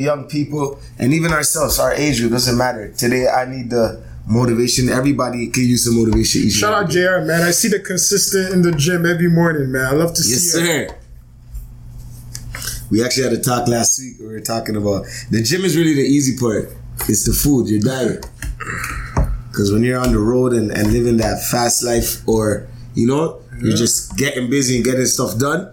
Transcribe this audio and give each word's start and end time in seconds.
young 0.00 0.24
people 0.26 0.80
and 0.98 1.12
even 1.12 1.32
ourselves, 1.32 1.78
our 1.78 1.92
age 1.92 2.18
group 2.20 2.32
doesn't 2.32 2.56
matter. 2.56 2.90
Today, 2.92 3.28
I 3.28 3.44
need 3.44 3.70
the 3.70 4.02
motivation. 4.26 4.88
Everybody 4.88 5.48
can 5.48 5.64
use 5.64 5.84
some 5.84 5.96
motivation. 5.96 6.42
each 6.42 6.54
Shout 6.54 6.72
out. 6.72 6.90
JR, 6.90 7.20
man. 7.24 7.42
I 7.42 7.50
see 7.50 7.68
the 7.68 7.80
consistent 7.80 8.52
in 8.52 8.62
the 8.62 8.72
gym 8.72 9.04
every 9.06 9.28
morning, 9.28 9.70
man. 9.70 9.84
I 9.86 9.92
love 9.92 10.14
to 10.14 10.22
Yes, 10.22 10.40
see 10.52 10.60
it. 10.60 10.88
sir. 10.90 10.96
We 12.90 13.04
actually 13.04 13.24
had 13.24 13.32
a 13.34 13.40
talk 13.40 13.68
last 13.68 14.00
week. 14.00 14.16
We 14.18 14.26
were 14.26 14.40
talking 14.40 14.74
about 14.76 15.06
the 15.30 15.42
gym 15.42 15.64
is 15.64 15.76
really 15.76 15.94
the 15.94 16.02
easy 16.02 16.36
part. 16.36 16.70
It's 17.08 17.24
the 17.24 17.32
food, 17.32 17.68
your 17.68 17.80
diet. 17.80 18.26
Because 19.48 19.72
when 19.72 19.82
you're 19.84 19.98
on 20.00 20.12
the 20.12 20.18
road 20.18 20.52
and, 20.52 20.70
and 20.72 20.92
living 20.92 21.16
that 21.18 21.42
fast 21.50 21.84
life, 21.84 22.26
or 22.26 22.66
you 22.94 23.06
know, 23.06 23.40
you're 23.60 23.76
just 23.76 24.16
getting 24.16 24.50
busy 24.50 24.76
and 24.76 24.84
getting 24.84 25.06
stuff 25.06 25.38
done. 25.38 25.72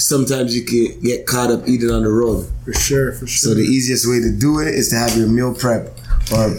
Sometimes 0.00 0.56
you 0.56 0.64
can 0.64 0.98
get 1.02 1.26
caught 1.26 1.50
up 1.50 1.68
eating 1.68 1.90
on 1.90 2.04
the 2.04 2.08
road. 2.08 2.50
For 2.64 2.72
sure, 2.72 3.12
for 3.12 3.26
sure. 3.26 3.50
So 3.50 3.54
the 3.54 3.60
easiest 3.60 4.08
way 4.08 4.18
to 4.18 4.32
do 4.32 4.58
it 4.60 4.68
is 4.68 4.88
to 4.88 4.96
have 4.96 5.14
your 5.14 5.28
meal 5.28 5.54
prep 5.54 5.88
or 6.32 6.56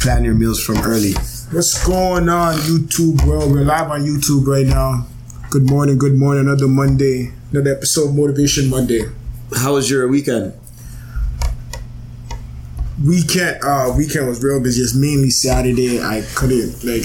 plan 0.00 0.24
your 0.24 0.34
meals 0.34 0.62
from 0.62 0.76
early. 0.82 1.14
What's 1.52 1.82
going 1.86 2.28
on, 2.28 2.56
YouTube 2.56 3.26
world? 3.26 3.50
We're 3.50 3.64
live 3.64 3.90
on 3.90 4.02
YouTube 4.02 4.46
right 4.46 4.66
now. 4.66 5.06
Good 5.48 5.70
morning, 5.70 5.96
good 5.96 6.16
morning. 6.16 6.46
Another 6.46 6.68
Monday, 6.68 7.32
another 7.50 7.74
episode 7.74 8.10
of 8.10 8.14
Motivation 8.14 8.68
Monday. 8.68 9.00
How 9.56 9.72
was 9.72 9.88
your 9.88 10.06
weekend? 10.08 10.52
Weekend, 13.02 13.58
uh, 13.64 13.94
weekend 13.96 14.28
was 14.28 14.44
real 14.44 14.62
busy. 14.62 14.82
It's 14.82 14.94
mainly 14.94 15.30
Saturday. 15.30 16.02
I 16.02 16.22
couldn't 16.34 16.84
like, 16.84 17.04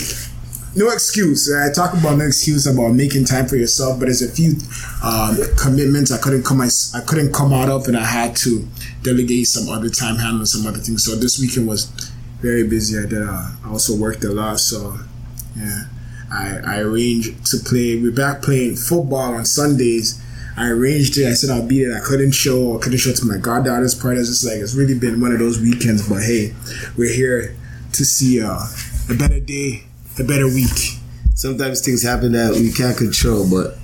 no 0.77 0.89
excuse. 0.89 1.53
I 1.53 1.73
talk 1.73 1.93
about 1.93 2.17
no 2.17 2.25
excuse 2.25 2.67
about 2.67 2.93
making 2.93 3.25
time 3.25 3.47
for 3.47 3.55
yourself, 3.55 3.99
but 3.99 4.05
there's 4.05 4.21
a 4.21 4.31
few 4.31 4.53
um, 5.03 5.37
commitments 5.57 6.11
I 6.11 6.19
couldn't 6.19 6.43
come. 6.43 6.61
I, 6.61 6.69
couldn't 7.05 7.33
come 7.33 7.51
out 7.53 7.69
of, 7.69 7.87
and 7.87 7.97
I 7.97 8.05
had 8.05 8.35
to 8.37 8.67
delegate 9.03 9.47
some 9.47 9.67
other 9.69 9.89
time 9.89 10.17
handling 10.17 10.45
some 10.45 10.65
other 10.67 10.79
things. 10.79 11.03
So 11.03 11.15
this 11.15 11.39
weekend 11.39 11.67
was 11.67 11.85
very 12.41 12.67
busy. 12.67 12.97
I 12.97 13.07
did. 13.09 13.21
Uh, 13.21 13.49
I 13.65 13.69
also 13.69 13.97
worked 13.97 14.23
a 14.23 14.29
lot, 14.29 14.59
so 14.59 14.97
yeah. 15.57 15.85
I, 16.31 16.59
I 16.65 16.79
arranged 16.79 17.45
to 17.47 17.57
play. 17.57 17.99
We're 18.01 18.11
back 18.11 18.41
playing 18.41 18.75
football 18.75 19.33
on 19.33 19.45
Sundays. 19.45 20.21
I 20.57 20.69
arranged 20.69 21.17
it. 21.17 21.27
I 21.27 21.33
said 21.33 21.49
I'll 21.49 21.65
be 21.65 21.85
there. 21.85 21.95
I 21.95 22.01
couldn't 22.01 22.31
show. 22.31 22.77
I 22.77 22.81
couldn't 22.81 22.99
show 22.99 23.13
to 23.13 23.25
my 23.25 23.37
goddaughter's 23.37 23.95
party. 23.95 24.19
It's 24.19 24.29
just 24.29 24.45
like 24.45 24.57
it's 24.57 24.75
really 24.75 24.97
been 24.97 25.21
one 25.21 25.31
of 25.31 25.39
those 25.39 25.59
weekends. 25.59 26.07
But 26.07 26.23
hey, 26.23 26.53
we're 26.97 27.13
here 27.13 27.55
to 27.93 28.05
see 28.05 28.41
uh, 28.41 28.59
a 29.09 29.15
better 29.15 29.39
day, 29.39 29.86
a 30.19 30.23
better 30.23 30.47
week. 30.47 30.99
Sometimes 31.35 31.81
things 31.81 32.03
happen 32.03 32.31
that 32.31 32.53
we 32.53 32.71
can't 32.71 32.97
control, 32.97 33.47
but 33.49 33.77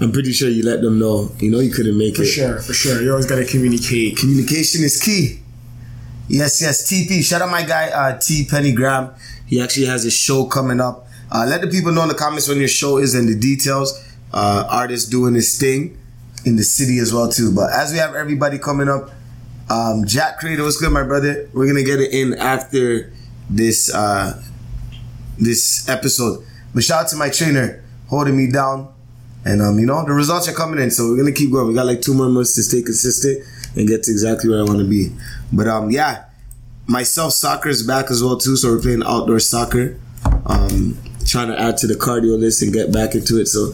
I'm 0.00 0.12
pretty 0.12 0.32
sure 0.32 0.48
you 0.48 0.62
let 0.64 0.80
them 0.80 0.98
know. 0.98 1.30
You 1.38 1.50
know 1.50 1.60
you 1.60 1.70
couldn't 1.70 1.96
make 1.96 2.16
For 2.16 2.22
it. 2.22 2.26
For 2.26 2.32
sure, 2.32 2.58
for 2.60 2.72
sure. 2.72 3.02
You 3.02 3.10
always 3.10 3.26
gotta 3.26 3.44
communicate. 3.44 4.16
Communication 4.16 4.82
is 4.82 5.02
key. 5.02 5.40
Yes, 6.28 6.60
yes, 6.60 6.90
TP. 6.90 7.22
Shout 7.22 7.42
out 7.42 7.50
my 7.50 7.62
guy 7.64 7.88
uh, 7.90 8.18
T 8.18 8.46
Penny 8.48 8.72
Graham. 8.72 9.10
He 9.46 9.62
actually 9.62 9.86
has 9.86 10.04
a 10.04 10.10
show 10.10 10.46
coming 10.46 10.80
up. 10.80 11.06
Uh, 11.30 11.46
let 11.48 11.60
the 11.60 11.68
people 11.68 11.92
know 11.92 12.02
in 12.02 12.08
the 12.08 12.14
comments 12.14 12.48
when 12.48 12.58
your 12.58 12.68
show 12.68 12.98
is 12.98 13.14
and 13.14 13.28
the 13.28 13.38
details. 13.38 14.02
Uh, 14.32 14.66
artist 14.68 15.10
doing 15.10 15.34
his 15.34 15.58
thing 15.58 15.96
in 16.44 16.56
the 16.56 16.62
city 16.64 16.98
as 16.98 17.12
well 17.12 17.30
too. 17.30 17.54
But 17.54 17.72
as 17.72 17.92
we 17.92 17.98
have 17.98 18.14
everybody 18.14 18.58
coming 18.58 18.88
up, 18.88 19.10
um, 19.70 20.04
Jack 20.06 20.38
Crater, 20.38 20.62
what's 20.62 20.80
good, 20.80 20.92
my 20.92 21.04
brother? 21.04 21.48
We're 21.52 21.66
gonna 21.66 21.84
get 21.84 22.00
it 22.00 22.12
in 22.12 22.34
after 22.34 23.12
this 23.48 23.92
uh, 23.92 24.42
this 25.38 25.88
episode. 25.88 26.44
But 26.74 26.84
shout 26.84 27.04
out 27.04 27.08
to 27.10 27.16
my 27.16 27.30
trainer 27.30 27.82
holding 28.08 28.36
me 28.36 28.50
down. 28.50 28.92
And 29.44 29.62
um, 29.62 29.78
you 29.78 29.86
know, 29.86 30.04
the 30.04 30.12
results 30.12 30.48
are 30.48 30.52
coming 30.52 30.82
in, 30.82 30.90
so 30.90 31.08
we're 31.08 31.16
gonna 31.16 31.32
keep 31.32 31.52
going. 31.52 31.68
We 31.68 31.74
got 31.74 31.86
like 31.86 32.02
two 32.02 32.14
more 32.14 32.28
months 32.28 32.54
to 32.56 32.62
stay 32.62 32.82
consistent 32.82 33.46
and 33.76 33.86
get 33.86 34.02
to 34.04 34.10
exactly 34.10 34.50
where 34.50 34.58
I 34.58 34.64
wanna 34.64 34.84
be. 34.84 35.10
But 35.52 35.68
um, 35.68 35.90
yeah, 35.90 36.24
myself 36.86 37.32
soccer 37.32 37.68
is 37.68 37.86
back 37.86 38.10
as 38.10 38.22
well 38.22 38.36
too, 38.36 38.56
so 38.56 38.72
we're 38.72 38.82
playing 38.82 39.04
outdoor 39.04 39.38
soccer. 39.38 40.00
Um, 40.46 40.98
trying 41.26 41.48
to 41.48 41.60
add 41.60 41.76
to 41.78 41.86
the 41.86 41.94
cardio 41.94 42.38
list 42.38 42.62
and 42.62 42.72
get 42.72 42.92
back 42.92 43.14
into 43.14 43.40
it. 43.40 43.46
So 43.46 43.72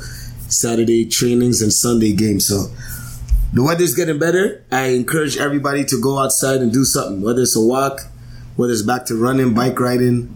Saturday 0.48 1.06
trainings 1.06 1.62
and 1.62 1.72
Sunday 1.72 2.12
games. 2.12 2.46
So 2.46 2.66
the 3.52 3.62
weather's 3.62 3.94
getting 3.94 4.18
better. 4.18 4.64
I 4.70 4.88
encourage 4.88 5.36
everybody 5.36 5.84
to 5.86 6.00
go 6.00 6.18
outside 6.18 6.60
and 6.60 6.72
do 6.72 6.84
something, 6.84 7.22
whether 7.22 7.42
it's 7.42 7.56
a 7.56 7.60
walk, 7.60 8.00
whether 8.56 8.72
it's 8.72 8.82
back 8.82 9.06
to 9.06 9.14
running, 9.14 9.54
bike 9.54 9.78
riding, 9.78 10.34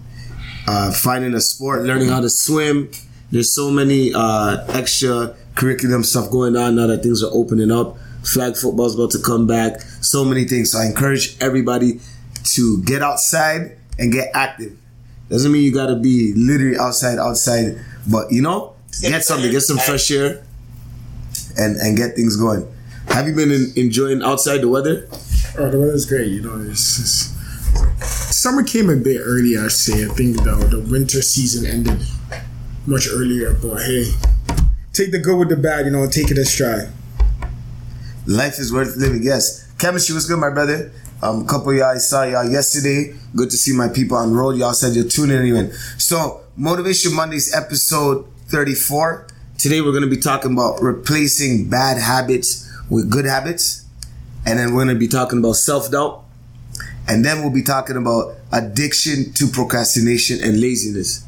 uh, 0.66 0.92
finding 0.92 1.34
a 1.34 1.40
sport, 1.40 1.82
learning 1.82 2.08
how 2.08 2.20
to 2.20 2.30
swim. 2.30 2.90
There's 3.30 3.52
so 3.52 3.70
many 3.70 4.12
uh, 4.14 4.64
extra 4.68 5.34
curriculum 5.54 6.04
stuff 6.04 6.30
going 6.30 6.56
on 6.56 6.76
now 6.76 6.86
that 6.86 7.02
things 7.02 7.22
are 7.22 7.30
opening 7.32 7.70
up. 7.70 7.96
Flag 8.24 8.56
football's 8.56 8.94
about 8.94 9.10
to 9.12 9.20
come 9.20 9.46
back. 9.46 9.80
So 10.00 10.24
many 10.24 10.44
things. 10.44 10.72
So 10.72 10.78
I 10.78 10.86
encourage 10.86 11.36
everybody 11.40 12.00
to 12.54 12.82
get 12.82 13.02
outside 13.02 13.76
and 13.98 14.12
get 14.12 14.30
active. 14.34 14.76
Doesn't 15.28 15.50
mean 15.50 15.62
you 15.62 15.72
gotta 15.72 15.96
be 15.96 16.32
literally 16.34 16.78
outside, 16.78 17.18
outside, 17.18 17.80
but 18.08 18.30
you 18.30 18.42
know, 18.42 18.74
get 19.02 19.24
something, 19.24 19.50
get 19.50 19.62
some 19.62 19.78
fresh 19.78 20.10
air, 20.10 20.44
and 21.58 21.76
and 21.76 21.96
get 21.96 22.14
things 22.14 22.36
going. 22.36 22.66
Have 23.08 23.26
you 23.26 23.34
been 23.34 23.50
in, 23.50 23.72
enjoying 23.76 24.22
outside 24.22 24.60
the 24.60 24.68
weather? 24.68 25.08
Oh, 25.58 25.70
the 25.70 25.80
weather's 25.80 26.06
great. 26.06 26.28
You 26.28 26.42
know, 26.42 26.70
it's, 26.70 27.00
it's, 27.00 27.35
summer 28.46 28.62
came 28.62 28.90
a 28.90 28.96
bit 28.96 29.20
early. 29.20 29.56
I 29.58 29.68
say. 29.68 30.04
I 30.04 30.08
think 30.08 30.36
the 30.36 30.54
the 30.70 30.80
winter 30.90 31.22
season 31.22 31.66
ended 31.66 32.00
much 32.86 33.08
earlier. 33.10 33.54
But 33.54 33.82
hey, 33.82 34.12
take 34.92 35.10
the 35.10 35.18
good 35.18 35.38
with 35.38 35.48
the 35.48 35.56
bad. 35.56 35.86
You 35.86 35.92
know, 35.92 36.06
take 36.08 36.30
it 36.30 36.38
as 36.38 36.52
stride. 36.52 36.88
Life 38.26 38.58
is 38.58 38.72
worth 38.72 38.96
living. 38.96 39.22
Yes, 39.22 39.70
chemistry 39.78 40.14
was 40.14 40.26
good, 40.26 40.38
my 40.38 40.50
brother. 40.50 40.92
Um, 41.22 41.46
couple 41.46 41.72
y'all 41.72 41.94
I 41.94 41.98
saw 41.98 42.24
y'all 42.24 42.44
yesterday. 42.44 43.14
Good 43.34 43.50
to 43.50 43.56
see 43.56 43.72
my 43.72 43.88
people 43.88 44.16
on 44.16 44.34
road. 44.34 44.56
Y'all 44.56 44.74
said 44.74 44.94
you're 44.94 45.08
tuning 45.08 45.56
in. 45.56 45.72
So, 45.96 46.42
Motivation 46.56 47.14
Mondays, 47.14 47.54
episode 47.54 48.26
34. 48.48 49.26
Today 49.58 49.80
we're 49.80 49.92
gonna 49.92 50.06
be 50.06 50.18
talking 50.18 50.52
about 50.52 50.82
replacing 50.82 51.70
bad 51.70 51.96
habits 51.96 52.70
with 52.90 53.10
good 53.10 53.24
habits, 53.24 53.86
and 54.44 54.58
then 54.58 54.74
we're 54.74 54.84
gonna 54.84 54.98
be 54.98 55.08
talking 55.08 55.38
about 55.38 55.54
self 55.54 55.90
doubt, 55.90 56.25
and 57.08 57.24
then 57.24 57.40
we'll 57.40 57.52
be 57.52 57.62
talking 57.62 57.96
about 57.96 58.34
addiction 58.52 59.32
to 59.34 59.46
procrastination 59.46 60.42
and 60.42 60.60
laziness. 60.60 61.24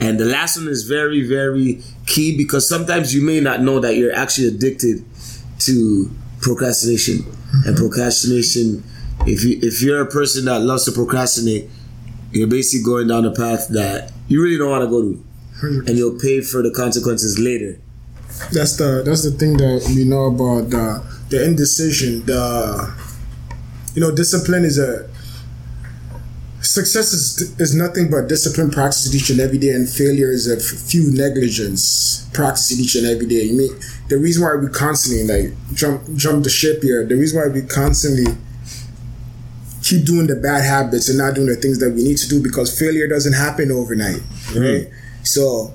And 0.00 0.18
the 0.18 0.24
last 0.24 0.56
one 0.56 0.68
is 0.68 0.84
very, 0.84 1.26
very 1.26 1.82
key 2.06 2.36
because 2.36 2.68
sometimes 2.68 3.14
you 3.14 3.22
may 3.22 3.40
not 3.40 3.60
know 3.60 3.80
that 3.80 3.96
you're 3.96 4.14
actually 4.14 4.48
addicted 4.48 5.04
to 5.60 6.10
procrastination. 6.40 7.16
And 7.16 7.64
mm-hmm. 7.64 7.74
procrastination, 7.76 8.82
if 9.26 9.44
you 9.44 9.58
if 9.62 9.80
you're 9.82 10.02
a 10.02 10.06
person 10.06 10.46
that 10.46 10.60
loves 10.60 10.84
to 10.86 10.92
procrastinate, 10.92 11.70
you're 12.32 12.48
basically 12.48 12.84
going 12.84 13.08
down 13.08 13.24
a 13.24 13.30
path 13.30 13.68
that 13.68 14.12
you 14.28 14.42
really 14.42 14.58
don't 14.58 14.70
want 14.70 14.84
to 14.84 14.90
go 14.90 15.02
to. 15.02 15.24
And 15.86 15.96
you'll 15.96 16.18
pay 16.18 16.40
for 16.40 16.60
the 16.62 16.72
consequences 16.72 17.38
later. 17.38 17.78
That's 18.52 18.76
the 18.76 19.02
that's 19.04 19.22
the 19.22 19.30
thing 19.30 19.56
that 19.58 19.92
we 19.94 20.04
know 20.04 20.24
about 20.24 20.70
the 20.70 21.04
the 21.28 21.44
indecision. 21.44 22.26
The 22.26 22.92
you 23.94 24.00
know, 24.00 24.14
discipline 24.14 24.64
is 24.64 24.78
a 24.78 25.08
success 26.62 27.12
is 27.12 27.60
is 27.60 27.74
nothing 27.74 28.10
but 28.10 28.28
discipline 28.28 28.70
practiced 28.70 29.14
each 29.14 29.30
and 29.30 29.40
every 29.40 29.58
day, 29.58 29.70
and 29.70 29.88
failure 29.88 30.30
is 30.30 30.50
a 30.50 30.56
f- 30.56 30.62
few 30.62 31.10
negligence 31.12 32.28
practiced 32.32 32.72
each 32.72 32.94
and 32.94 33.06
every 33.06 33.26
day. 33.26 33.42
You 33.44 33.58
mean 33.58 33.80
the 34.08 34.18
reason 34.18 34.42
why 34.42 34.54
we 34.56 34.68
constantly 34.68 35.24
like 35.26 35.54
jump 35.74 36.02
jump 36.16 36.44
the 36.44 36.50
ship 36.50 36.82
here? 36.82 37.04
The 37.04 37.16
reason 37.16 37.40
why 37.40 37.48
we 37.48 37.62
constantly 37.62 38.32
keep 39.82 40.04
doing 40.06 40.26
the 40.28 40.36
bad 40.36 40.64
habits 40.64 41.08
and 41.08 41.18
not 41.18 41.34
doing 41.34 41.48
the 41.48 41.56
things 41.56 41.78
that 41.80 41.90
we 41.90 42.04
need 42.04 42.16
to 42.18 42.28
do 42.28 42.42
because 42.42 42.76
failure 42.78 43.08
doesn't 43.08 43.32
happen 43.32 43.70
overnight, 43.72 44.22
right? 44.54 44.86
Mm-hmm. 44.86 44.94
So 45.24 45.74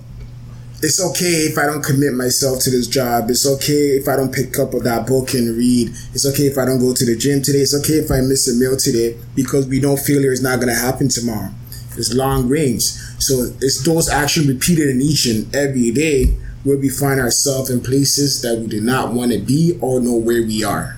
it's 0.84 1.04
okay 1.04 1.50
if 1.50 1.58
I 1.58 1.66
don't 1.66 1.84
commit 1.84 2.14
myself 2.14 2.62
to 2.64 2.70
this 2.70 2.88
job. 2.88 3.30
It's 3.30 3.48
okay 3.48 3.98
if 3.98 4.08
I 4.08 4.16
don't 4.16 4.34
pick 4.34 4.60
up 4.60 4.72
that 4.72 5.08
book 5.08 5.34
and 5.34 5.58
read. 5.58 5.90
It's 6.14 6.26
okay 6.26 6.44
if 6.44 6.58
I 6.58 6.66
don't 6.66 6.80
go 6.80 6.94
to 6.94 7.06
the 7.06 7.18
gym 7.18 7.42
today. 7.42 7.60
It's 7.60 7.74
okay 7.74 7.94
if 7.94 8.12
I 8.12 8.22
miss 8.22 8.48
a 8.48 8.56
meal 8.60 8.78
today 8.78 9.18
because 9.36 9.68
we 9.68 9.80
know 9.80 9.98
failure 9.98 10.32
is 10.32 10.44
not 10.44 10.58
going 10.58 10.70
to 10.70 10.80
happen 10.80 11.10
tomorrow. 11.10 11.50
It's 11.98 12.14
long 12.14 12.48
range. 12.48 12.84
So 13.18 13.52
it's 13.60 13.84
those 13.84 14.08
actions 14.08 14.48
repeated 14.48 14.90
in 14.90 15.02
each 15.02 15.26
and 15.26 15.54
every 15.56 15.90
day 15.92 16.38
where 16.64 16.78
we 16.78 16.90
find 16.90 17.20
ourselves 17.20 17.72
in 17.72 17.82
places 17.82 18.42
that 18.44 18.60
we 18.60 18.68
do 18.68 18.82
not 18.82 19.14
want 19.14 19.32
to 19.32 19.40
be 19.40 19.80
or 19.82 20.00
know 20.00 20.16
where 20.16 20.44
we 20.44 20.64
are. 20.64 20.98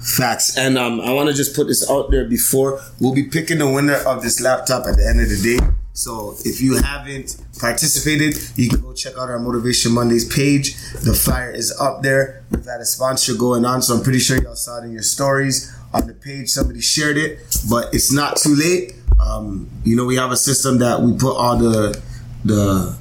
Facts. 0.00 0.58
And 0.58 0.76
um, 0.76 1.00
I 1.00 1.12
want 1.12 1.28
to 1.28 1.34
just 1.34 1.54
put 1.54 1.68
this 1.68 1.88
out 1.88 2.10
there 2.10 2.24
before 2.24 2.80
we'll 3.00 3.14
be 3.14 3.24
picking 3.24 3.58
the 3.58 3.70
winner 3.70 3.96
of 4.06 4.22
this 4.22 4.40
laptop 4.40 4.86
at 4.86 4.96
the 4.96 5.06
end 5.06 5.20
of 5.20 5.28
the 5.28 5.56
day. 5.56 5.73
So 5.94 6.34
if 6.44 6.60
you 6.60 6.82
haven't 6.82 7.40
participated, 7.60 8.36
you 8.56 8.68
can 8.68 8.80
go 8.80 8.92
check 8.92 9.14
out 9.16 9.30
our 9.30 9.38
Motivation 9.38 9.92
Mondays 9.92 10.26
page. 10.26 10.74
The 10.92 11.14
flyer 11.14 11.52
is 11.52 11.72
up 11.80 12.02
there. 12.02 12.42
We've 12.50 12.64
had 12.64 12.80
a 12.80 12.84
sponsor 12.84 13.34
going 13.36 13.64
on, 13.64 13.80
so 13.80 13.94
I'm 13.94 14.02
pretty 14.02 14.18
sure 14.18 14.42
y'all 14.42 14.56
saw 14.56 14.82
it 14.82 14.86
in 14.86 14.92
your 14.92 15.02
stories 15.02 15.72
on 15.92 16.08
the 16.08 16.14
page. 16.14 16.48
Somebody 16.48 16.80
shared 16.80 17.16
it, 17.16 17.38
but 17.70 17.94
it's 17.94 18.12
not 18.12 18.36
too 18.36 18.56
late. 18.56 18.94
Um, 19.20 19.70
you 19.84 19.94
know, 19.94 20.04
we 20.04 20.16
have 20.16 20.32
a 20.32 20.36
system 20.36 20.78
that 20.78 21.00
we 21.00 21.16
put 21.16 21.36
all 21.36 21.56
the 21.56 21.98
the 22.44 22.98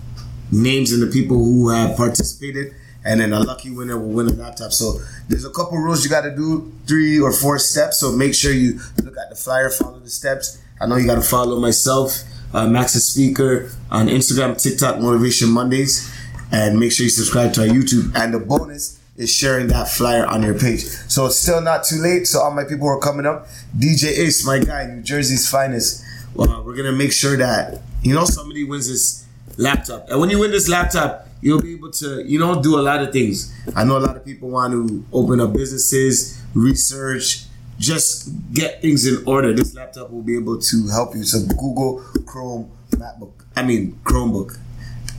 names 0.52 0.94
and 0.94 1.02
the 1.02 1.12
people 1.12 1.38
who 1.38 1.70
have 1.70 1.98
participated, 1.98 2.76
and 3.04 3.20
then 3.20 3.34
a 3.34 3.40
lucky 3.40 3.72
winner 3.72 3.98
will 3.98 4.12
win 4.12 4.28
a 4.28 4.34
laptop. 4.34 4.72
So 4.72 5.00
there's 5.28 5.46
a 5.46 5.50
couple 5.50 5.80
rules 5.80 6.04
you 6.04 6.12
got 6.12 6.22
to 6.22 6.36
do, 6.36 6.72
three 6.86 7.20
or 7.20 7.34
four 7.34 7.58
steps. 7.58 8.00
So 8.00 8.12
make 8.12 8.36
sure 8.36 8.54
you 8.54 8.80
look 9.04 9.18
at 9.18 9.32
the 9.32 9.36
flyer, 9.36 9.72
follow 9.72 10.00
the 10.00 10.12
steps. 10.12 10.62
I 10.80 10.86
know 10.86 10.98
you 10.98 11.08
got 11.08 11.16
to 11.16 11.22
follow 11.22 11.60
myself, 11.60 12.24
uh, 12.54 12.86
Speaker 12.86 13.72
on 13.92 14.08
Instagram, 14.08 14.62
TikTok, 14.62 15.00
Motivation 15.00 15.50
Mondays, 15.50 16.14
and 16.52 16.80
make 16.80 16.92
sure 16.92 17.06
you 17.06 17.10
subscribe 17.10 17.54
to 17.54 17.62
our 17.62 17.68
YouTube. 17.68 18.16
And 18.16 18.34
the 18.34 18.40
bonus 18.40 19.00
is 19.18 19.32
sharing 19.32 19.68
that 19.68 19.88
flyer 19.88 20.26
on 20.26 20.44
your 20.44 20.58
page. 20.58 20.82
So 20.84 21.28
it's 21.28 21.38
still 21.38 21.62
not 21.62 21.84
too 21.84 21.98
late. 21.98 22.28
So 22.28 22.40
all 22.40 22.52
my 22.52 22.64
people 22.64 22.88
who 22.88 22.88
are 22.88 23.00
coming 23.00 23.26
up, 23.26 23.48
DJ 23.78 24.06
Ace, 24.20 24.46
my 24.46 24.60
guy, 24.60 24.86
New 24.86 25.02
Jersey's 25.02 25.50
finest. 25.50 26.04
Well, 26.34 26.64
we're 26.64 26.76
gonna 26.76 26.92
make 26.92 27.12
sure 27.12 27.38
that 27.38 27.82
you 28.02 28.14
know 28.14 28.26
somebody 28.26 28.64
wins 28.64 28.90
this 28.90 29.26
laptop, 29.58 30.10
and 30.10 30.20
when 30.20 30.30
you 30.32 30.40
win 30.40 30.50
this 30.50 30.68
laptop, 30.68 31.28
you'll 31.42 31.62
be 31.62 31.74
able 31.74 31.92
to 31.92 32.24
you 32.26 32.40
know 32.40 32.62
do 32.62 32.80
a 32.80 32.82
lot 32.82 33.04
of 33.04 33.12
things. 33.14 33.54
I 33.76 33.84
know 33.84 33.98
a 33.98 34.00
lot 34.00 34.18
of 34.18 34.26
people 34.26 34.50
want 34.50 34.74
to 34.74 35.06
open 35.14 35.40
up 35.40 35.54
businesses, 35.54 36.42
research, 36.56 37.46
just 37.84 38.32
get 38.54 38.82
things 38.82 39.06
in 39.06 39.24
order. 39.28 39.54
This 39.54 39.76
laptop 39.76 40.10
will 40.10 40.22
be 40.22 40.38
able 40.38 40.60
to 40.60 40.88
help 40.88 41.16
you. 41.16 41.24
So 41.24 41.46
Google 41.46 42.04
Chrome 42.26 42.72
MacBook. 42.92 43.34
I 43.56 43.64
mean 43.64 44.00
Chromebook. 44.04 44.58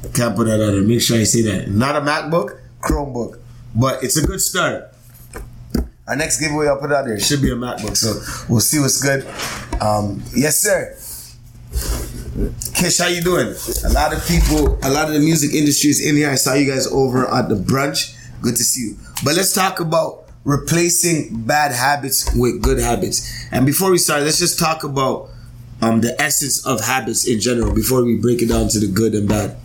I 0.03 0.09
can't 0.09 0.35
put 0.35 0.47
that 0.47 0.61
out 0.61 0.73
there. 0.73 0.83
Make 0.83 1.03
sure 1.03 1.19
I 1.19 1.25
say 1.25 1.43
that. 1.43 1.69
Not 1.69 1.97
a 1.97 2.01
MacBook, 2.01 2.59
Chromebook. 2.81 3.39
But 3.75 4.03
it's 4.03 4.17
a 4.17 4.27
good 4.27 4.41
start. 4.41 4.93
Our 6.07 6.17
next 6.17 6.39
giveaway, 6.39 6.69
I'll 6.69 6.79
put 6.79 6.93
out 6.93 7.07
there. 7.07 7.19
Should 7.19 7.43
be 7.43 7.51
a 7.51 7.57
MacBook, 7.57 7.97
so 7.97 8.21
we'll 8.49 8.61
see 8.61 8.79
what's 8.79 9.03
good. 9.03 9.27
Um, 9.81 10.23
yes, 10.35 10.61
sir. 10.61 10.97
Kish, 12.75 12.99
how 12.99 13.07
you 13.07 13.23
doing? 13.23 13.55
A 13.85 13.93
lot 13.93 14.13
of 14.13 14.27
people, 14.27 14.79
a 14.83 14.91
lot 14.91 15.09
of 15.09 15.15
the 15.15 15.21
music 15.21 15.55
industry 15.55 15.91
is 15.91 16.05
in 16.05 16.17
here. 16.17 16.31
I 16.31 16.35
saw 16.35 16.55
you 16.55 16.71
guys 16.71 16.87
over 16.87 17.27
at 17.33 17.49
the 17.49 17.55
brunch. 17.55 18.17
Good 18.43 18.57
to 18.57 18.65
see 18.65 18.91
you. 18.91 18.97
But 19.25 19.37
let's 19.37 19.55
talk 19.55 19.81
about 19.81 20.24
replacing 20.44 21.44
bad 21.44 21.73
habits 21.73 22.35
with 22.35 22.62
good 22.62 22.79
habits. 22.79 23.46
And 23.50 23.67
before 23.67 23.91
we 23.91 23.99
start, 23.99 24.23
let's 24.23 24.38
just 24.38 24.58
talk 24.58 24.85
about 24.85 25.31
um, 25.81 26.00
the 26.00 26.20
essence 26.20 26.64
of 26.67 26.81
habits 26.85 27.26
in 27.26 27.41
general 27.41 27.75
before 27.75 28.05
we 28.05 28.17
break 28.17 28.43
it 28.43 28.49
down 28.49 28.69
to 28.69 28.79
the 28.79 28.87
good 28.87 29.14
and 29.14 29.29
bad. 29.29 29.56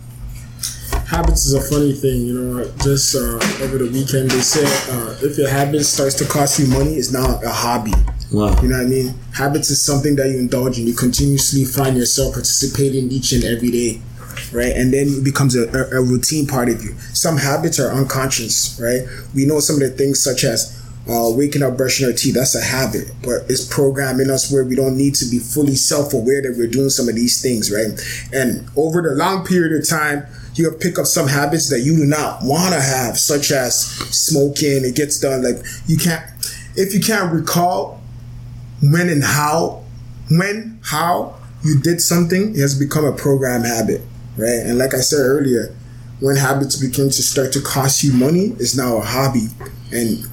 Habits 1.06 1.46
is 1.46 1.54
a 1.54 1.60
funny 1.60 1.92
thing, 1.92 2.26
you 2.26 2.34
know. 2.34 2.72
Just 2.82 3.16
uh, 3.16 3.34
over 3.64 3.78
the 3.78 3.90
weekend, 3.92 4.30
they 4.30 4.40
said 4.40 4.66
uh, 4.94 5.16
if 5.22 5.36
your 5.36 5.48
habit 5.48 5.84
starts 5.84 6.14
to 6.16 6.24
cost 6.24 6.58
you 6.60 6.66
money, 6.68 6.94
it's 6.94 7.12
now 7.12 7.40
a 7.42 7.48
hobby. 7.48 7.92
Wow. 8.32 8.54
You 8.62 8.68
know 8.68 8.78
what 8.78 8.86
I 8.86 8.88
mean? 8.88 9.14
Habits 9.34 9.70
is 9.70 9.84
something 9.84 10.14
that 10.16 10.28
you 10.28 10.38
indulge 10.38 10.78
in. 10.78 10.86
You 10.86 10.94
continuously 10.94 11.64
find 11.64 11.96
yourself 11.96 12.34
participating 12.34 13.10
each 13.10 13.32
and 13.32 13.42
every 13.42 13.72
day, 13.72 14.00
right? 14.52 14.72
And 14.72 14.92
then 14.92 15.08
it 15.08 15.24
becomes 15.24 15.56
a, 15.56 15.68
a, 15.96 16.02
routine 16.02 16.46
part 16.46 16.68
of 16.68 16.82
you. 16.82 16.92
Some 17.14 17.36
habits 17.36 17.78
are 17.78 17.90
unconscious, 17.90 18.78
right? 18.80 19.02
We 19.34 19.46
know 19.46 19.60
some 19.60 19.76
of 19.76 19.82
the 19.82 19.90
things 19.90 20.22
such 20.22 20.44
as 20.44 20.76
uh, 21.08 21.30
waking 21.30 21.62
up, 21.62 21.76
brushing 21.76 22.06
our 22.06 22.12
teeth, 22.12 22.34
that's 22.34 22.54
a 22.54 22.60
habit, 22.60 23.10
but 23.22 23.42
it's 23.48 23.66
programming 23.66 24.30
us 24.30 24.52
where 24.52 24.64
we 24.64 24.76
don't 24.76 24.96
need 24.96 25.14
to 25.16 25.24
be 25.30 25.38
fully 25.38 25.74
self 25.74 26.12
aware 26.12 26.42
that 26.42 26.54
we're 26.56 26.68
doing 26.68 26.90
some 26.90 27.08
of 27.08 27.14
these 27.14 27.40
things, 27.40 27.72
right? 27.72 27.98
And 28.32 28.68
over 28.76 29.02
the 29.02 29.14
long 29.14 29.44
period 29.44 29.80
of 29.80 29.88
time, 29.88 30.26
you 30.54 30.70
pick 30.72 30.98
up 30.98 31.06
some 31.06 31.26
habits 31.26 31.70
that 31.70 31.80
you 31.80 31.96
do 31.96 32.04
not 32.04 32.40
want 32.42 32.74
to 32.74 32.80
have, 32.80 33.18
such 33.18 33.50
as 33.50 33.80
smoking. 33.80 34.84
It 34.84 34.94
gets 34.94 35.18
done 35.18 35.42
like 35.42 35.64
you 35.86 35.96
can't, 35.96 36.24
if 36.76 36.92
you 36.92 37.00
can't 37.00 37.32
recall 37.32 38.00
when 38.82 39.08
and 39.08 39.24
how, 39.24 39.82
when, 40.30 40.78
how 40.82 41.36
you 41.64 41.80
did 41.80 42.00
something, 42.00 42.50
it 42.54 42.60
has 42.60 42.78
become 42.78 43.04
a 43.04 43.12
program 43.12 43.62
habit, 43.62 44.02
right? 44.40 44.66
And 44.66 44.78
like 44.78 44.94
I 44.94 45.00
said 45.00 45.20
earlier, 45.20 45.74
when 46.20 46.36
habits 46.36 46.76
begin 46.76 47.06
to 47.06 47.22
start 47.22 47.52
to 47.52 47.60
cost 47.60 48.02
you 48.04 48.12
money, 48.12 48.54
it's 48.58 48.76
now 48.76 48.96
a 48.96 49.00
hobby. 49.00 49.48
And 49.92 50.26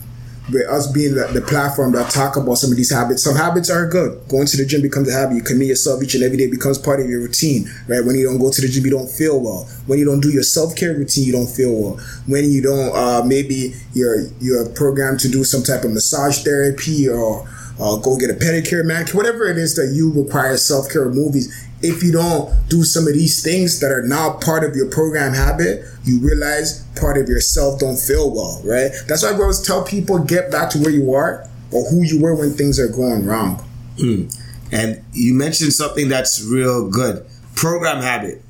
with 0.52 0.68
us 0.70 0.88
being 0.92 1.16
the, 1.16 1.28
the, 1.28 1.42
platform 1.42 1.92
that 1.92 2.10
talk 2.10 2.38
about 2.38 2.56
some 2.56 2.72
of 2.72 2.78
these 2.78 2.92
habits, 2.92 3.24
some 3.24 3.36
habits 3.36 3.70
are 3.70 3.88
good. 3.88 4.28
Going 4.30 4.48
to 4.48 4.58
the 4.58 4.66
gym 4.66 4.82
becomes 4.82 5.10
a 5.10 5.12
habit. 5.12 5.36
You 5.36 5.42
commit 5.42 5.68
yourself 5.68 6.02
each 6.02 6.16
and 6.16 6.24
every 6.24 6.38
day 6.38 6.48
becomes 6.48 6.78
part 6.78 7.00
of 7.00 7.10
your 7.10 7.20
routine, 7.22 7.70
right? 7.88 8.04
When 8.04 8.16
you 8.16 8.26
don't 8.26 8.40
go 8.40 8.52
to 8.52 8.62
the 8.62 8.68
gym, 8.68 8.86
you 8.86 8.92
don't 8.92 9.10
feel 9.10 9.42
well. 9.42 9.68
When 9.88 10.00
you 10.00 10.06
don't 10.06 10.22
do 10.22 10.30
your 10.30 10.44
self 10.44 10.76
care 10.76 10.94
routine, 10.94 11.26
you 11.26 11.34
don't 11.34 11.50
feel 11.50 11.74
well. 11.74 12.00
When 12.28 12.50
you 12.50 12.62
don't, 12.62 12.96
uh, 12.96 13.24
maybe 13.26 13.74
you're 13.94 14.28
you're 14.40 14.70
programmed 14.70 15.20
to 15.22 15.30
do 15.30 15.44
some 15.44 15.64
type 15.64 15.84
of 15.84 15.92
massage 15.92 16.44
therapy 16.44 17.10
or 17.10 17.48
uh, 17.80 17.98
go 17.98 18.18
get 18.18 18.30
a 18.30 18.34
pedicure, 18.34 18.84
manicure, 18.84 19.16
whatever 19.16 19.46
it 19.48 19.58
is 19.58 19.76
that 19.76 19.94
you 19.94 20.12
require 20.14 20.58
self 20.58 20.90
care 20.92 21.10
movies 21.10 21.68
if 21.82 22.02
you 22.04 22.12
don't 22.12 22.54
do 22.70 22.84
some 22.84 23.08
of 23.08 23.14
these 23.14 23.44
things 23.44 23.80
that 23.80 23.92
are 23.92 24.02
now 24.02 24.34
part 24.34 24.64
of 24.64 24.76
your 24.76 24.90
program 24.90 25.34
habit, 25.34 25.86
you 26.04 26.20
realize 26.20 26.84
part 27.00 27.18
of 27.18 27.30
yourself 27.30 27.80
don't 27.80 28.00
feel 28.00 28.34
well, 28.34 28.62
right? 28.66 28.92
That's 29.08 29.24
why 29.24 29.30
I 29.30 29.34
always 29.34 29.62
tell 29.62 29.84
people 29.84 30.20
get 30.20 30.52
back 30.52 30.72
to 30.72 30.80
where 30.80 30.90
you 30.90 31.14
are 31.14 31.48
or 31.72 31.88
who 31.90 32.02
you 32.02 32.22
were 32.22 32.36
when 32.36 32.54
things 32.54 32.80
are 32.80 32.88
going 32.88 33.26
wrong. 33.26 33.64
Mm. 33.98 34.36
And 34.72 35.04
you 35.14 35.34
mentioned 35.34 35.74
something 35.74 36.10
that's 36.10 36.44
real 36.44 36.90
good 36.90 37.26
program 37.56 38.02
habit. 38.02 38.42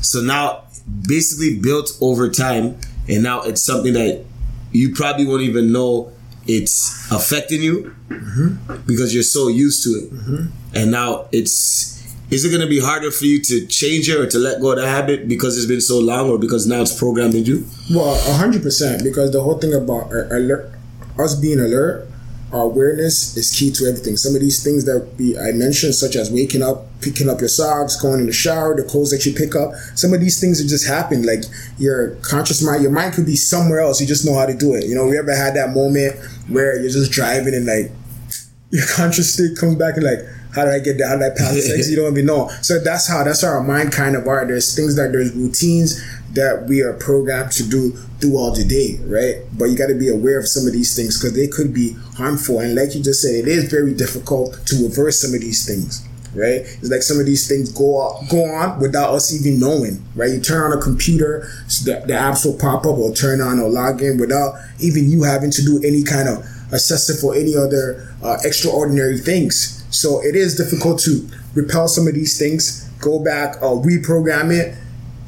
So 0.00 0.22
now, 0.22 0.64
basically, 1.06 1.58
built 1.58 1.90
over 2.00 2.30
time, 2.30 2.78
and 3.08 3.22
now 3.22 3.42
it's 3.42 3.62
something 3.62 3.92
that 3.92 4.24
you 4.72 4.94
probably 4.94 5.26
won't 5.26 5.42
even 5.42 5.72
know 5.72 6.12
it's 6.50 7.10
affecting 7.12 7.62
you 7.62 7.94
mm-hmm. 8.08 8.82
because 8.86 9.14
you're 9.14 9.22
so 9.22 9.46
used 9.46 9.84
to 9.84 9.90
it. 9.90 10.12
Mm-hmm. 10.12 10.46
And 10.74 10.90
now 10.90 11.28
it's 11.30 12.00
is 12.30 12.44
it 12.44 12.50
going 12.50 12.60
to 12.60 12.68
be 12.68 12.80
harder 12.80 13.10
for 13.10 13.24
you 13.24 13.40
to 13.42 13.66
change 13.66 14.08
it 14.08 14.18
or 14.18 14.26
to 14.26 14.38
let 14.38 14.60
go 14.60 14.70
of 14.70 14.78
the 14.78 14.88
habit 14.88 15.28
because 15.28 15.56
it's 15.56 15.66
been 15.66 15.80
so 15.80 15.98
long 15.98 16.30
or 16.30 16.38
because 16.38 16.66
now 16.66 16.80
it's 16.80 16.96
programmed 16.96 17.34
in 17.34 17.44
you? 17.44 17.66
Well, 17.90 18.16
100% 18.38 19.02
because 19.02 19.32
the 19.32 19.42
whole 19.42 19.58
thing 19.58 19.74
about 19.74 20.12
alert, 20.12 20.72
us 21.18 21.34
being 21.34 21.58
alert, 21.58 22.09
our 22.52 22.62
awareness 22.62 23.36
is 23.36 23.50
key 23.50 23.70
to 23.70 23.86
everything. 23.86 24.16
Some 24.16 24.34
of 24.34 24.40
these 24.40 24.62
things 24.62 24.84
that 24.84 25.08
we 25.18 25.38
I 25.38 25.52
mentioned, 25.52 25.94
such 25.94 26.16
as 26.16 26.30
waking 26.30 26.62
up, 26.62 26.86
picking 27.00 27.28
up 27.28 27.38
your 27.38 27.48
socks, 27.48 28.00
going 28.00 28.20
in 28.20 28.26
the 28.26 28.32
shower, 28.32 28.74
the 28.76 28.82
clothes 28.82 29.10
that 29.10 29.24
you 29.24 29.32
pick 29.32 29.54
up, 29.54 29.72
some 29.94 30.12
of 30.12 30.20
these 30.20 30.40
things 30.40 30.60
are 30.64 30.66
just 30.68 30.86
happen. 30.86 31.22
Like 31.22 31.44
your 31.78 32.16
conscious 32.16 32.62
mind, 32.62 32.82
your 32.82 32.90
mind 32.90 33.14
could 33.14 33.26
be 33.26 33.36
somewhere 33.36 33.80
else. 33.80 34.00
You 34.00 34.06
just 34.06 34.26
know 34.26 34.34
how 34.34 34.46
to 34.46 34.54
do 34.54 34.74
it. 34.74 34.86
You 34.86 34.96
know, 34.96 35.06
we 35.06 35.16
ever 35.16 35.34
had 35.34 35.54
that 35.54 35.70
moment 35.70 36.16
where 36.48 36.80
you're 36.80 36.90
just 36.90 37.12
driving 37.12 37.54
and 37.54 37.66
like 37.66 37.92
your 38.70 38.86
conscious 38.86 39.32
state 39.34 39.56
comes 39.56 39.76
back 39.76 39.96
and 39.96 40.04
like, 40.04 40.20
how 40.54 40.64
did 40.64 40.74
I 40.74 40.80
get 40.80 40.98
down 40.98 41.20
that 41.20 41.36
path 41.36 41.56
of 41.56 41.62
sex? 41.62 41.88
You 41.90 41.96
don't 41.96 42.12
even 42.12 42.26
know. 42.26 42.48
So 42.62 42.80
that's 42.80 43.06
how 43.06 43.22
that's 43.22 43.42
how 43.42 43.48
our 43.48 43.62
mind 43.62 43.92
kind 43.92 44.16
of 44.16 44.26
are. 44.26 44.44
There's 44.44 44.74
things 44.74 44.96
that 44.96 45.12
there's 45.12 45.32
routines 45.32 46.02
that 46.32 46.66
we 46.68 46.80
are 46.80 46.92
programmed 46.94 47.52
to 47.52 47.68
do 47.68 47.92
throughout 48.20 48.36
all 48.36 48.54
the 48.54 48.64
day, 48.64 48.98
right? 49.04 49.44
But 49.56 49.66
you 49.66 49.76
got 49.76 49.88
to 49.88 49.98
be 49.98 50.08
aware 50.08 50.38
of 50.38 50.46
some 50.46 50.66
of 50.66 50.72
these 50.72 50.94
things 50.94 51.18
because 51.18 51.34
they 51.34 51.48
could 51.48 51.74
be 51.74 51.96
harmful. 52.16 52.60
And 52.60 52.74
like 52.74 52.94
you 52.94 53.02
just 53.02 53.22
said, 53.22 53.34
it 53.34 53.48
is 53.48 53.70
very 53.70 53.94
difficult 53.94 54.60
to 54.66 54.76
reverse 54.82 55.20
some 55.20 55.34
of 55.34 55.40
these 55.40 55.66
things 55.66 56.06
right? 56.34 56.60
It's 56.60 56.90
like 56.90 57.02
some 57.02 57.18
of 57.18 57.26
these 57.26 57.48
things 57.48 57.72
go 57.72 57.96
on, 57.96 58.26
go 58.28 58.44
on 58.44 58.78
without 58.80 59.12
us 59.12 59.34
even 59.34 59.58
knowing, 59.58 60.02
right? 60.14 60.30
You 60.30 60.40
turn 60.40 60.70
on 60.70 60.78
a 60.78 60.80
computer, 60.80 61.48
the, 61.84 62.04
the 62.06 62.12
apps 62.12 62.44
will 62.44 62.58
pop 62.58 62.86
up 62.86 62.98
or 62.98 63.12
turn 63.14 63.40
on 63.40 63.58
or 63.58 63.68
log 63.68 64.00
in 64.02 64.18
without 64.18 64.54
even 64.78 65.10
you 65.10 65.24
having 65.24 65.50
to 65.50 65.62
do 65.62 65.80
any 65.84 66.04
kind 66.04 66.28
of 66.28 66.38
assessing 66.72 67.16
or 67.28 67.34
any 67.34 67.56
other 67.56 68.14
uh, 68.22 68.36
extraordinary 68.44 69.18
things. 69.18 69.84
So 69.90 70.22
it 70.22 70.36
is 70.36 70.56
difficult 70.56 71.00
to 71.00 71.28
repel 71.54 71.88
some 71.88 72.06
of 72.06 72.14
these 72.14 72.38
things, 72.38 72.88
go 73.00 73.18
back, 73.18 73.56
uh, 73.56 73.74
reprogram 73.82 74.52
it, 74.52 74.76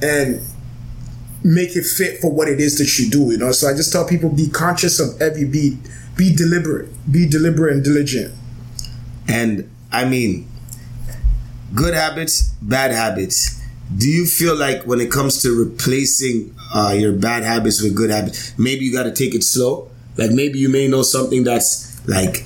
and 0.00 0.41
make 1.45 1.77
it 1.77 1.85
fit 1.85 2.21
for 2.21 2.31
what 2.31 2.49
it 2.49 2.61
is 2.61 2.79
that 2.79 2.99
you 2.99 3.11
do. 3.11 3.31
You 3.33 3.39
know, 3.39 3.53
so 3.53 3.69
I 3.69 3.75
just 3.75 3.93
tell 3.93 4.07
people 4.07 4.31
be 4.31 4.49
conscious 4.49 5.01
of 5.01 5.21
every 5.21 5.45
beat, 5.45 5.77
be 6.17 6.35
deliberate, 6.35 6.89
be 7.11 7.29
deliberate 7.29 7.75
and 7.75 7.85
diligent. 7.85 8.35
And 9.29 9.71
I 9.91 10.05
mean, 10.05 10.49
good 11.75 11.95
habits, 11.95 12.51
bad 12.63 12.91
habits. 12.91 13.61
Do 13.97 14.09
you 14.09 14.25
feel 14.27 14.57
like 14.57 14.85
when 14.85 15.01
it 15.01 15.11
comes 15.11 15.43
to 15.43 15.51
replacing 15.55 16.55
uh, 16.75 16.95
your 16.97 17.13
bad 17.13 17.43
habits 17.43 17.83
with 17.83 17.95
good 17.95 18.11
habits, 18.11 18.57
maybe 18.59 18.85
you 18.85 18.93
got 18.93 19.03
to 19.05 19.13
take 19.13 19.35
it 19.35 19.45
slow? 19.45 19.91
Like 20.17 20.31
maybe 20.31 20.59
you 20.59 20.69
may 20.69 20.89
know 20.89 21.03
something 21.03 21.45
that's 21.45 22.07
like 22.09 22.45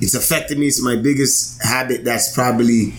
it's 0.00 0.14
affected 0.14 0.58
me. 0.58 0.66
It's 0.66 0.82
my 0.82 0.96
biggest 0.96 1.62
habit 1.62 2.04
that's 2.04 2.34
probably 2.34 2.94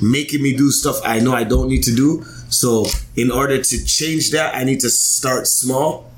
making 0.00 0.42
me 0.42 0.56
do 0.56 0.70
stuff 0.70 1.00
I 1.04 1.20
know 1.20 1.34
I 1.34 1.44
don't 1.44 1.68
need 1.68 1.82
to 1.84 1.94
do. 1.94 2.24
So 2.52 2.86
in 3.16 3.30
order 3.30 3.62
to 3.62 3.84
change 3.84 4.30
that, 4.30 4.54
I 4.54 4.64
need 4.64 4.80
to 4.80 4.90
start 4.90 5.46
small. 5.46 6.10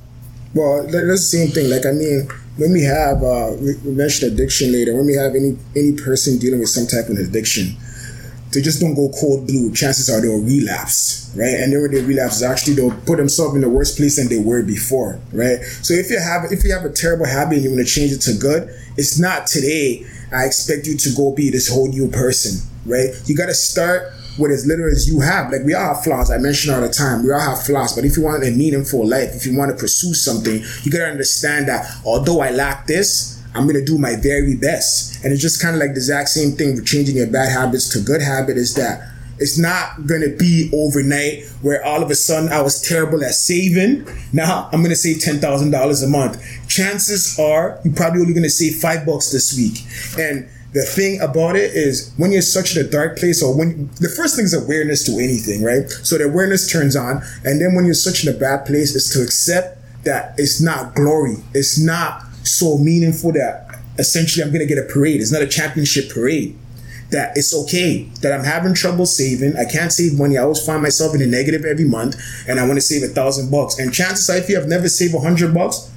Well, 0.55 0.83
that's 0.83 1.07
the 1.07 1.19
same 1.19 1.49
thing. 1.49 1.71
Like 1.71 1.87
I 1.87 1.93
mean, 1.93 2.29
when 2.57 2.73
we 2.73 2.83
have 2.83 3.23
uh, 3.23 3.53
we 3.59 3.75
mentioned 3.91 4.33
addiction 4.33 4.73
later, 4.73 4.95
when 4.95 5.07
we 5.07 5.15
have 5.15 5.35
any 5.35 5.57
any 5.75 5.93
person 5.93 6.39
dealing 6.39 6.61
with 6.61 6.69
some 6.69 6.87
type 6.87 7.09
of 7.09 7.19
addiction, 7.19 7.77
they 8.53 8.63
just 8.63 8.81
don't 8.81 8.95
go 8.95 9.11
cold 9.19 9.47
blue. 9.47 9.73
Chances 9.73 10.09
are 10.11 10.21
they'll 10.21 10.41
relapse, 10.41 11.33
right? 11.37 11.55
And 11.55 11.73
then 11.73 11.83
when 11.83 11.91
they 11.91 12.03
relapse, 12.03 12.43
actually 12.43 12.75
they'll 12.75 12.95
put 13.03 13.19
themselves 13.19 13.55
in 13.55 13.61
the 13.63 13.69
worst 13.69 13.97
place 13.97 14.17
than 14.17 14.29
they 14.29 14.39
were 14.39 14.63
before, 14.63 15.19
right? 15.33 15.63
So 15.83 15.95
if 15.95 16.11
you 16.11 16.19
have 16.19 16.51
if 16.53 16.63
you 16.65 16.73
have 16.73 16.85
a 16.85 16.93
terrible 16.93 17.27
habit 17.27 17.55
and 17.57 17.65
you 17.65 17.71
want 17.71 17.87
to 17.87 17.93
change 17.93 18.13
it 18.13 18.21
to 18.23 18.35
good, 18.35 18.71
it's 18.97 19.19
not 19.19 19.47
today. 19.47 20.07
I 20.33 20.47
expect 20.47 20.87
you 20.87 20.97
to 20.97 21.11
go 21.15 21.33
be 21.33 21.51
this 21.51 21.69
whole 21.69 21.89
new 21.89 22.09
person, 22.09 22.61
right? 22.87 23.11
You 23.27 23.37
got 23.37 23.47
to 23.47 23.55
start 23.55 24.13
what 24.37 24.51
as 24.51 24.67
little 24.67 24.87
as 24.87 25.09
you 25.09 25.21
have. 25.21 25.51
Like 25.51 25.63
we 25.65 25.75
all 25.75 25.95
have 25.95 26.05
flaws. 26.05 26.31
I 26.31 26.39
mention 26.39 26.75
all 26.75 26.81
the 26.81 26.89
time. 26.89 27.25
We 27.25 27.33
all 27.33 27.41
have 27.41 27.63
flaws. 27.63 27.95
But 27.95 28.05
if 28.05 28.17
you 28.17 28.25
want 28.25 28.45
a 28.45 28.51
meaningful 28.51 29.07
life, 29.07 29.35
if 29.35 29.47
you 29.47 29.57
want 29.57 29.71
to 29.71 29.77
pursue 29.77 30.15
something, 30.15 30.63
you 30.83 30.91
gotta 30.91 31.11
understand 31.11 31.69
that 31.69 31.87
although 32.05 32.41
I 32.41 32.51
lack 32.51 32.87
this, 32.87 33.43
I'm 33.55 33.67
gonna 33.67 33.85
do 33.85 33.99
my 33.99 34.17
very 34.17 34.57
best. 34.57 35.25
And 35.25 35.33
it's 35.33 35.43
just 35.43 35.63
kind 35.63 35.75
of 35.77 35.81
like 35.81 35.91
the 35.91 35.99
exact 35.99 36.29
same 36.31 36.53
thing 36.53 36.75
with 36.75 36.87
changing 36.87 37.17
your 37.17 37.29
bad 37.29 37.53
habits 37.53 37.89
to 37.91 38.01
good 38.01 38.21
habit 38.21 38.57
is 38.57 38.75
that 38.75 39.11
it's 39.39 39.59
not 39.59 40.07
gonna 40.07 40.29
be 40.29 40.71
overnight 40.73 41.45
where 41.63 41.85
all 41.85 42.03
of 42.03 42.11
a 42.11 42.15
sudden 42.15 42.51
I 42.51 42.63
was 42.63 42.81
terrible 42.81 43.25
at 43.25 43.35
saving. 43.35 44.07
Now 44.33 44.69
I'm 44.73 44.83
gonna 44.83 44.97
save 44.97 45.21
ten 45.21 45.39
thousand 45.39 45.71
dollars 45.71 46.03
a 46.03 46.09
month. 46.09 46.43
Chances 46.69 47.39
are 47.39 47.81
you're 47.85 47.95
probably 47.95 48.21
only 48.21 48.35
gonna 48.35 48.49
save 48.49 48.77
five 48.77 49.07
bucks 49.07 49.31
this 49.31 49.57
week. 49.57 49.79
And 50.19 50.49
the 50.75 50.83
thing 50.83 51.21
about 51.21 51.55
it 51.55 51.73
is 51.73 52.13
when 52.17 52.33
you're 52.33 52.43
such 52.43 52.77
in 52.77 52.85
a 52.85 52.89
dark 52.89 53.17
place 53.17 53.43
or 53.43 53.57
when 53.57 53.89
the 54.01 54.09
first 54.09 54.35
thing 54.35 54.45
is 54.45 54.53
awareness 54.53 55.05
to 55.05 55.13
anything, 55.13 55.63
right? 55.63 55.89
So 55.89 56.19
the 56.19 56.25
awareness 56.25 56.71
turns 56.71 56.97
on, 56.97 57.23
and 57.45 57.61
then 57.61 57.75
when 57.75 57.85
you're 57.85 57.95
such 57.95 58.27
in 58.27 58.35
a 58.35 58.37
bad 58.37 58.67
place 58.67 58.95
is 58.95 59.09
to 59.11 59.23
accept 59.23 59.79
that 60.03 60.35
it's 60.37 60.61
not 60.61 60.95
glory. 60.97 61.37
It's 61.55 61.79
not 61.79 62.23
so 62.43 62.77
meaningful 62.77 63.33
that 63.33 63.79
essentially 63.99 64.45
I'm 64.45 64.53
gonna 64.53 64.67
get 64.67 64.79
a 64.79 64.93
parade. 64.93 65.21
It's 65.21 65.33
not 65.33 65.43
a 65.43 65.47
championship 65.47 66.11
parade 66.13 66.59
that 67.11 67.37
it's 67.37 67.55
okay 67.55 68.09
that 68.23 68.33
I'm 68.33 68.45
having 68.45 68.75
trouble 68.75 69.07
saving. 69.07 69.57
I 69.57 69.65
can't 69.65 69.93
save 69.93 70.19
money. 70.19 70.37
I 70.37 70.43
always 70.43 70.65
find 70.65 70.83
myself 70.83 71.15
in 71.15 71.21
the 71.21 71.27
negative 71.27 71.65
every 71.65 71.85
month, 71.85 72.17
and 72.49 72.59
I 72.59 72.67
want 72.67 72.77
to 72.77 72.81
save 72.81 73.09
a 73.09 73.13
thousand 73.13 73.51
bucks. 73.51 73.79
And 73.79 73.95
chances 73.95 74.29
are, 74.29 74.37
if 74.37 74.49
you 74.49 74.57
have 74.57 74.67
never 74.67 74.89
saved 74.89 75.15
a 75.15 75.21
hundred 75.21 75.55
bucks, 75.55 75.91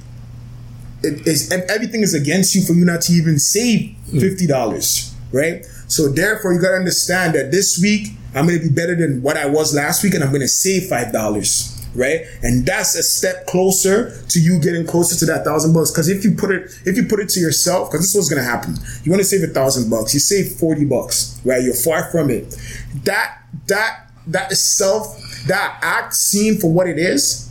it 1.02 1.26
is 1.26 1.50
everything 1.52 2.02
is 2.02 2.14
against 2.14 2.54
you 2.54 2.62
for 2.62 2.72
you 2.72 2.84
not 2.84 3.02
to 3.02 3.12
even 3.12 3.38
save 3.38 3.96
hmm. 4.10 4.18
fifty 4.18 4.46
dollars, 4.46 5.14
right? 5.32 5.64
So 5.88 6.08
therefore, 6.08 6.52
you 6.52 6.60
gotta 6.60 6.76
understand 6.76 7.34
that 7.34 7.50
this 7.50 7.78
week 7.80 8.08
I'm 8.34 8.46
gonna 8.46 8.60
be 8.60 8.70
better 8.70 8.94
than 8.94 9.22
what 9.22 9.36
I 9.36 9.46
was 9.46 9.74
last 9.74 10.02
week, 10.02 10.14
and 10.14 10.22
I'm 10.22 10.32
gonna 10.32 10.48
save 10.48 10.88
five 10.88 11.12
dollars 11.12 11.74
right? 11.94 12.22
And 12.42 12.64
that's 12.64 12.94
a 12.94 13.02
step 13.02 13.46
closer 13.46 14.22
to 14.28 14.40
you 14.40 14.60
getting 14.60 14.86
closer 14.86 15.18
to 15.18 15.26
that 15.32 15.44
thousand 15.44 15.74
bucks. 15.74 15.90
Because 15.90 16.08
if 16.08 16.24
you 16.24 16.34
put 16.34 16.50
it, 16.50 16.70
if 16.84 16.96
you 16.96 17.04
put 17.04 17.20
it 17.20 17.28
to 17.30 17.40
yourself, 17.40 17.90
because 17.90 18.04
this 18.04 18.10
is 18.10 18.16
what's 18.16 18.28
gonna 18.28 18.42
happen. 18.42 18.76
You 19.02 19.10
want 19.10 19.20
to 19.20 19.26
save 19.26 19.48
a 19.48 19.52
thousand 19.52 19.90
bucks, 19.90 20.14
you 20.14 20.20
save 20.20 20.52
forty 20.52 20.84
bucks, 20.84 21.40
right? 21.44 21.62
You're 21.62 21.74
far 21.74 22.10
from 22.10 22.30
it. 22.30 22.56
That 23.04 23.38
that 23.66 24.10
that 24.28 24.50
itself, 24.52 25.18
that 25.46 25.78
act 25.82 26.14
seen 26.14 26.58
for 26.58 26.72
what 26.72 26.88
it 26.88 26.98
is. 26.98 27.47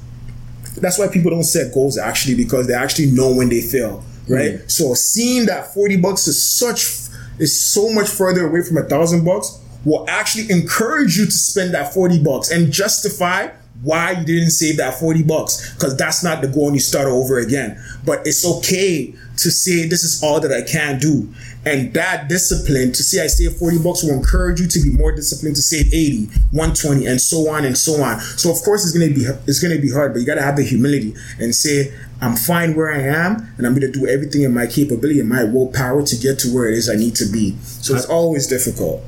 That's 0.82 1.00
why 1.00 1.08
people 1.08 1.32
don't 1.32 1.44
set 1.44 1.74
goals 1.74 1.98
actually 1.98 2.36
because 2.36 2.68
they 2.68 2.74
actually 2.74 3.12
know 3.12 3.34
when 3.34 3.50
they 3.50 3.62
fail, 3.62 4.04
right? 4.28 4.54
Mm-hmm. 4.54 4.68
So 4.68 4.94
seeing 4.94 5.46
that 5.48 5.74
forty 5.74 5.98
bucks 5.98 6.28
is 6.28 6.44
such 6.44 7.08
is 7.40 7.60
so 7.60 7.92
much 7.92 8.10
further 8.10 8.48
away 8.48 8.62
from 8.62 8.78
a 8.78 8.84
thousand 8.84 9.24
bucks 9.24 9.60
will 9.86 10.06
actually 10.10 10.50
encourage 10.52 11.18
you 11.18 11.26
to 11.26 11.32
spend 11.32 11.74
that 11.74 11.94
40 11.94 12.22
bucks 12.24 12.52
and 12.52 12.72
justify 12.72 13.48
why 13.82 14.12
you 14.12 14.26
didn't 14.26 14.52
save 14.52 14.78
that 14.78 15.00
40 15.00 15.24
bucks 15.24 15.74
because 15.76 15.96
that's 15.98 16.24
not 16.24 16.42
the 16.42 16.48
goal 16.48 16.68
and 16.68 16.76
you 16.76 16.80
start 16.80 17.08
over 17.08 17.38
again. 17.40 17.82
But 18.06 18.26
it's 18.26 18.46
okay 18.58 19.14
to 19.38 19.52
say 19.52 19.88
this 19.88 20.04
is 20.04 20.24
all 20.24 20.40
that 20.40 20.52
i 20.52 20.62
can 20.62 20.98
do. 20.98 21.32
And 21.66 21.94
that 21.94 22.28
discipline 22.28 22.92
to 22.94 23.04
say 23.04 23.24
i 23.24 23.28
save 23.28 23.54
40 23.54 23.80
bucks 23.84 24.04
will 24.04 24.14
encourage 24.14 24.60
you 24.60 24.68
to 24.68 24.80
be 24.82 24.90
more 24.90 25.16
disciplined 25.16 25.56
to 25.58 25.62
save 25.62 25.94
80 25.94 26.26
120 26.52 27.06
and 27.06 27.22
so 27.22 27.50
on 27.50 27.66
and 27.66 27.78
so 27.78 28.02
on. 28.02 28.20
So 28.20 28.52
of 28.52 28.58
course 28.64 28.84
it's 28.84 28.98
going 28.98 29.14
to 29.14 29.20
be 29.20 29.26
it's 29.46 29.60
going 29.60 29.76
to 29.76 29.82
be 29.82 29.92
hard 29.92 30.14
but 30.14 30.20
you 30.20 30.26
got 30.26 30.36
to 30.36 30.44
have 30.44 30.56
the 30.56 30.64
humility 30.64 31.14
and 31.40 31.54
say 31.54 31.94
i'm 32.20 32.36
fine 32.36 32.76
where 32.76 32.92
i 32.92 33.00
am 33.00 33.48
and 33.58 33.68
i'm 33.68 33.78
going 33.78 33.82
to 33.82 33.92
do 33.92 34.08
everything 34.08 34.42
in 34.42 34.54
my 34.54 34.66
capability 34.66 35.20
and 35.20 35.30
my 35.30 35.44
willpower 35.44 36.02
to 36.02 36.16
get 36.18 36.40
to 36.40 36.54
where 36.54 36.68
it 36.68 36.74
is 36.74 36.90
i 36.90 36.96
need 36.96 37.16
to 37.16 37.26
be. 37.26 37.56
So 37.62 37.96
it's 37.96 38.06
always 38.06 38.48
difficult 38.48 39.04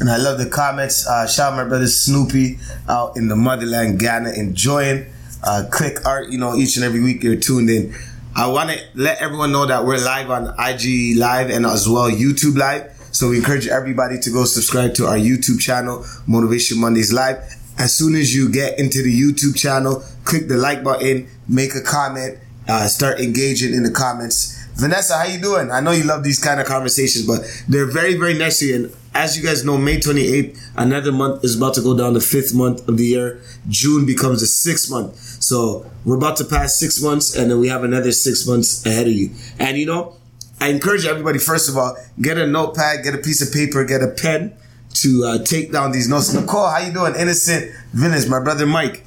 and 0.00 0.10
I 0.10 0.16
love 0.16 0.38
the 0.38 0.48
comments. 0.48 1.06
Uh, 1.06 1.26
shout 1.26 1.52
out 1.52 1.56
my 1.56 1.68
brother 1.68 1.86
Snoopy 1.86 2.58
out 2.88 3.16
in 3.16 3.28
the 3.28 3.36
motherland, 3.36 3.98
Ghana, 3.98 4.32
enjoying 4.32 5.06
uh, 5.42 5.64
click 5.70 6.04
art. 6.06 6.28
You 6.30 6.38
know, 6.38 6.54
each 6.54 6.76
and 6.76 6.84
every 6.84 7.00
week 7.00 7.22
you're 7.22 7.36
tuned 7.36 7.70
in. 7.70 7.94
I 8.34 8.46
want 8.46 8.70
to 8.70 8.80
let 8.94 9.20
everyone 9.20 9.52
know 9.52 9.66
that 9.66 9.84
we're 9.84 10.02
live 10.02 10.30
on 10.30 10.54
IG 10.58 11.18
Live 11.18 11.50
and 11.50 11.66
as 11.66 11.88
well 11.88 12.10
YouTube 12.10 12.56
Live. 12.56 12.90
So 13.12 13.28
we 13.28 13.36
encourage 13.36 13.68
everybody 13.68 14.18
to 14.20 14.30
go 14.30 14.44
subscribe 14.44 14.94
to 14.94 15.06
our 15.06 15.16
YouTube 15.16 15.60
channel, 15.60 16.06
Motivation 16.26 16.80
Mondays 16.80 17.12
Live. 17.12 17.36
As 17.78 17.96
soon 17.96 18.14
as 18.14 18.34
you 18.34 18.50
get 18.50 18.78
into 18.78 19.02
the 19.02 19.12
YouTube 19.12 19.54
channel, 19.54 20.02
click 20.24 20.48
the 20.48 20.56
like 20.56 20.82
button, 20.82 21.28
make 21.46 21.74
a 21.74 21.82
comment, 21.82 22.38
uh, 22.68 22.86
start 22.86 23.20
engaging 23.20 23.74
in 23.74 23.82
the 23.82 23.90
comments. 23.90 24.58
Vanessa, 24.76 25.14
how 25.14 25.24
you 25.24 25.40
doing? 25.40 25.70
I 25.70 25.80
know 25.80 25.90
you 25.90 26.04
love 26.04 26.24
these 26.24 26.42
kind 26.42 26.58
of 26.58 26.66
conversations, 26.66 27.26
but 27.26 27.40
they're 27.68 27.90
very, 27.90 28.14
very 28.14 28.34
necessary. 28.34 28.84
And 28.84 28.96
as 29.14 29.36
you 29.36 29.44
guys 29.44 29.64
know, 29.64 29.76
May 29.76 29.98
28th, 29.98 30.58
another 30.76 31.12
month 31.12 31.44
is 31.44 31.56
about 31.56 31.74
to 31.74 31.82
go 31.82 31.96
down 31.96 32.14
the 32.14 32.20
fifth 32.20 32.54
month 32.54 32.86
of 32.88 32.96
the 32.96 33.04
year. 33.04 33.40
June 33.68 34.06
becomes 34.06 34.40
the 34.40 34.46
sixth 34.46 34.90
month. 34.90 35.16
So 35.16 35.90
we're 36.04 36.16
about 36.16 36.36
to 36.38 36.44
pass 36.44 36.78
six 36.78 37.02
months 37.02 37.36
and 37.36 37.50
then 37.50 37.60
we 37.60 37.68
have 37.68 37.84
another 37.84 38.12
six 38.12 38.46
months 38.46 38.84
ahead 38.86 39.06
of 39.06 39.12
you. 39.12 39.30
And 39.58 39.76
you 39.76 39.86
know, 39.86 40.16
I 40.60 40.68
encourage 40.68 41.04
everybody, 41.04 41.38
first 41.38 41.68
of 41.68 41.76
all, 41.76 41.96
get 42.20 42.38
a 42.38 42.46
notepad, 42.46 43.04
get 43.04 43.14
a 43.14 43.18
piece 43.18 43.46
of 43.46 43.52
paper, 43.52 43.84
get 43.84 44.02
a 44.02 44.08
pen 44.08 44.54
to 44.94 45.24
uh, 45.24 45.38
take 45.44 45.72
down 45.72 45.92
these 45.92 46.08
notes. 46.08 46.32
Nicole, 46.32 46.68
how 46.68 46.78
you 46.78 46.92
doing? 46.92 47.14
Innocent 47.16 47.72
Venice, 47.92 48.28
my 48.28 48.40
brother 48.40 48.66
Mike 48.66 49.04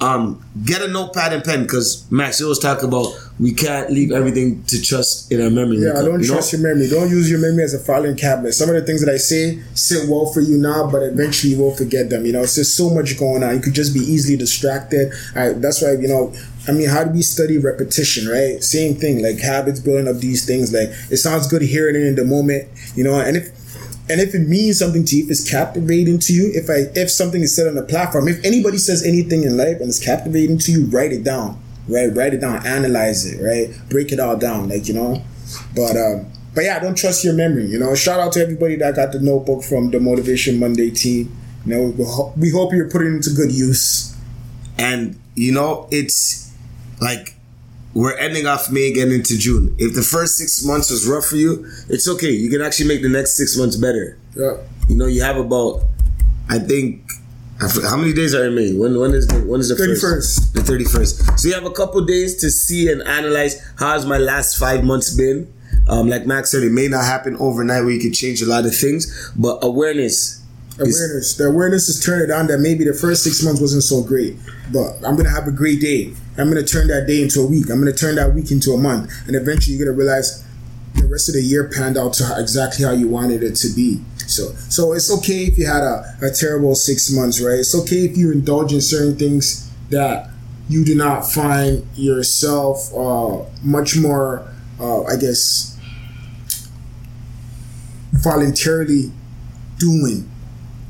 um, 0.00 0.42
get 0.64 0.80
a 0.80 0.88
notepad 0.88 1.32
and 1.32 1.44
pen 1.44 1.62
because 1.62 2.10
Max, 2.10 2.40
you 2.40 2.46
always 2.46 2.58
talk 2.58 2.82
about 2.82 3.12
we 3.38 3.52
can't 3.52 3.90
leave 3.90 4.12
everything 4.12 4.62
to 4.64 4.80
trust 4.80 5.30
in 5.30 5.42
our 5.42 5.50
memory. 5.50 5.78
Yeah, 5.78 5.98
I 5.98 6.04
don't 6.04 6.24
trust 6.24 6.52
know? 6.52 6.58
your 6.58 6.68
memory. 6.68 6.88
Don't 6.88 7.10
use 7.10 7.30
your 7.30 7.38
memory 7.38 7.64
as 7.64 7.74
a 7.74 7.78
filing 7.78 8.16
cabinet. 8.16 8.52
Some 8.52 8.68
of 8.68 8.74
the 8.74 8.82
things 8.82 9.04
that 9.04 9.12
I 9.12 9.18
say 9.18 9.62
sit 9.74 10.08
well 10.08 10.26
for 10.26 10.40
you 10.40 10.58
now, 10.58 10.90
but 10.90 11.02
eventually 11.02 11.54
you 11.54 11.58
will 11.58 11.74
forget 11.74 12.08
them. 12.10 12.24
You 12.24 12.32
know, 12.32 12.42
it's 12.42 12.54
just 12.54 12.76
so 12.76 12.90
much 12.90 13.18
going 13.18 13.42
on. 13.42 13.54
You 13.54 13.60
could 13.60 13.74
just 13.74 13.92
be 13.92 14.00
easily 14.00 14.36
distracted. 14.36 15.12
I, 15.34 15.50
that's 15.50 15.82
why 15.82 15.92
you 15.92 16.08
know. 16.08 16.32
I 16.68 16.72
mean, 16.72 16.90
how 16.90 17.04
do 17.04 17.10
we 17.10 17.22
study 17.22 17.56
repetition, 17.56 18.28
right? 18.28 18.62
Same 18.62 18.94
thing, 18.94 19.22
like 19.22 19.38
habits, 19.38 19.80
building 19.80 20.06
up 20.06 20.20
these 20.20 20.44
things. 20.46 20.72
Like 20.72 20.90
it 21.10 21.16
sounds 21.16 21.46
good 21.46 21.62
hearing 21.62 21.96
it 21.96 22.02
in 22.06 22.16
the 22.16 22.24
moment, 22.24 22.68
you 22.94 23.04
know. 23.04 23.18
And 23.18 23.36
if 23.36 23.59
and 24.10 24.20
if 24.20 24.34
it 24.34 24.48
means 24.48 24.78
something 24.78 25.04
to 25.04 25.16
you, 25.16 25.24
if 25.24 25.30
it's 25.30 25.48
captivating 25.48 26.18
to 26.18 26.32
you, 26.32 26.50
if 26.52 26.68
I 26.68 26.90
if 26.98 27.10
something 27.10 27.42
is 27.42 27.54
said 27.54 27.68
on 27.68 27.76
the 27.76 27.84
platform, 27.84 28.26
if 28.26 28.44
anybody 28.44 28.76
says 28.76 29.04
anything 29.04 29.44
in 29.44 29.56
life 29.56 29.78
and 29.80 29.88
it's 29.88 30.04
captivating 30.04 30.58
to 30.58 30.72
you, 30.72 30.86
write 30.86 31.12
it 31.12 31.22
down. 31.22 31.62
Right? 31.88 32.14
Write 32.14 32.34
it 32.34 32.40
down, 32.40 32.66
analyze 32.66 33.24
it, 33.24 33.42
right? 33.42 33.70
Break 33.88 34.12
it 34.12 34.20
all 34.20 34.36
down, 34.36 34.68
like 34.68 34.88
you 34.88 34.94
know. 34.94 35.22
But 35.74 35.96
um, 35.96 36.26
but 36.54 36.64
yeah, 36.64 36.78
don't 36.80 36.96
trust 36.96 37.24
your 37.24 37.34
memory. 37.34 37.66
You 37.66 37.78
know, 37.78 37.94
shout 37.94 38.20
out 38.20 38.32
to 38.32 38.40
everybody 38.42 38.76
that 38.76 38.96
got 38.96 39.12
the 39.12 39.20
notebook 39.20 39.62
from 39.62 39.90
the 39.90 40.00
Motivation 40.00 40.58
Monday 40.58 40.90
team. 40.90 41.36
You 41.64 41.74
know, 41.74 41.82
we, 41.90 42.04
ho- 42.04 42.32
we 42.36 42.50
hope 42.50 42.72
you're 42.72 42.90
putting 42.90 43.12
it 43.12 43.16
into 43.16 43.30
good 43.30 43.52
use. 43.52 44.16
And 44.78 45.20
you 45.34 45.52
know, 45.52 45.88
it's 45.90 46.52
like 47.00 47.34
we're 47.94 48.16
ending 48.18 48.46
off 48.46 48.70
May, 48.70 48.92
getting 48.92 49.14
into 49.14 49.36
June. 49.36 49.74
If 49.78 49.94
the 49.94 50.02
first 50.02 50.36
six 50.36 50.64
months 50.64 50.90
was 50.90 51.06
rough 51.08 51.26
for 51.26 51.36
you, 51.36 51.66
it's 51.88 52.08
okay. 52.08 52.30
You 52.30 52.48
can 52.50 52.62
actually 52.62 52.88
make 52.88 53.02
the 53.02 53.08
next 53.08 53.36
six 53.36 53.56
months 53.56 53.76
better. 53.76 54.18
Yeah. 54.36 54.58
You 54.88 54.96
know, 54.96 55.06
you 55.06 55.22
have 55.22 55.36
about, 55.36 55.82
I 56.48 56.58
think, 56.58 57.02
how 57.60 57.96
many 57.96 58.12
days 58.14 58.34
are 58.34 58.46
in 58.46 58.54
May? 58.54 58.72
When 58.72 58.98
when 58.98 59.12
is 59.12 59.26
the 59.26 59.40
when 59.46 59.60
is 59.60 59.68
the 59.68 59.74
31st. 59.74 60.00
first? 60.00 60.54
The 60.54 60.62
thirty 60.62 60.84
first. 60.84 61.38
So 61.38 61.48
you 61.48 61.54
have 61.54 61.66
a 61.66 61.70
couple 61.70 62.00
days 62.04 62.36
to 62.40 62.50
see 62.50 62.90
and 62.90 63.02
analyze 63.02 63.60
how 63.78 63.92
has 63.92 64.06
my 64.06 64.16
last 64.16 64.58
five 64.58 64.82
months 64.82 65.14
been. 65.14 65.52
Um, 65.86 66.08
like 66.08 66.24
Max 66.26 66.52
said, 66.52 66.62
it 66.62 66.72
may 66.72 66.88
not 66.88 67.04
happen 67.04 67.36
overnight 67.36 67.84
where 67.84 67.92
you 67.92 68.00
can 68.00 68.12
change 68.12 68.40
a 68.40 68.46
lot 68.46 68.64
of 68.64 68.74
things, 68.74 69.32
but 69.36 69.58
awareness. 69.62 70.42
Awareness. 70.78 71.34
the 71.36 71.44
awareness 71.44 71.90
is 71.90 72.02
turning 72.02 72.30
on 72.30 72.46
that 72.46 72.58
maybe 72.58 72.84
the 72.84 72.94
first 72.94 73.22
six 73.22 73.42
months 73.42 73.60
wasn't 73.60 73.82
so 73.82 74.02
great, 74.02 74.36
but 74.72 74.94
I'm 75.06 75.16
gonna 75.16 75.28
have 75.28 75.46
a 75.46 75.52
great 75.52 75.80
day. 75.80 76.14
I'm 76.38 76.48
gonna 76.48 76.64
turn 76.64 76.88
that 76.88 77.06
day 77.06 77.22
into 77.22 77.40
a 77.40 77.46
week. 77.46 77.70
I'm 77.70 77.78
gonna 77.78 77.92
turn 77.92 78.14
that 78.16 78.34
week 78.34 78.50
into 78.50 78.72
a 78.72 78.78
month, 78.78 79.10
and 79.26 79.36
eventually 79.36 79.76
you're 79.76 79.86
gonna 79.86 79.96
realize 79.96 80.44
the 80.94 81.06
rest 81.06 81.28
of 81.28 81.34
the 81.34 81.42
year 81.42 81.68
panned 81.68 81.96
out 81.96 82.14
to 82.14 82.34
exactly 82.38 82.84
how 82.84 82.92
you 82.92 83.08
wanted 83.08 83.42
it 83.42 83.54
to 83.56 83.68
be. 83.74 84.00
So, 84.26 84.52
so 84.68 84.92
it's 84.92 85.12
okay 85.18 85.46
if 85.46 85.58
you 85.58 85.66
had 85.66 85.82
a, 85.82 86.16
a 86.22 86.30
terrible 86.30 86.74
six 86.74 87.10
months, 87.12 87.40
right? 87.40 87.58
It's 87.58 87.74
okay 87.82 88.04
if 88.04 88.16
you 88.16 88.32
indulge 88.32 88.72
in 88.72 88.80
certain 88.80 89.16
things 89.16 89.70
that 89.90 90.30
you 90.68 90.84
do 90.84 90.94
not 90.94 91.22
find 91.22 91.84
yourself 91.96 92.94
uh, 92.94 93.44
much 93.62 93.96
more, 93.96 94.48
uh, 94.78 95.02
I 95.04 95.16
guess, 95.16 95.76
voluntarily 98.12 99.10
doing 99.78 100.30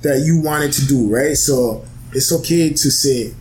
that 0.02 0.20
you 0.20 0.40
wanted 0.42 0.73
to 0.73 0.87
do, 0.87 1.09
right? 1.14 1.35
So 1.35 1.85
it's 2.12 2.32
okay 2.32 2.70
to 2.70 2.90
say, 2.90 3.35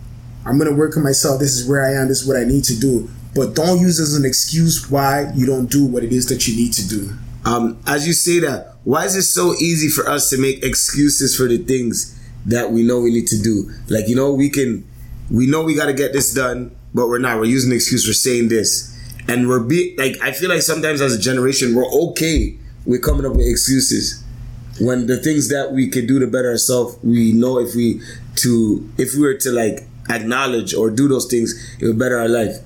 I'm 0.49 0.57
gonna 0.57 0.75
work 0.75 0.97
on 0.97 1.03
myself. 1.03 1.39
This 1.39 1.55
is 1.55 1.67
where 1.69 1.85
I 1.85 1.93
am. 2.01 2.07
This 2.07 2.23
is 2.23 2.27
what 2.27 2.37
I 2.37 2.43
need 2.43 2.63
to 2.65 2.79
do. 2.79 3.09
But 3.35 3.55
don't 3.55 3.79
use 3.79 3.99
as 3.99 4.15
an 4.15 4.25
excuse 4.25 4.89
why 4.89 5.31
you 5.35 5.45
don't 5.45 5.69
do 5.69 5.85
what 5.85 6.03
it 6.03 6.11
is 6.11 6.27
that 6.29 6.47
you 6.47 6.55
need 6.55 6.73
to 6.73 6.87
do. 6.87 7.13
Um, 7.45 7.79
as 7.85 8.07
you 8.07 8.13
say 8.13 8.39
that, 8.39 8.75
why 8.83 9.05
is 9.05 9.15
it 9.15 9.23
so 9.23 9.53
easy 9.55 9.87
for 9.89 10.09
us 10.09 10.29
to 10.31 10.37
make 10.37 10.63
excuses 10.63 11.37
for 11.37 11.47
the 11.47 11.59
things 11.59 12.19
that 12.47 12.71
we 12.71 12.81
know 12.81 12.99
we 12.99 13.11
need 13.11 13.27
to 13.27 13.39
do? 13.39 13.71
Like, 13.87 14.07
you 14.07 14.15
know, 14.15 14.33
we 14.33 14.49
can, 14.49 14.87
we 15.29 15.45
know 15.45 15.63
we 15.63 15.75
got 15.75 15.85
to 15.85 15.93
get 15.93 16.11
this 16.11 16.33
done, 16.33 16.75
but 16.93 17.07
we're 17.07 17.19
not. 17.19 17.37
We're 17.37 17.45
using 17.45 17.71
an 17.71 17.75
excuse 17.75 18.07
for 18.07 18.13
saying 18.13 18.49
this. 18.49 18.95
And 19.27 19.47
we're 19.47 19.59
be 19.59 19.95
like, 19.97 20.15
I 20.23 20.31
feel 20.31 20.49
like 20.49 20.63
sometimes 20.63 20.99
as 20.99 21.13
a 21.13 21.19
generation, 21.19 21.75
we're 21.75 21.89
okay 22.09 22.57
with 22.85 23.03
coming 23.03 23.25
up 23.25 23.33
with 23.33 23.47
excuses. 23.47 24.23
when 24.79 25.07
the 25.07 25.17
things 25.17 25.49
that 25.49 25.73
we 25.73 25.89
could 25.89 26.07
do 26.07 26.19
to 26.19 26.27
better 26.27 26.49
ourselves, 26.49 26.97
we 27.03 27.33
know 27.33 27.59
if 27.59 27.75
we 27.75 28.01
to 28.37 28.89
if 28.97 29.13
we 29.13 29.21
were 29.21 29.35
to 29.35 29.51
like 29.51 29.88
acknowledge 30.09 30.73
or 30.73 30.89
do 30.89 31.07
those 31.07 31.25
things, 31.27 31.53
it 31.79 31.85
would 31.85 31.99
better 31.99 32.17
our 32.19 32.27
life. 32.29 32.57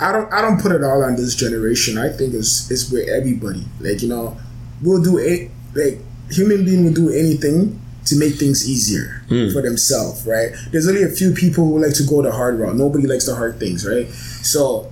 I 0.00 0.10
don't 0.12 0.32
I 0.32 0.40
don't 0.40 0.60
put 0.60 0.72
it 0.72 0.82
all 0.82 1.04
on 1.04 1.16
this 1.16 1.34
generation. 1.34 1.98
I 1.98 2.08
think 2.08 2.34
it's 2.34 2.70
it's 2.70 2.90
with 2.90 3.08
everybody. 3.08 3.64
Like 3.80 4.02
you 4.02 4.08
know, 4.08 4.36
we'll 4.82 5.02
do 5.02 5.18
it. 5.18 5.50
Like 5.74 5.98
human 6.30 6.64
being 6.64 6.84
will 6.84 6.92
do 6.94 7.10
anything 7.10 7.78
to 8.06 8.16
make 8.18 8.34
things 8.34 8.68
easier 8.68 9.22
Hmm. 9.28 9.52
for 9.52 9.62
themselves, 9.62 10.26
right? 10.26 10.50
There's 10.72 10.88
only 10.88 11.04
a 11.04 11.08
few 11.08 11.32
people 11.32 11.64
who 11.66 11.78
like 11.84 11.94
to 11.94 12.02
go 12.04 12.20
the 12.22 12.32
hard 12.32 12.58
route. 12.58 12.74
Nobody 12.74 13.06
likes 13.06 13.26
the 13.26 13.34
hard 13.36 13.60
things, 13.60 13.86
right? 13.86 14.08
So 14.42 14.90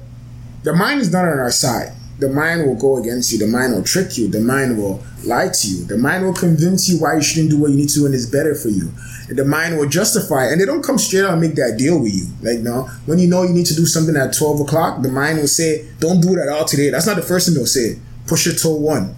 the 0.63 0.73
mind 0.73 1.01
is 1.01 1.11
not 1.11 1.25
on 1.25 1.39
our 1.39 1.51
side. 1.51 1.93
The 2.21 2.29
mind 2.29 2.67
will 2.67 2.77
go 2.77 2.99
against 2.99 3.33
you. 3.33 3.39
The 3.39 3.47
mind 3.49 3.73
will 3.75 3.83
trick 3.83 4.17
you. 4.19 4.29
The 4.29 4.41
mind 4.41 4.77
will 4.79 5.03
lie 5.25 5.49
to 5.49 5.69
you. 5.69 5.85
The 5.87 5.97
mind 5.99 6.25
will 6.25 6.35
convince 6.35 6.89
you 6.89 7.01
why 7.01 7.17
you 7.17 7.23
shouldn't 7.23 7.51
do 7.51 7.59
what 7.59 7.71
you 7.71 7.79
need 7.79 7.89
to 7.91 8.05
and 8.07 8.15
it's 8.15 8.27
better 8.27 8.55
for 8.55 8.69
you. 8.69 8.93
The 9.31 9.45
mind 9.45 9.79
will 9.79 9.89
justify 9.89 10.47
it. 10.47 10.53
And 10.53 10.61
they 10.61 10.67
don't 10.67 10.83
come 10.83 10.99
straight 10.99 11.25
out 11.25 11.33
and 11.33 11.41
make 11.41 11.55
that 11.55 11.77
deal 11.79 12.01
with 12.01 12.15
you. 12.15 12.27
Like, 12.43 12.61
no, 12.61 12.85
when 13.07 13.19
you 13.19 13.29
know 13.29 13.43
you 13.43 13.53
need 13.53 13.67
to 13.67 13.75
do 13.75 13.87
something 13.87 14.17
at 14.17 14.37
12 14.37 14.61
o'clock, 14.61 15.03
the 15.03 15.09
mind 15.09 15.39
will 15.39 15.47
say, 15.47 15.89
don't 15.99 16.21
do 16.21 16.35
it 16.35 16.39
at 16.39 16.49
all 16.49 16.65
today. 16.65 16.91
That's 16.91 17.07
not 17.07 17.17
the 17.17 17.23
first 17.23 17.47
thing 17.47 17.55
they'll 17.55 17.67
say. 17.67 17.99
Push 18.27 18.47
it 18.47 18.59
till 18.59 18.79
1 18.79 19.17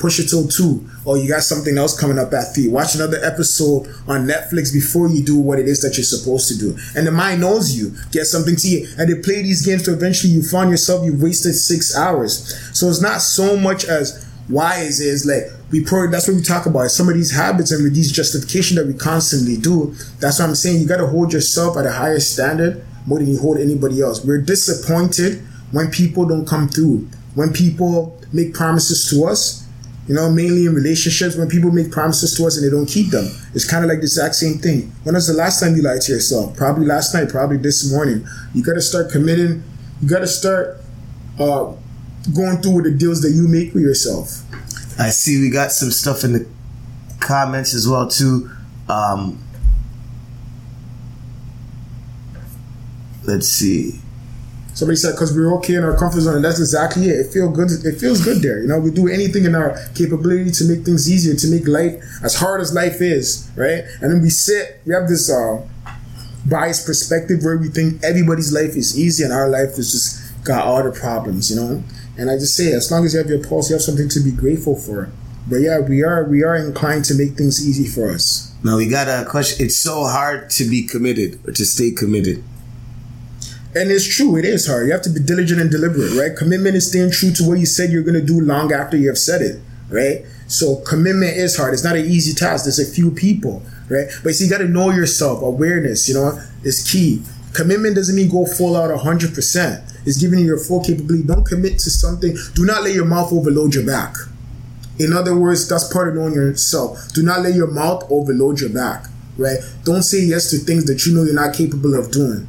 push 0.00 0.18
it 0.18 0.28
till 0.28 0.48
two, 0.48 0.88
or 1.04 1.18
you 1.18 1.28
got 1.28 1.42
something 1.42 1.76
else 1.78 1.98
coming 1.98 2.18
up 2.18 2.32
at 2.32 2.54
three. 2.54 2.68
Watch 2.68 2.94
another 2.94 3.22
episode 3.22 3.86
on 4.08 4.26
Netflix 4.26 4.72
before 4.72 5.08
you 5.08 5.22
do 5.22 5.38
what 5.38 5.58
it 5.58 5.68
is 5.68 5.80
that 5.82 5.96
you're 5.96 6.04
supposed 6.04 6.48
to 6.48 6.58
do. 6.58 6.76
And 6.96 7.06
the 7.06 7.12
mind 7.12 7.42
knows 7.42 7.76
you, 7.76 7.92
get 8.10 8.24
something 8.24 8.56
to 8.56 8.68
eat, 8.68 8.88
and 8.98 9.08
they 9.08 9.20
play 9.20 9.42
these 9.42 9.64
games 9.64 9.84
to 9.84 9.92
eventually 9.92 10.32
you 10.32 10.42
find 10.42 10.70
yourself 10.70 11.04
you 11.04 11.16
wasted 11.16 11.54
six 11.54 11.96
hours. 11.96 12.58
So 12.76 12.88
it's 12.88 13.02
not 13.02 13.20
so 13.20 13.56
much 13.56 13.84
as 13.84 14.26
why 14.48 14.80
is 14.80 15.00
it 15.00 15.28
like 15.28 15.52
we 15.70 15.84
pro 15.84 16.10
that's 16.10 16.28
what 16.28 16.36
we 16.36 16.42
talk 16.42 16.66
about 16.66 16.90
some 16.90 17.08
of 17.08 17.14
these 17.14 17.30
habits 17.30 17.70
and 17.72 17.94
these 17.94 18.12
justification 18.12 18.76
that 18.76 18.86
we 18.86 18.94
constantly 18.94 19.56
do 19.56 19.94
that's 20.18 20.38
what 20.38 20.48
i'm 20.48 20.54
saying 20.54 20.80
you 20.80 20.86
got 20.86 20.98
to 20.98 21.06
hold 21.06 21.32
yourself 21.32 21.76
at 21.76 21.86
a 21.86 21.92
higher 21.92 22.20
standard 22.20 22.84
more 23.06 23.18
than 23.18 23.28
you 23.28 23.38
hold 23.38 23.58
anybody 23.58 24.00
else 24.00 24.24
we're 24.24 24.40
disappointed 24.40 25.42
when 25.72 25.90
people 25.90 26.26
don't 26.26 26.46
come 26.46 26.68
through 26.68 27.08
when 27.34 27.52
people 27.52 28.20
make 28.32 28.52
promises 28.54 29.08
to 29.08 29.24
us 29.24 29.60
you 30.10 30.16
know, 30.16 30.28
mainly 30.28 30.66
in 30.66 30.74
relationships, 30.74 31.36
when 31.36 31.48
people 31.48 31.70
make 31.70 31.92
promises 31.92 32.36
to 32.36 32.44
us 32.44 32.56
and 32.56 32.66
they 32.66 32.70
don't 32.76 32.88
keep 32.88 33.12
them, 33.12 33.26
it's 33.54 33.64
kind 33.64 33.84
of 33.84 33.88
like 33.88 33.98
the 33.98 34.06
exact 34.06 34.34
same 34.34 34.58
thing. 34.58 34.90
When 35.04 35.14
was 35.14 35.28
the 35.28 35.34
last 35.34 35.60
time 35.60 35.76
you 35.76 35.82
lied 35.82 36.00
to 36.00 36.12
yourself? 36.12 36.56
Probably 36.56 36.84
last 36.84 37.14
night, 37.14 37.28
probably 37.28 37.58
this 37.58 37.92
morning. 37.92 38.26
You 38.52 38.64
got 38.64 38.72
to 38.72 38.80
start 38.80 39.12
committing. 39.12 39.62
You 40.02 40.08
got 40.08 40.18
to 40.18 40.26
start 40.26 40.80
uh, 41.38 41.74
going 42.34 42.60
through 42.60 42.72
with 42.72 42.84
the 42.86 42.96
deals 42.98 43.22
that 43.22 43.30
you 43.30 43.46
make 43.46 43.72
with 43.72 43.84
yourself. 43.84 44.42
I 44.98 45.10
see 45.10 45.40
we 45.40 45.50
got 45.50 45.72
some 45.72 45.90
stuff 45.90 46.24
in 46.24 46.32
the 46.32 46.46
comments 47.20 47.74
as 47.74 47.88
well 47.88 48.08
too. 48.08 48.50
Um, 48.88 49.42
let's 53.24 53.48
see. 53.48 54.00
Somebody 54.74 54.96
said 54.96 55.12
because 55.12 55.36
we're 55.36 55.54
okay 55.58 55.74
in 55.74 55.84
our 55.84 55.96
comfort 55.96 56.20
zone, 56.20 56.36
and 56.36 56.44
that's 56.44 56.58
exactly 56.58 57.08
it. 57.08 57.26
It 57.26 57.32
feels 57.32 57.54
good. 57.54 57.70
It 57.84 58.00
feels 58.00 58.24
good 58.24 58.40
there. 58.40 58.60
You 58.60 58.68
know, 58.68 58.78
we 58.78 58.90
do 58.90 59.08
anything 59.08 59.44
in 59.44 59.54
our 59.54 59.76
capability 59.94 60.50
to 60.52 60.64
make 60.64 60.84
things 60.84 61.10
easier, 61.10 61.34
to 61.34 61.48
make 61.48 61.66
life 61.66 62.02
as 62.22 62.36
hard 62.36 62.60
as 62.60 62.72
life 62.72 63.00
is, 63.00 63.50
right? 63.56 63.84
And 64.00 64.10
then 64.10 64.22
we 64.22 64.30
sit. 64.30 64.80
We 64.86 64.94
have 64.94 65.08
this 65.08 65.30
uh, 65.30 65.66
biased 66.46 66.86
perspective 66.86 67.40
where 67.42 67.58
we 67.58 67.68
think 67.68 68.02
everybody's 68.02 68.52
life 68.52 68.76
is 68.76 68.98
easy 68.98 69.24
and 69.24 69.32
our 69.32 69.48
life 69.48 69.76
is 69.76 69.92
just 69.92 70.44
got 70.44 70.64
all 70.64 70.82
the 70.82 70.92
problems. 70.92 71.50
You 71.50 71.56
know, 71.56 71.84
and 72.20 72.30
I 72.30 72.34
just 72.34 72.54
say, 72.54 72.74
as 72.74 72.92
long 72.92 73.06
as 73.06 73.14
you 73.14 73.18
have 73.18 73.30
your 73.30 73.42
pulse, 73.42 73.70
you 73.70 73.76
have 73.76 73.82
something 73.82 74.10
to 74.10 74.20
be 74.20 74.30
grateful 74.30 74.76
for. 74.76 75.10
But 75.48 75.56
yeah, 75.56 75.80
we 75.80 76.04
are 76.04 76.24
we 76.24 76.44
are 76.44 76.54
inclined 76.54 77.06
to 77.06 77.14
make 77.14 77.32
things 77.32 77.66
easy 77.66 77.88
for 77.88 78.10
us. 78.10 78.54
Now 78.62 78.76
we 78.76 78.88
got 78.88 79.08
a 79.08 79.24
question. 79.26 79.64
It's 79.64 79.78
so 79.78 80.04
hard 80.04 80.50
to 80.50 80.64
be 80.68 80.86
committed 80.86 81.40
or 81.48 81.52
to 81.52 81.64
stay 81.64 81.92
committed. 81.92 82.44
And 83.74 83.90
it's 83.90 84.06
true, 84.06 84.36
it 84.36 84.44
is 84.44 84.66
hard. 84.66 84.86
You 84.86 84.92
have 84.92 85.00
to 85.02 85.10
be 85.10 85.20
diligent 85.20 85.62
and 85.62 85.70
deliberate, 85.70 86.12
right? 86.12 86.36
Commitment 86.36 86.76
is 86.76 86.88
staying 86.88 87.12
true 87.12 87.32
to 87.32 87.48
what 87.48 87.58
you 87.58 87.64
said 87.64 87.90
you're 87.90 88.02
going 88.02 88.20
to 88.20 88.26
do 88.26 88.38
long 88.38 88.70
after 88.70 88.98
you 88.98 89.08
have 89.08 89.16
said 89.16 89.40
it, 89.40 89.62
right? 89.88 90.26
So 90.46 90.76
commitment 90.76 91.38
is 91.38 91.56
hard. 91.56 91.72
It's 91.72 91.84
not 91.84 91.96
an 91.96 92.04
easy 92.04 92.34
task. 92.34 92.64
There's 92.64 92.80
a 92.80 92.84
few 92.84 93.12
people, 93.12 93.62
right? 93.88 94.08
But 94.22 94.34
see, 94.34 94.44
you 94.44 94.50
got 94.50 94.58
to 94.58 94.68
know 94.68 94.90
yourself. 94.90 95.40
Awareness, 95.40 96.06
you 96.06 96.14
know, 96.14 96.38
is 96.64 96.86
key. 96.86 97.22
Commitment 97.54 97.94
doesn't 97.94 98.14
mean 98.14 98.28
go 98.28 98.44
full 98.44 98.76
out 98.76 98.90
100%. 98.90 99.89
It's 100.06 100.18
giving 100.18 100.40
you 100.40 100.46
your 100.46 100.58
full 100.58 100.82
capability. 100.82 101.24
Don't 101.24 101.46
commit 101.46 101.78
to 101.80 101.90
something. 101.90 102.36
Do 102.54 102.64
not 102.64 102.82
let 102.82 102.94
your 102.94 103.04
mouth 103.04 103.32
overload 103.32 103.74
your 103.74 103.86
back. 103.86 104.14
In 104.98 105.12
other 105.12 105.36
words, 105.36 105.68
that's 105.68 105.90
part 105.92 106.08
of 106.08 106.14
knowing 106.14 106.34
yourself. 106.34 107.12
Do 107.14 107.22
not 107.22 107.40
let 107.40 107.54
your 107.54 107.70
mouth 107.70 108.04
overload 108.10 108.60
your 108.60 108.70
back, 108.70 109.06
right? 109.38 109.58
Don't 109.84 110.02
say 110.02 110.20
yes 110.20 110.50
to 110.50 110.58
things 110.58 110.84
that 110.86 111.06
you 111.06 111.14
know 111.14 111.24
you're 111.24 111.34
not 111.34 111.54
capable 111.54 111.94
of 111.94 112.10
doing 112.10 112.46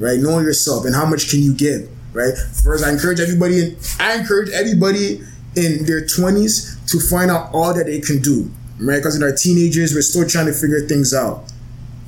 right? 0.00 0.18
Knowing 0.18 0.44
yourself 0.44 0.86
and 0.86 0.94
how 0.94 1.06
much 1.06 1.30
can 1.30 1.40
you 1.40 1.54
give, 1.54 1.88
right? 2.12 2.32
First, 2.64 2.84
I 2.84 2.90
encourage 2.90 3.20
everybody. 3.20 3.60
In, 3.60 3.76
I 4.00 4.14
encourage 4.14 4.50
everybody 4.50 5.20
in 5.54 5.84
their 5.84 6.04
twenties 6.06 6.78
to 6.86 6.98
find 6.98 7.30
out 7.30 7.50
all 7.52 7.74
that 7.74 7.84
they 7.84 8.00
can 8.00 8.20
do, 8.20 8.50
right? 8.80 8.96
Because 8.96 9.14
in 9.14 9.22
our 9.22 9.34
teenagers, 9.34 9.94
we're 9.94 10.02
still 10.02 10.26
trying 10.26 10.46
to 10.46 10.54
figure 10.54 10.80
things 10.88 11.14
out. 11.14 11.44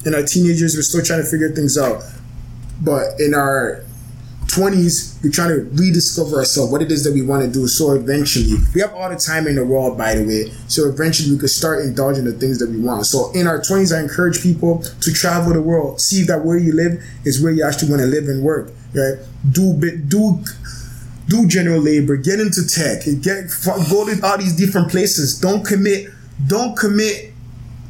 In 0.05 0.14
our 0.14 0.22
teenagers, 0.22 0.74
we're 0.74 0.83
still 0.83 1.05
trying 1.05 1.22
to 1.22 1.28
figure 1.28 1.50
things 1.50 1.78
out. 1.78 2.02
But 2.81 3.20
in 3.20 3.35
our 3.35 3.85
20s, 4.53 5.23
we're 5.25 5.31
trying 5.31 5.49
to 5.49 5.62
rediscover 5.83 6.37
ourselves, 6.37 6.71
what 6.71 6.83
it 6.83 6.93
is 6.93 7.05
that 7.05 7.15
we 7.15 7.23
want 7.23 7.43
to 7.43 7.51
do. 7.51 7.67
So 7.67 7.93
eventually, 7.93 8.57
we 8.75 8.83
have 8.83 8.93
all 8.95 9.09
the 9.09 9.17
time 9.17 9.47
in 9.47 9.57
the 9.57 9.65
world, 9.65 9.97
by 9.97 10.15
the 10.15 10.25
way. 10.25 10.53
So 10.69 10.88
eventually, 10.88 11.33
we 11.33 11.38
could 11.38 11.51
start 11.51 11.85
indulging 11.85 12.25
the 12.25 12.33
things 12.33 12.59
that 12.59 12.69
we 12.69 12.79
want. 12.79 13.07
So 13.07 13.33
in 13.33 13.47
our 13.47 13.61
20s, 13.61 13.97
I 13.97 14.01
encourage 14.01 14.43
people 14.43 14.83
to 15.01 15.12
travel 15.12 15.55
the 15.55 15.62
world, 15.62 16.01
see 16.01 16.23
that 16.25 16.45
where 16.45 16.59
you 16.59 16.75
live 16.75 17.03
is 17.25 17.43
where 17.43 17.53
you 17.53 17.65
actually 17.65 17.91
want 17.91 18.03
to 18.03 18.07
live 18.07 18.25
and 18.25 18.43
work. 18.43 18.71
Right? 18.95 19.19
Do 19.51 19.73
bit, 19.73 20.09
do 20.09 20.45
do 21.29 21.47
general 21.47 21.81
labor, 21.81 22.17
get 22.17 22.41
into 22.41 22.67
tech, 22.67 23.05
get 23.23 23.49
go 23.88 24.05
to 24.05 24.21
all 24.23 24.37
these 24.37 24.55
different 24.55 24.91
places. 24.91 25.41
Don't 25.41 25.65
commit. 25.65 26.11
Don't 26.47 26.77
commit 26.77 27.32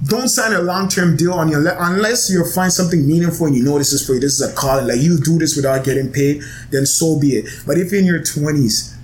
don't 0.04 0.28
sign 0.28 0.52
a 0.52 0.60
long 0.60 0.88
term 0.88 1.16
deal 1.16 1.32
on 1.32 1.48
your 1.48 1.60
le- 1.60 1.76
unless 1.78 2.30
you 2.30 2.44
find 2.44 2.72
something 2.72 3.06
meaningful 3.06 3.46
and 3.46 3.54
you 3.54 3.62
know 3.62 3.78
this 3.78 3.92
is 3.92 4.04
for 4.04 4.14
you. 4.14 4.20
This 4.20 4.40
is 4.40 4.50
a 4.50 4.54
calling. 4.54 4.88
Like 4.88 5.00
you 5.00 5.18
do 5.20 5.38
this 5.38 5.54
without 5.54 5.84
getting 5.84 6.12
paid, 6.12 6.42
then 6.70 6.86
so 6.86 7.18
be 7.18 7.36
it. 7.36 7.48
But 7.66 7.78
if 7.78 7.92
in 7.92 8.04
your 8.04 8.22
twenties, 8.22 8.96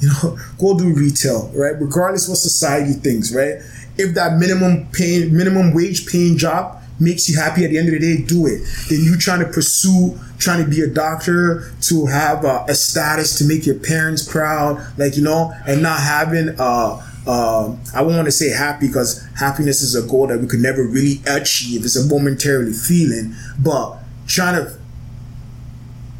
you 0.00 0.08
know, 0.08 0.38
go 0.58 0.76
do 0.76 0.92
retail, 0.94 1.50
right? 1.54 1.80
Regardless 1.80 2.28
what 2.28 2.38
society 2.38 2.92
thinks, 2.92 3.34
right? 3.34 3.56
If 3.98 4.14
that 4.14 4.38
minimum 4.38 4.88
pay, 4.92 5.26
minimum 5.28 5.72
wage 5.72 6.06
paying 6.06 6.36
job 6.36 6.82
makes 7.00 7.28
you 7.28 7.38
happy 7.38 7.64
at 7.64 7.70
the 7.70 7.78
end 7.78 7.88
of 7.88 7.94
the 7.94 8.00
day, 8.00 8.22
do 8.22 8.46
it. 8.46 8.62
Then 8.88 9.00
you 9.00 9.16
trying 9.16 9.40
to 9.40 9.46
pursue, 9.46 10.18
trying 10.38 10.64
to 10.64 10.70
be 10.70 10.80
a 10.82 10.86
doctor, 10.86 11.72
to 11.82 12.06
have 12.06 12.44
a, 12.44 12.64
a 12.68 12.74
status, 12.74 13.38
to 13.38 13.44
make 13.44 13.64
your 13.64 13.78
parents 13.78 14.26
proud, 14.26 14.84
like 14.98 15.16
you 15.16 15.22
know, 15.22 15.52
and 15.66 15.82
not 15.82 16.00
having 16.00 16.54
uh 16.58 17.02
um, 17.26 17.80
I 17.94 18.02
want 18.02 18.26
to 18.26 18.32
say 18.32 18.50
happy 18.50 18.86
because 18.86 19.26
happiness 19.36 19.82
is 19.82 19.94
a 19.94 20.06
goal 20.06 20.28
that 20.28 20.38
we 20.38 20.46
could 20.46 20.60
never 20.60 20.84
really 20.84 21.20
achieve. 21.26 21.84
It's 21.84 21.96
a 21.96 22.06
momentarily 22.06 22.72
feeling, 22.72 23.34
but 23.58 23.98
trying 24.26 24.64
to 24.64 24.78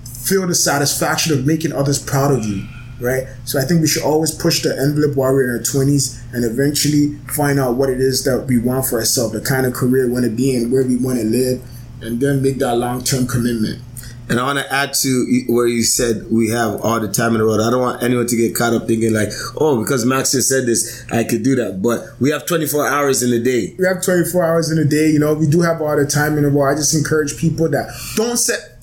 feel 0.05 0.47
the 0.47 0.55
satisfaction 0.55 1.33
of 1.38 1.47
making 1.47 1.73
others 1.73 2.03
proud 2.03 2.33
of 2.33 2.45
you, 2.45 2.66
right? 3.01 3.29
So 3.45 3.61
I 3.61 3.64
think 3.64 3.81
we 3.81 3.87
should 3.87 4.03
always 4.03 4.33
push 4.33 4.62
the 4.62 4.77
envelope 4.77 5.16
while 5.16 5.33
we're 5.33 5.45
in 5.45 5.51
our 5.51 5.62
twenties, 5.62 6.21
and 6.33 6.45
eventually 6.45 7.14
find 7.29 7.61
out 7.61 7.77
what 7.77 7.90
it 7.90 8.01
is 8.01 8.25
that 8.25 8.47
we 8.49 8.59
want 8.59 8.87
for 8.87 8.99
ourselves, 8.99 9.33
the 9.33 9.40
kind 9.40 9.64
of 9.66 9.75
career 9.75 10.07
we 10.07 10.12
want 10.12 10.25
to 10.25 10.31
be 10.31 10.57
in, 10.57 10.73
where 10.73 10.83
we 10.83 10.97
want 10.97 11.19
to 11.19 11.25
live, 11.25 11.62
and 12.03 12.21
then 12.21 12.42
make 12.42 12.59
that 12.59 12.75
long 12.75 13.05
term 13.05 13.29
commitment. 13.29 13.81
And 14.29 14.41
I 14.41 14.43
want 14.43 14.59
to 14.59 14.73
add 14.73 14.93
to 15.03 15.45
where 15.49 15.69
you 15.69 15.85
said 15.85 16.31
we 16.33 16.51
have 16.51 16.81
all 16.81 16.99
the 16.99 17.07
time 17.09 17.33
in 17.33 17.39
the 17.39 17.45
world. 17.47 17.61
I 17.61 17.71
don't 17.71 17.81
want 17.81 18.03
anyone 18.03 18.27
to 18.27 18.37
get 18.37 18.57
caught 18.57 18.73
up 18.73 18.89
thinking 18.89 19.15
like, 19.15 19.29
oh, 19.57 19.81
because 19.81 20.05
Max 20.05 20.33
just 20.33 20.49
said 20.49 20.67
this, 20.67 21.07
I 21.12 21.23
could 21.23 21.45
do 21.45 21.55
that. 21.57 21.81
But 21.81 22.01
we 22.21 22.31
have 22.31 22.45
24 22.45 22.89
hours 22.89 23.23
in 23.23 23.33
a 23.33 23.43
day. 23.43 23.77
We 23.79 23.87
have 23.87 24.03
24 24.03 24.45
hours 24.45 24.71
in 24.71 24.79
a 24.79 24.85
day. 24.85 25.11
You 25.11 25.21
know, 25.21 25.35
we 25.35 25.47
do 25.47 25.61
have 25.61 25.81
all 25.81 25.97
the 25.97 26.07
time 26.07 26.37
in 26.37 26.43
the 26.43 26.51
world. 26.51 26.77
I 26.77 26.79
just 26.79 26.95
encourage 26.95 27.39
people 27.39 27.69
that 27.71 27.89
don't 28.17 28.37
set. 28.37 28.77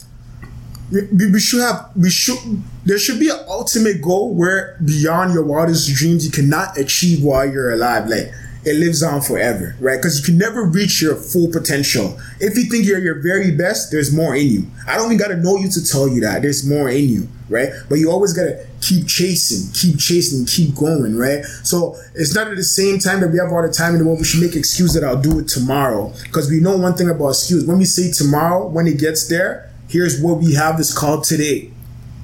We, 0.92 1.32
we 1.32 1.40
should 1.40 1.62
have. 1.62 1.92
We 1.96 2.10
should. 2.10 2.38
There 2.86 3.00
should 3.00 3.20
be 3.20 3.30
an 3.30 3.40
ultimate 3.48 4.02
goal 4.02 4.34
where 4.34 4.78
beyond 4.86 5.34
your 5.34 5.44
wildest 5.44 5.94
dreams 5.94 6.26
you 6.26 6.32
cannot 6.32 6.78
achieve 6.78 7.22
while 7.24 7.46
you're 7.46 7.74
alive. 7.74 8.08
Like 8.08 8.32
it 8.66 8.76
lives 8.76 9.04
on 9.04 9.22
forever, 9.22 9.76
right? 9.80 9.98
Because 9.98 10.20
you 10.20 10.26
can 10.26 10.38
never 10.38 10.64
reach 10.64 11.02
your 11.02 11.16
full 11.16 11.52
potential. 11.52 12.18
If 12.40 12.58
you 12.58 12.66
think 12.66 12.86
you're 12.86 13.00
your 13.00 13.22
very 13.22 13.52
best, 13.52 13.92
there's 13.92 14.16
more 14.16 14.36
in 14.36 14.48
you. 14.48 14.68
I 14.88 14.96
don't 14.96 15.08
even 15.08 15.18
gotta 15.18 15.38
know 15.38 15.58
you 15.58 15.70
to 15.70 15.86
tell 15.86 16.08
you 16.08 16.22
that. 16.22 16.42
There's 16.42 16.68
more 16.68 16.90
in 16.90 17.10
you, 17.10 17.28
right? 17.50 17.70
But 17.90 17.96
you 17.96 18.10
always 18.10 18.32
gotta 18.32 18.66
keep 18.80 19.08
chasing, 19.08 19.72
keep 19.74 20.00
chasing, 20.00 20.46
keep 20.46 20.76
going, 20.76 21.18
right? 21.18 21.44
So 21.64 21.96
it's 22.16 22.34
not 22.34 22.48
at 22.48 22.56
the 22.56 22.64
same 22.64 23.00
time 23.00 23.20
that 23.22 23.32
we 23.32 23.40
have 23.40 23.52
all 23.52 23.62
the 23.62 23.74
time 23.74 23.94
in 23.94 24.00
the 24.00 24.06
world, 24.06 24.20
we 24.20 24.26
should 24.26 24.42
make 24.42 24.56
excuse 24.56 24.94
that 24.94 25.04
I'll 25.04 25.22
do 25.22 25.40
it 25.40 25.48
tomorrow. 25.48 26.14
Because 26.24 26.50
we 26.50 26.60
know 26.60 26.78
one 26.78 26.96
thing 26.96 27.10
about 27.10 27.30
excuse. 27.30 27.66
When 27.66 27.80
we 27.80 27.86
say 27.86 28.12
tomorrow, 28.12 28.68
when 28.68 28.88
it 28.88 29.00
gets 29.00 29.28
there, 29.28 29.74
here's 29.90 30.22
what 30.22 30.40
we 30.40 30.54
have 30.54 30.80
is 30.80 30.98
called 30.98 31.26
today. 31.26 31.72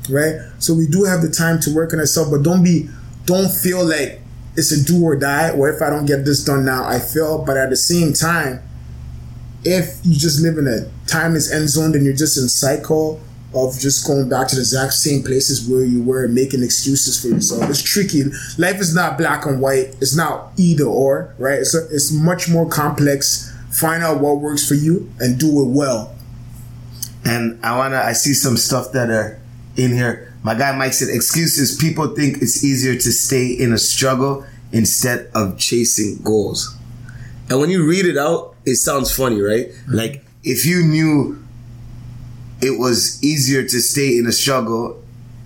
Right? 0.09 0.35
So 0.59 0.73
we 0.73 0.87
do 0.87 1.03
have 1.03 1.21
the 1.21 1.29
time 1.29 1.59
to 1.61 1.75
work 1.75 1.93
on 1.93 1.99
ourselves, 1.99 2.31
but 2.31 2.43
don't 2.43 2.63
be 2.63 2.89
don't 3.25 3.51
feel 3.51 3.85
like 3.85 4.21
it's 4.59 4.73
a 4.73 4.83
do 4.83 5.01
or 5.01 5.15
die, 5.15 5.51
or 5.51 5.69
if 5.69 5.81
I 5.81 5.89
don't 5.89 6.05
get 6.05 6.25
this 6.25 6.43
done 6.43 6.65
now, 6.65 6.83
I 6.83 6.99
fail. 6.99 7.43
But 7.45 7.55
at 7.55 7.69
the 7.69 7.77
same 7.77 8.11
time, 8.11 8.61
if 9.63 9.99
you 10.03 10.19
just 10.19 10.41
live 10.41 10.57
in 10.57 10.67
a 10.67 10.91
timeless 11.07 11.49
end 11.51 11.69
zone, 11.69 11.93
then 11.93 12.03
you're 12.03 12.13
just 12.13 12.37
in 12.37 12.49
cycle 12.49 13.21
of 13.55 13.79
just 13.79 14.05
going 14.05 14.27
back 14.27 14.49
to 14.49 14.55
the 14.55 14.61
exact 14.61 14.93
same 14.93 15.23
places 15.23 15.67
where 15.67 15.83
you 15.83 16.03
were 16.03 16.27
making 16.27 16.61
excuses 16.61 17.19
for 17.19 17.29
yourself. 17.29 17.69
It's 17.69 17.81
tricky. 17.81 18.25
Life 18.57 18.79
is 18.81 18.93
not 18.93 19.17
black 19.17 19.45
and 19.45 19.61
white. 19.61 19.95
It's 20.01 20.15
not 20.15 20.51
either 20.57 20.83
or, 20.83 21.33
right? 21.39 21.59
It's, 21.59 21.73
a, 21.73 21.87
it's 21.89 22.11
much 22.11 22.49
more 22.49 22.69
complex. 22.69 23.55
Find 23.71 24.03
out 24.03 24.19
what 24.19 24.37
works 24.39 24.67
for 24.67 24.75
you 24.75 25.09
and 25.19 25.39
do 25.39 25.61
it 25.61 25.69
well. 25.69 26.15
And 27.23 27.63
I 27.63 27.77
wanna 27.77 27.97
I 27.97 28.13
see 28.13 28.33
some 28.33 28.57
stuff 28.57 28.91
that 28.91 29.09
are 29.09 29.39
in 29.77 29.93
here. 29.93 30.28
My 30.43 30.55
guy 30.55 30.75
Mike 30.75 30.93
said 30.93 31.09
excuses. 31.09 31.75
People 31.77 32.15
think 32.15 32.41
it's 32.41 32.63
easier 32.63 32.95
to 32.95 33.11
stay 33.11 33.47
in 33.47 33.73
a 33.73 33.77
struggle 33.77 34.45
instead 34.71 35.29
of 35.33 35.57
chasing 35.57 36.19
goals. 36.23 36.75
And 37.49 37.59
when 37.59 37.69
you 37.69 37.87
read 37.87 38.05
it 38.05 38.17
out, 38.17 38.55
it 38.65 38.75
sounds 38.75 39.15
funny, 39.15 39.41
right? 39.41 39.69
Like 39.87 40.23
if 40.43 40.65
you 40.65 40.83
knew 40.83 41.43
it 42.61 42.79
was 42.79 43.21
easier 43.23 43.63
to 43.63 43.79
stay 43.81 44.17
in 44.17 44.27
a 44.27 44.31
struggle 44.31 45.01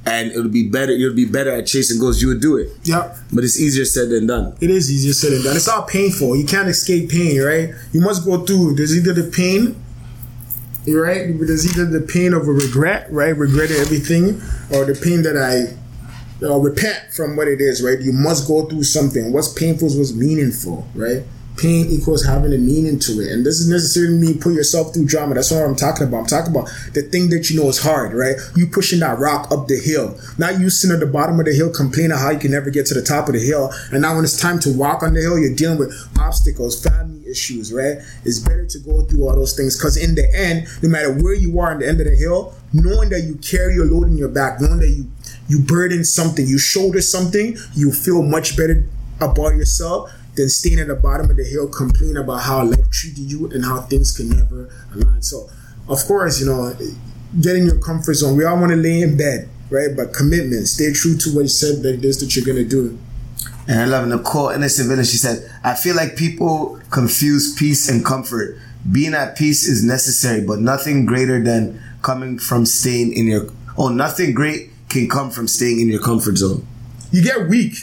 and 0.05 0.31
it 0.31 0.37
would 0.37 0.51
be 0.51 0.67
better 0.67 0.91
you'd 0.91 1.15
be 1.15 1.25
better 1.25 1.51
at 1.51 1.65
chasing 1.65 1.99
goals, 1.99 2.21
you 2.21 2.27
would 2.27 2.41
do 2.41 2.57
it. 2.57 2.69
Yep. 2.83 3.17
But 3.31 3.43
it's 3.43 3.59
easier 3.59 3.85
said 3.85 4.09
than 4.09 4.27
done. 4.27 4.55
It 4.59 4.69
is 4.69 4.91
easier 4.91 5.13
said 5.13 5.31
than 5.31 5.43
done. 5.43 5.55
It's 5.55 5.69
all 5.69 5.83
painful. 5.83 6.35
You 6.35 6.45
can't 6.45 6.67
escape 6.67 7.09
pain, 7.09 7.41
right? 7.41 7.69
You 7.93 8.01
must 8.01 8.25
go 8.25 8.45
through. 8.45 8.75
There's 8.75 8.95
either 8.95 9.13
the 9.13 9.31
pain, 9.31 9.81
right? 10.87 11.27
There's 11.39 11.65
either 11.65 11.85
the 11.85 12.05
pain 12.05 12.33
of 12.33 12.47
a 12.47 12.51
regret, 12.51 13.11
right? 13.11 13.35
Regretting 13.35 13.77
everything, 13.77 14.41
or 14.71 14.85
the 14.85 14.99
pain 15.01 15.23
that 15.23 15.37
I 15.37 15.77
uh, 16.45 16.57
repent 16.57 17.13
from 17.13 17.35
what 17.35 17.47
it 17.47 17.61
is, 17.61 17.81
right? 17.81 17.99
You 17.99 18.11
must 18.11 18.47
go 18.47 18.65
through 18.65 18.83
something. 18.83 19.31
What's 19.31 19.51
painful 19.51 19.87
is 19.87 19.97
what's 19.97 20.13
meaningful, 20.13 20.87
right? 20.93 21.23
Pain 21.57 21.85
equals 21.89 22.25
having 22.25 22.53
a 22.53 22.57
meaning 22.57 22.99
to 22.99 23.21
it. 23.21 23.31
And 23.31 23.45
this 23.45 23.59
is 23.59 23.69
necessarily 23.69 24.17
mean 24.17 24.39
put 24.39 24.53
yourself 24.53 24.93
through 24.93 25.05
drama. 25.05 25.35
That's 25.35 25.51
what 25.51 25.63
I'm 25.63 25.75
talking 25.75 26.07
about. 26.07 26.19
I'm 26.21 26.25
talking 26.25 26.51
about 26.51 26.69
the 26.93 27.03
thing 27.03 27.29
that 27.29 27.49
you 27.49 27.59
know 27.59 27.69
is 27.69 27.81
hard, 27.81 28.13
right? 28.13 28.35
You 28.55 28.67
pushing 28.67 28.99
that 28.99 29.19
rock 29.19 29.51
up 29.51 29.67
the 29.67 29.77
hill. 29.77 30.17
Not 30.37 30.59
you 30.59 30.69
sitting 30.69 30.95
at 30.95 30.99
the 30.99 31.11
bottom 31.11 31.39
of 31.39 31.45
the 31.45 31.53
hill 31.53 31.71
complaining 31.71 32.17
how 32.17 32.31
you 32.31 32.39
can 32.39 32.51
never 32.51 32.69
get 32.69 32.85
to 32.87 32.93
the 32.93 33.03
top 33.03 33.27
of 33.27 33.33
the 33.33 33.39
hill. 33.39 33.71
And 33.91 34.01
now 34.01 34.15
when 34.15 34.23
it's 34.23 34.39
time 34.39 34.59
to 34.61 34.73
walk 34.75 35.03
on 35.03 35.13
the 35.13 35.21
hill, 35.21 35.37
you're 35.37 35.55
dealing 35.55 35.77
with 35.77 35.93
obstacles, 36.19 36.83
family 36.83 37.23
issues, 37.27 37.71
right? 37.71 37.97
It's 38.25 38.39
better 38.39 38.65
to 38.65 38.79
go 38.79 39.01
through 39.03 39.27
all 39.27 39.35
those 39.35 39.55
things 39.55 39.77
because 39.77 39.97
in 39.97 40.15
the 40.15 40.27
end, 40.35 40.67
no 40.81 40.89
matter 40.89 41.13
where 41.13 41.33
you 41.33 41.59
are 41.59 41.71
on 41.71 41.79
the 41.79 41.87
end 41.87 41.99
of 41.99 42.07
the 42.07 42.15
hill, 42.15 42.55
knowing 42.73 43.09
that 43.09 43.21
you 43.21 43.35
carry 43.35 43.75
your 43.75 43.85
load 43.85 44.07
in 44.07 44.17
your 44.17 44.29
back, 44.29 44.59
knowing 44.59 44.79
that 44.79 44.89
you 44.89 45.09
you 45.47 45.59
burden 45.59 46.03
something, 46.03 46.47
you 46.47 46.57
shoulder 46.57 47.01
something, 47.01 47.57
you 47.73 47.91
feel 47.91 48.23
much 48.23 48.55
better 48.55 48.85
about 49.19 49.55
yourself 49.55 50.11
than 50.35 50.49
staying 50.49 50.79
at 50.79 50.87
the 50.87 50.95
bottom 50.95 51.29
of 51.29 51.37
the 51.37 51.43
hill 51.43 51.67
complaining 51.67 52.17
about 52.17 52.41
how 52.41 52.63
life 52.63 52.89
treated 52.91 53.31
you 53.31 53.49
and 53.51 53.63
how 53.63 53.81
things 53.81 54.15
can 54.15 54.29
never 54.29 54.69
align. 54.93 55.21
So, 55.21 55.49
of 55.87 56.03
course, 56.05 56.39
you 56.39 56.47
know, 56.47 56.73
get 57.41 57.55
in 57.55 57.65
your 57.65 57.79
comfort 57.79 58.15
zone. 58.15 58.37
We 58.37 58.45
all 58.45 58.57
want 58.57 58.71
to 58.71 58.77
lay 58.77 59.01
in 59.01 59.17
bed, 59.17 59.49
right? 59.69 59.89
But 59.95 60.13
commitment, 60.13 60.67
stay 60.67 60.91
true 60.93 61.17
to 61.17 61.35
what 61.35 61.41
you 61.41 61.47
said 61.47 61.83
that 61.83 61.95
it 61.95 62.05
is 62.05 62.19
that 62.19 62.35
you're 62.35 62.45
going 62.45 62.63
to 62.63 62.69
do. 62.69 62.97
And 63.67 63.79
I 63.79 63.85
love 63.85 64.07
Nicole 64.07 64.49
Innocent 64.49 64.89
Village. 64.89 65.07
She 65.07 65.17
said, 65.17 65.49
I 65.63 65.75
feel 65.75 65.95
like 65.95 66.15
people 66.17 66.79
confuse 66.89 67.55
peace 67.55 67.89
and 67.89 68.03
comfort. 68.03 68.57
Being 68.91 69.13
at 69.13 69.37
peace 69.37 69.65
is 69.65 69.83
necessary, 69.83 70.45
but 70.45 70.59
nothing 70.59 71.05
greater 71.05 71.41
than 71.41 71.81
coming 72.01 72.37
from 72.37 72.65
staying 72.65 73.13
in 73.13 73.27
your, 73.27 73.49
oh, 73.77 73.87
nothing 73.87 74.33
great 74.33 74.71
can 74.89 75.07
come 75.07 75.31
from 75.31 75.47
staying 75.47 75.79
in 75.79 75.87
your 75.87 76.01
comfort 76.01 76.37
zone. 76.37 76.67
You 77.11 77.23
get 77.23 77.47
weak. 77.47 77.75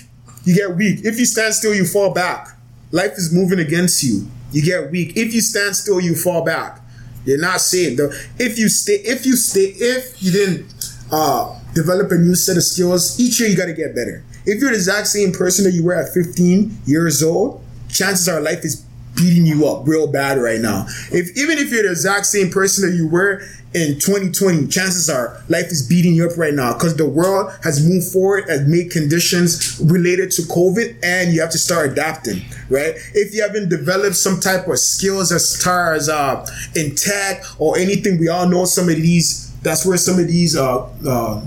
You 0.50 0.56
get 0.56 0.76
weak. 0.76 1.04
If 1.04 1.16
you 1.16 1.26
stand 1.26 1.54
still, 1.54 1.72
you 1.72 1.84
fall 1.84 2.12
back. 2.12 2.48
Life 2.90 3.12
is 3.12 3.32
moving 3.32 3.60
against 3.60 4.02
you. 4.02 4.26
You 4.50 4.64
get 4.64 4.90
weak. 4.90 5.16
If 5.16 5.32
you 5.32 5.40
stand 5.40 5.76
still, 5.76 6.00
you 6.00 6.16
fall 6.16 6.44
back. 6.44 6.80
You're 7.24 7.38
not 7.38 7.60
saved. 7.60 8.00
Though. 8.00 8.10
If 8.36 8.58
you 8.58 8.68
stay, 8.68 8.94
if 8.94 9.24
you 9.24 9.36
stay, 9.36 9.66
if 9.76 10.20
you 10.20 10.32
didn't 10.32 10.66
uh, 11.12 11.56
develop 11.72 12.10
a 12.10 12.16
new 12.16 12.34
set 12.34 12.56
of 12.56 12.64
skills, 12.64 13.20
each 13.20 13.38
year 13.38 13.48
you 13.48 13.56
got 13.56 13.66
to 13.66 13.72
get 13.72 13.94
better. 13.94 14.24
If 14.44 14.60
you're 14.60 14.70
the 14.70 14.76
exact 14.76 15.06
same 15.06 15.30
person 15.30 15.64
that 15.66 15.70
you 15.70 15.84
were 15.84 15.94
at 15.94 16.12
15 16.12 16.78
years 16.84 17.22
old, 17.22 17.62
chances 17.88 18.28
are 18.28 18.40
life 18.40 18.64
is 18.64 18.84
beating 19.14 19.46
you 19.46 19.66
up 19.66 19.86
real 19.86 20.06
bad 20.06 20.38
right 20.38 20.60
now. 20.60 20.86
If 21.10 21.36
even 21.36 21.58
if 21.58 21.70
you're 21.70 21.82
the 21.82 21.90
exact 21.90 22.26
same 22.26 22.50
person 22.50 22.88
that 22.88 22.96
you 22.96 23.08
were 23.08 23.42
in 23.72 24.00
2020, 24.00 24.66
chances 24.66 25.08
are 25.08 25.40
life 25.48 25.66
is 25.66 25.86
beating 25.86 26.14
you 26.14 26.28
up 26.28 26.36
right 26.36 26.54
now 26.54 26.72
because 26.72 26.96
the 26.96 27.08
world 27.08 27.52
has 27.62 27.86
moved 27.86 28.12
forward 28.12 28.48
and 28.48 28.68
made 28.68 28.90
conditions 28.90 29.80
related 29.80 30.30
to 30.32 30.42
COVID, 30.42 30.98
and 31.02 31.32
you 31.32 31.40
have 31.40 31.50
to 31.50 31.58
start 31.58 31.90
adapting, 31.92 32.42
right? 32.68 32.94
If 33.14 33.34
you 33.34 33.42
haven't 33.42 33.68
developed 33.68 34.16
some 34.16 34.40
type 34.40 34.66
of 34.66 34.78
skills 34.78 35.30
as 35.30 35.62
far 35.62 35.94
as 35.94 36.08
uh, 36.08 36.46
in 36.74 36.94
tech 36.96 37.42
or 37.58 37.78
anything, 37.78 38.18
we 38.18 38.28
all 38.28 38.48
know 38.48 38.64
some 38.64 38.88
of 38.88 38.96
these. 38.96 39.48
That's 39.62 39.84
where 39.84 39.98
some 39.98 40.18
of 40.18 40.26
these 40.26 40.56
uh, 40.56 40.88
uh, 41.06 41.42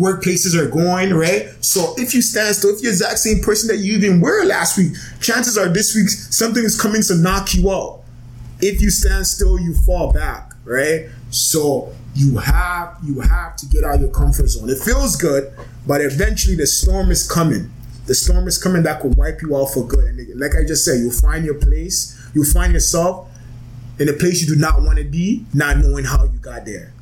workplaces 0.00 0.56
are 0.56 0.68
going, 0.68 1.12
right? 1.12 1.48
So 1.62 1.94
if 1.98 2.14
you 2.14 2.22
stand 2.22 2.56
still, 2.56 2.74
if 2.74 2.82
you're 2.82 2.90
the 2.90 2.96
exact 2.96 3.18
same 3.18 3.40
person 3.40 3.68
that 3.68 3.82
you 3.84 3.98
even 3.98 4.20
were 4.20 4.44
last 4.44 4.78
week, 4.78 4.94
chances 5.20 5.58
are 5.58 5.68
this 5.68 5.94
week 5.94 6.08
something 6.08 6.64
is 6.64 6.80
coming 6.80 7.02
to 7.02 7.14
knock 7.16 7.54
you 7.54 7.70
out. 7.70 8.00
If 8.60 8.80
you 8.80 8.90
stand 8.90 9.26
still, 9.26 9.60
you 9.60 9.74
fall 9.74 10.12
back, 10.12 10.52
right? 10.64 11.08
So 11.28 11.92
you 12.14 12.38
have 12.38 12.96
you 13.04 13.20
have 13.20 13.56
to 13.56 13.66
get 13.66 13.84
out 13.84 13.96
of 13.96 14.00
your 14.00 14.10
comfort 14.10 14.48
zone. 14.48 14.70
It 14.70 14.78
feels 14.78 15.16
good, 15.16 15.52
but 15.86 16.00
eventually 16.00 16.56
the 16.56 16.66
storm 16.66 17.10
is 17.10 17.30
coming. 17.30 17.70
The 18.06 18.14
storm 18.14 18.48
is 18.48 18.60
coming 18.60 18.82
that 18.84 19.00
could 19.00 19.16
wipe 19.16 19.42
you 19.42 19.56
out 19.56 19.66
for 19.66 19.86
good. 19.86 20.04
And 20.04 20.40
like 20.40 20.52
I 20.56 20.64
just 20.64 20.84
said, 20.84 20.98
you'll 20.98 21.12
find 21.12 21.44
your 21.44 21.54
place. 21.54 22.16
You'll 22.34 22.44
find 22.44 22.72
yourself 22.72 23.28
in 23.98 24.08
a 24.08 24.14
place 24.14 24.40
you 24.40 24.48
do 24.54 24.60
not 24.60 24.80
want 24.80 24.98
to 24.98 25.04
be, 25.04 25.44
not 25.52 25.76
knowing 25.76 26.04
how 26.04 26.24
you 26.24 26.38
got 26.38 26.64
there. 26.64 26.92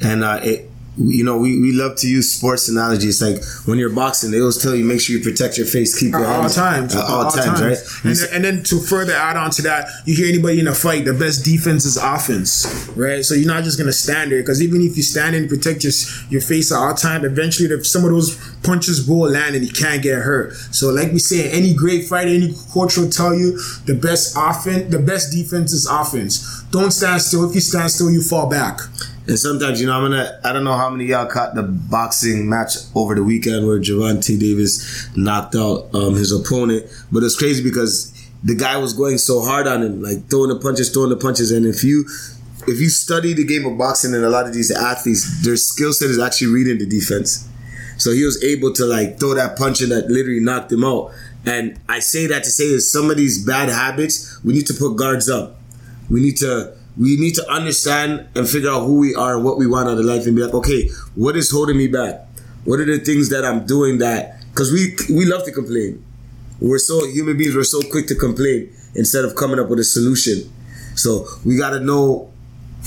And 0.00 0.22
uh, 0.22 0.40
it, 0.42 0.70
you 0.98 1.24
know, 1.24 1.36
we, 1.36 1.60
we 1.60 1.72
love 1.72 1.96
to 1.98 2.08
use 2.08 2.32
sports 2.32 2.68
analogies. 2.68 3.20
Like 3.20 3.44
when 3.66 3.78
you're 3.78 3.90
boxing, 3.90 4.30
they 4.30 4.40
always 4.40 4.56
tell 4.56 4.74
you 4.74 4.84
make 4.84 5.00
sure 5.00 5.16
you 5.16 5.22
protect 5.22 5.58
your 5.58 5.66
face, 5.66 5.98
keep 5.98 6.12
your 6.12 6.24
at 6.24 6.26
all 6.26 6.40
hands 6.42 6.54
times, 6.54 6.94
at 6.94 7.04
all, 7.04 7.24
all 7.24 7.30
times, 7.30 7.60
right? 7.60 7.78
And 8.04 8.16
then, 8.16 8.28
and 8.32 8.44
then 8.44 8.64
to 8.64 8.80
further 8.80 9.12
add 9.12 9.36
on 9.36 9.50
to 9.52 9.62
that, 9.62 9.88
you 10.06 10.14
hear 10.16 10.28
anybody 10.28 10.60
in 10.60 10.68
a 10.68 10.74
fight, 10.74 11.04
the 11.04 11.12
best 11.12 11.44
defense 11.44 11.84
is 11.84 11.96
offense, 11.96 12.88
right? 12.96 13.24
So 13.24 13.34
you're 13.34 13.46
not 13.52 13.64
just 13.64 13.78
gonna 13.78 13.92
stand 13.92 14.32
there 14.32 14.40
because 14.40 14.62
even 14.62 14.80
if 14.80 14.96
you 14.96 15.02
stand 15.02 15.36
and 15.36 15.48
protect 15.48 15.84
your 15.84 15.92
your 16.30 16.40
face 16.40 16.72
at 16.72 16.78
all 16.78 16.94
time, 16.94 17.24
eventually 17.24 17.68
the, 17.68 17.84
some 17.84 18.04
of 18.04 18.10
those 18.10 18.36
punches 18.62 19.06
will 19.06 19.30
land 19.30 19.54
and 19.54 19.64
you 19.64 19.72
can't 19.72 20.02
get 20.02 20.20
hurt. 20.22 20.54
So 20.54 20.90
like 20.90 21.12
we 21.12 21.18
say, 21.18 21.50
any 21.50 21.74
great 21.74 22.06
fighter, 22.08 22.30
any 22.30 22.54
coach 22.72 22.96
will 22.96 23.10
tell 23.10 23.34
you 23.34 23.58
the 23.84 23.94
best 23.94 24.34
offense, 24.36 24.90
the 24.90 24.98
best 24.98 25.30
defense 25.32 25.72
is 25.72 25.86
offense. 25.86 26.62
Don't 26.70 26.90
stand 26.90 27.20
still. 27.20 27.48
If 27.48 27.54
you 27.54 27.60
stand 27.60 27.90
still, 27.90 28.10
you 28.10 28.22
fall 28.22 28.48
back. 28.48 28.80
And 29.28 29.38
sometimes, 29.38 29.80
you 29.80 29.88
know, 29.88 29.94
I'm 29.94 30.04
gonna. 30.10 30.40
I 30.44 30.52
don't 30.52 30.62
know 30.62 30.76
how 30.76 30.88
many 30.88 31.06
y'all 31.06 31.26
caught 31.26 31.54
the 31.54 31.64
boxing 31.64 32.48
match 32.48 32.74
over 32.94 33.14
the 33.14 33.24
weekend 33.24 33.66
where 33.66 33.80
Gervonta 33.80 34.38
Davis 34.38 35.08
knocked 35.16 35.56
out 35.56 35.92
um, 35.94 36.14
his 36.14 36.30
opponent, 36.32 36.86
but 37.10 37.24
it's 37.24 37.36
crazy 37.36 37.62
because 37.62 38.12
the 38.44 38.54
guy 38.54 38.76
was 38.76 38.92
going 38.92 39.18
so 39.18 39.42
hard 39.42 39.66
on 39.66 39.82
him, 39.82 40.00
like 40.00 40.28
throwing 40.30 40.50
the 40.50 40.60
punches, 40.60 40.92
throwing 40.92 41.10
the 41.10 41.16
punches, 41.16 41.50
and 41.50 41.66
if 41.66 41.82
you 41.82 42.04
if 42.68 42.80
you 42.80 42.88
study 42.88 43.32
the 43.32 43.44
game 43.44 43.66
of 43.66 43.76
boxing 43.76 44.14
and 44.14 44.24
a 44.24 44.30
lot 44.30 44.46
of 44.46 44.54
these 44.54 44.70
athletes, 44.70 45.42
their 45.44 45.56
skill 45.56 45.92
set 45.92 46.10
is 46.10 46.18
actually 46.18 46.52
reading 46.52 46.78
the 46.78 46.86
defense. 46.86 47.48
So 47.98 48.12
he 48.12 48.24
was 48.24 48.42
able 48.44 48.72
to 48.74 48.84
like 48.84 49.18
throw 49.18 49.34
that 49.34 49.56
punch 49.56 49.80
and 49.80 49.90
that 49.90 50.08
literally 50.08 50.40
knocked 50.40 50.70
him 50.70 50.84
out. 50.84 51.12
And 51.44 51.78
I 51.88 52.00
say 52.00 52.26
that 52.26 52.44
to 52.44 52.50
say 52.50 52.64
is 52.64 52.90
some 52.90 53.10
of 53.10 53.16
these 53.16 53.44
bad 53.44 53.68
habits, 53.68 54.42
we 54.44 54.52
need 54.52 54.66
to 54.66 54.74
put 54.74 54.96
guards 54.96 55.28
up. 55.30 55.56
We 56.10 56.20
need 56.20 56.36
to 56.38 56.75
we 56.98 57.16
need 57.16 57.34
to 57.34 57.50
understand 57.50 58.26
and 58.34 58.48
figure 58.48 58.70
out 58.70 58.80
who 58.86 58.98
we 58.98 59.14
are 59.14 59.36
and 59.36 59.44
what 59.44 59.58
we 59.58 59.66
want 59.66 59.88
out 59.88 59.98
of 59.98 60.04
life 60.04 60.26
and 60.26 60.34
be 60.34 60.42
like, 60.42 60.54
okay, 60.54 60.88
what 61.14 61.36
is 61.36 61.50
holding 61.50 61.76
me 61.76 61.86
back? 61.86 62.26
What 62.64 62.80
are 62.80 62.84
the 62.84 62.98
things 62.98 63.28
that 63.30 63.44
I'm 63.44 63.66
doing 63.66 63.98
that 63.98 64.40
because 64.50 64.72
we 64.72 64.96
we 65.14 65.26
love 65.26 65.44
to 65.44 65.52
complain. 65.52 66.02
We're 66.60 66.78
so 66.78 67.06
human 67.06 67.36
beings, 67.36 67.54
we're 67.54 67.64
so 67.64 67.82
quick 67.90 68.06
to 68.06 68.14
complain 68.14 68.72
instead 68.94 69.26
of 69.26 69.36
coming 69.36 69.58
up 69.60 69.68
with 69.68 69.78
a 69.78 69.84
solution. 69.84 70.50
So 70.94 71.26
we 71.44 71.58
gotta 71.58 71.80
know 71.80 72.32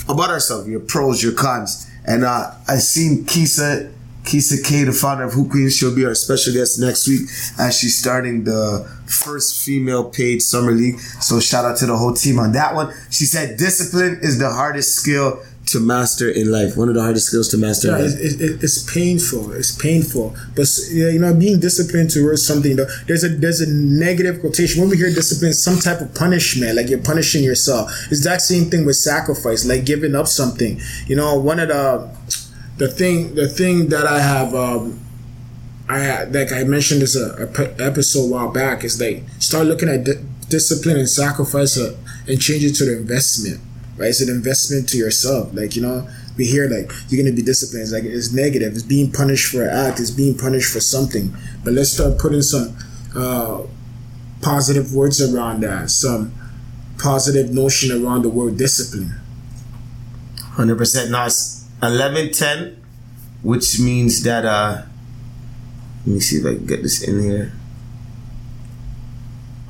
about 0.08 0.30
ourselves, 0.30 0.68
your 0.68 0.80
pros, 0.80 1.22
your 1.22 1.32
cons. 1.32 1.88
And 2.04 2.24
uh 2.24 2.50
I 2.66 2.76
seen 2.78 3.24
Kisa 3.24 3.92
Kisa 4.24 4.62
K, 4.62 4.84
the 4.84 4.92
founder 4.92 5.24
of 5.24 5.32
Who 5.32 5.48
Queen, 5.48 5.70
she'll 5.70 5.94
be 5.94 6.04
our 6.04 6.14
special 6.14 6.52
guest 6.52 6.78
next 6.78 7.08
week 7.08 7.22
as 7.58 7.78
she's 7.78 7.98
starting 7.98 8.44
the 8.44 8.88
first 9.06 9.64
female 9.64 10.08
paid 10.08 10.42
summer 10.42 10.72
league. 10.72 11.00
So 11.20 11.40
shout 11.40 11.64
out 11.64 11.78
to 11.78 11.86
the 11.86 11.96
whole 11.96 12.14
team 12.14 12.38
on 12.38 12.52
that 12.52 12.74
one. 12.74 12.94
She 13.10 13.24
said 13.24 13.58
discipline 13.58 14.20
is 14.22 14.38
the 14.38 14.50
hardest 14.50 14.94
skill 14.94 15.42
to 15.66 15.80
master 15.80 16.28
in 16.28 16.50
life. 16.50 16.76
One 16.76 16.88
of 16.88 16.94
the 16.94 17.02
hardest 17.02 17.28
skills 17.28 17.48
to 17.48 17.58
master. 17.58 17.88
Yeah, 17.88 17.98
in 17.98 18.04
life. 18.04 18.14
it's, 18.18 18.34
it, 18.40 18.64
it's 18.64 18.92
painful. 18.92 19.52
It's 19.52 19.74
painful, 19.76 20.34
but 20.56 20.66
you 20.90 21.18
know, 21.18 21.34
being 21.34 21.60
disciplined 21.60 22.10
towards 22.10 22.46
something. 22.46 22.76
Though, 22.76 22.88
there's 23.06 23.24
a 23.24 23.28
there's 23.28 23.60
a 23.60 23.70
negative 23.70 24.40
quotation 24.40 24.80
when 24.80 24.90
we 24.90 24.96
hear 24.96 25.10
discipline, 25.10 25.52
some 25.52 25.78
type 25.78 26.00
of 26.00 26.14
punishment, 26.14 26.76
like 26.76 26.88
you're 26.88 27.02
punishing 27.02 27.44
yourself. 27.44 27.90
It's 28.10 28.24
that 28.24 28.42
same 28.42 28.70
thing 28.70 28.84
with 28.84 28.96
sacrifice, 28.96 29.64
like 29.64 29.84
giving 29.84 30.14
up 30.14 30.26
something. 30.26 30.80
You 31.06 31.16
know, 31.16 31.38
one 31.38 31.60
of 31.60 31.68
the 31.68 32.10
the 32.80 32.88
thing 32.88 33.34
the 33.34 33.46
thing 33.46 33.90
that 33.90 34.06
I 34.06 34.20
have 34.20 34.54
um, 34.54 34.98
I 35.86 36.24
like 36.24 36.50
I 36.50 36.64
mentioned 36.64 37.02
this 37.02 37.14
a, 37.14 37.44
a 37.44 37.86
episode 37.86 38.24
a 38.24 38.28
while 38.28 38.50
back. 38.50 38.84
Is 38.84 38.98
like 38.98 39.22
start 39.38 39.66
looking 39.66 39.90
at 39.90 40.04
di- 40.04 40.24
discipline 40.48 40.96
and 40.96 41.08
sacrifice 41.08 41.76
uh, 41.76 41.94
and 42.26 42.40
change 42.40 42.64
it 42.64 42.72
to 42.76 42.86
the 42.86 42.96
investment. 42.96 43.60
Right, 43.98 44.08
it's 44.08 44.22
an 44.22 44.34
investment 44.34 44.88
to 44.88 44.96
yourself. 44.96 45.52
Like 45.52 45.76
you 45.76 45.82
know, 45.82 46.08
we 46.38 46.46
hear 46.46 46.70
like 46.70 46.90
you're 47.10 47.22
gonna 47.22 47.36
be 47.36 47.42
disciplined. 47.42 47.82
It's 47.82 47.92
like 47.92 48.04
it's 48.04 48.32
negative. 48.32 48.72
It's 48.72 48.82
being 48.82 49.12
punished 49.12 49.52
for 49.52 49.62
an 49.62 49.68
act. 49.68 50.00
It's 50.00 50.10
being 50.10 50.38
punished 50.38 50.72
for 50.72 50.80
something. 50.80 51.34
But 51.62 51.74
let's 51.74 51.92
start 51.92 52.18
putting 52.18 52.40
some 52.40 52.78
uh, 53.14 53.64
positive 54.40 54.94
words 54.94 55.20
around 55.20 55.60
that. 55.64 55.90
Some 55.90 56.32
positive 56.96 57.52
notion 57.52 57.92
around 57.92 58.22
the 58.22 58.30
word 58.30 58.56
discipline. 58.56 59.20
Hundred 60.56 60.78
percent. 60.78 61.10
Eleven 61.82 62.30
ten, 62.30 62.82
which 63.42 63.80
means 63.80 64.22
that 64.24 64.44
uh, 64.44 64.82
let 66.06 66.14
me 66.14 66.20
see 66.20 66.36
if 66.36 66.46
I 66.46 66.54
can 66.54 66.66
get 66.66 66.82
this 66.82 67.02
in 67.02 67.22
here. 67.22 67.52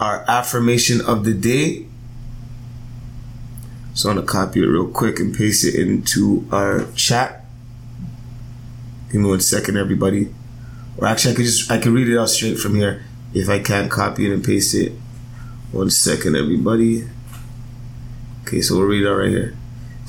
Our 0.01 0.25
affirmation 0.29 1.01
of 1.01 1.25
the 1.25 1.35
day. 1.35 1.87
So 3.95 4.09
I'm 4.09 4.17
gonna 4.17 4.27
copy 4.27 4.63
it 4.63 4.67
real 4.67 4.89
quick 4.89 5.21
and 5.21 5.35
paste 5.35 5.65
it 5.65 5.75
into 5.75 6.47
our 6.51 6.87
chat. 6.95 7.45
Give 9.13 9.21
me 9.21 9.29
one 9.29 9.41
second, 9.41 9.77
everybody. 9.77 10.33
Or 10.97 11.07
actually, 11.07 11.33
I 11.33 11.37
could 11.37 11.45
just 11.45 11.71
I 11.71 11.79
can 11.79 11.93
read 11.93 12.09
it 12.09 12.19
out 12.19 12.31
straight 12.31 12.59
from 12.59 12.77
here 12.77 13.05
if 13.35 13.49
I 13.49 13.59
can't 13.59 13.91
copy 13.91 14.27
it 14.27 14.33
and 14.33 14.45
paste 14.45 14.75
it. 14.75 14.93
One 15.73 15.91
second, 15.91 16.37
everybody. 16.37 17.09
Okay, 18.43 18.63
so 18.63 18.77
we'll 18.77 18.87
read 18.87 19.03
it 19.05 19.09
out 19.09 19.19
right 19.19 19.29
here. 19.29 19.57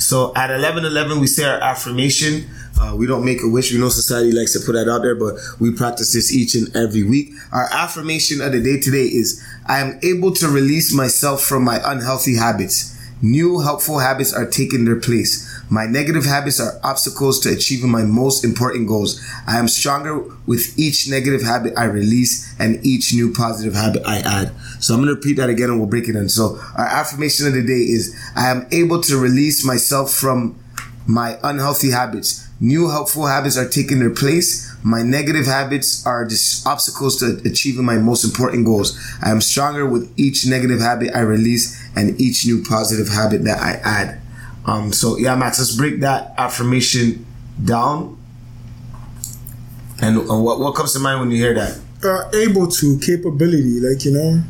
So 0.02 0.34
at 0.36 0.50
11 0.50 0.84
11, 0.84 1.20
we 1.20 1.28
say 1.28 1.46
our 1.46 1.60
affirmation. 1.60 2.50
Uh, 2.80 2.96
we 2.98 3.06
don't 3.06 3.24
make 3.24 3.44
a 3.44 3.48
wish. 3.48 3.72
We 3.72 3.80
know 3.80 3.90
society 3.90 4.32
likes 4.32 4.54
to 4.54 4.60
put 4.60 4.74
that 4.74 4.90
out 4.90 5.04
there, 5.04 5.14
but 5.14 5.36
we 5.60 5.72
practice 5.72 6.14
this 6.14 6.34
each 6.34 6.56
and 6.56 6.76
every 6.76 7.04
week. 7.04 7.32
Our 7.52 7.70
affirmation 7.72 8.42
of 8.42 8.52
the 8.52 8.62
day 8.62 8.80
today 8.80 9.06
is 9.06 9.46
I 9.68 9.80
am 9.80 10.00
able 10.02 10.34
to 10.34 10.48
release 10.48 10.92
myself 10.92 11.44
from 11.44 11.64
my 11.64 11.80
unhealthy 11.86 12.36
habits. 12.36 12.98
New 13.22 13.60
helpful 13.60 14.00
habits 14.00 14.34
are 14.34 14.50
taking 14.50 14.86
their 14.86 15.00
place. 15.00 15.48
My 15.72 15.86
negative 15.86 16.26
habits 16.26 16.60
are 16.60 16.78
obstacles 16.84 17.40
to 17.40 17.50
achieving 17.50 17.90
my 17.90 18.04
most 18.04 18.44
important 18.44 18.90
goals. 18.90 19.22
I 19.48 19.58
am 19.58 19.70
stronger 19.70 20.20
with 20.46 20.78
each 20.78 21.10
negative 21.10 21.44
habit 21.44 21.76
I 21.78 21.86
release 21.86 22.54
and 22.60 22.86
each 22.86 23.14
new 23.14 23.34
positive 23.34 23.74
habit 23.74 24.04
I 24.06 24.18
add. 24.18 24.52
So 24.82 24.94
I'm 24.94 25.00
going 25.00 25.08
to 25.08 25.16
repeat 25.16 25.38
that 25.38 25.50
again 25.50 25.70
and 25.70 25.80
we'll 25.80 25.88
break 25.88 26.10
it 26.10 26.16
in. 26.18 26.28
So 26.28 26.60
our 26.78 26.86
affirmation 26.86 27.48
of 27.48 27.54
the 27.54 27.64
day 27.64 27.80
is 27.80 28.14
I 28.36 28.50
am 28.50 28.68
able 28.74 29.00
to 29.04 29.16
release 29.16 29.66
myself 29.66 30.12
from 30.12 30.60
my 31.08 31.40
unhealthy 31.42 31.92
habits. 31.92 32.46
New 32.60 32.90
helpful 32.90 33.28
habits 33.28 33.58
are 33.58 33.68
taking 33.68 34.00
their 34.00 34.14
place. 34.14 34.70
My 34.84 35.02
negative 35.04 35.46
habits 35.46 36.06
are 36.06 36.26
just 36.26 36.68
obstacles 36.68 37.18
to 37.22 37.42
achieving 37.50 37.86
my 37.86 37.98
most 37.98 38.26
important 38.26 38.66
goals. 38.66 39.00
I 39.24 39.32
am 39.32 39.40
stronger 39.40 39.86
with 39.86 40.12
each 40.20 40.46
negative 40.46 40.82
habit 40.82 41.16
I 41.16 41.22
release 41.22 41.82
and 41.96 42.20
each 42.20 42.46
new 42.46 42.62
positive 42.62 43.08
habit 43.08 43.46
that 43.46 43.60
I 43.60 43.80
add. 43.86 44.22
Um, 44.66 44.94
so 44.94 45.18
yeah, 45.18 45.36
Max, 45.36 45.60
let's 45.60 45.76
break 45.76 46.00
that 46.02 46.34
affirmation 46.38 47.26
down. 47.64 48.18
And, 50.02 50.18
and 50.18 50.44
what, 50.44 50.60
what 50.60 50.76
comes 50.76 50.94
to 50.94 51.00
mind 51.00 51.20
when 51.20 51.32
you 51.32 51.38
hear 51.38 51.54
that? 51.54 51.80
Uh, 52.04 52.30
able 52.34 52.68
to 52.68 52.98
capability, 53.00 53.80
like 53.80 54.04
you 54.06 54.12
know. 54.12 54.44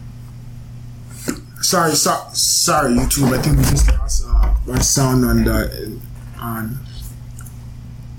Sorry, 1.62 1.91
so, 1.91 2.17
sorry, 2.34 2.95
YouTube. 2.95 3.38
I 3.38 3.41
think 3.41 3.58
we 3.58 3.63
just 3.63 3.88
lost 3.91 4.26
uh, 4.26 4.71
our 4.71 4.82
sound 4.82 5.26
on 5.26 5.43
the 5.43 6.00
on. 6.39 6.80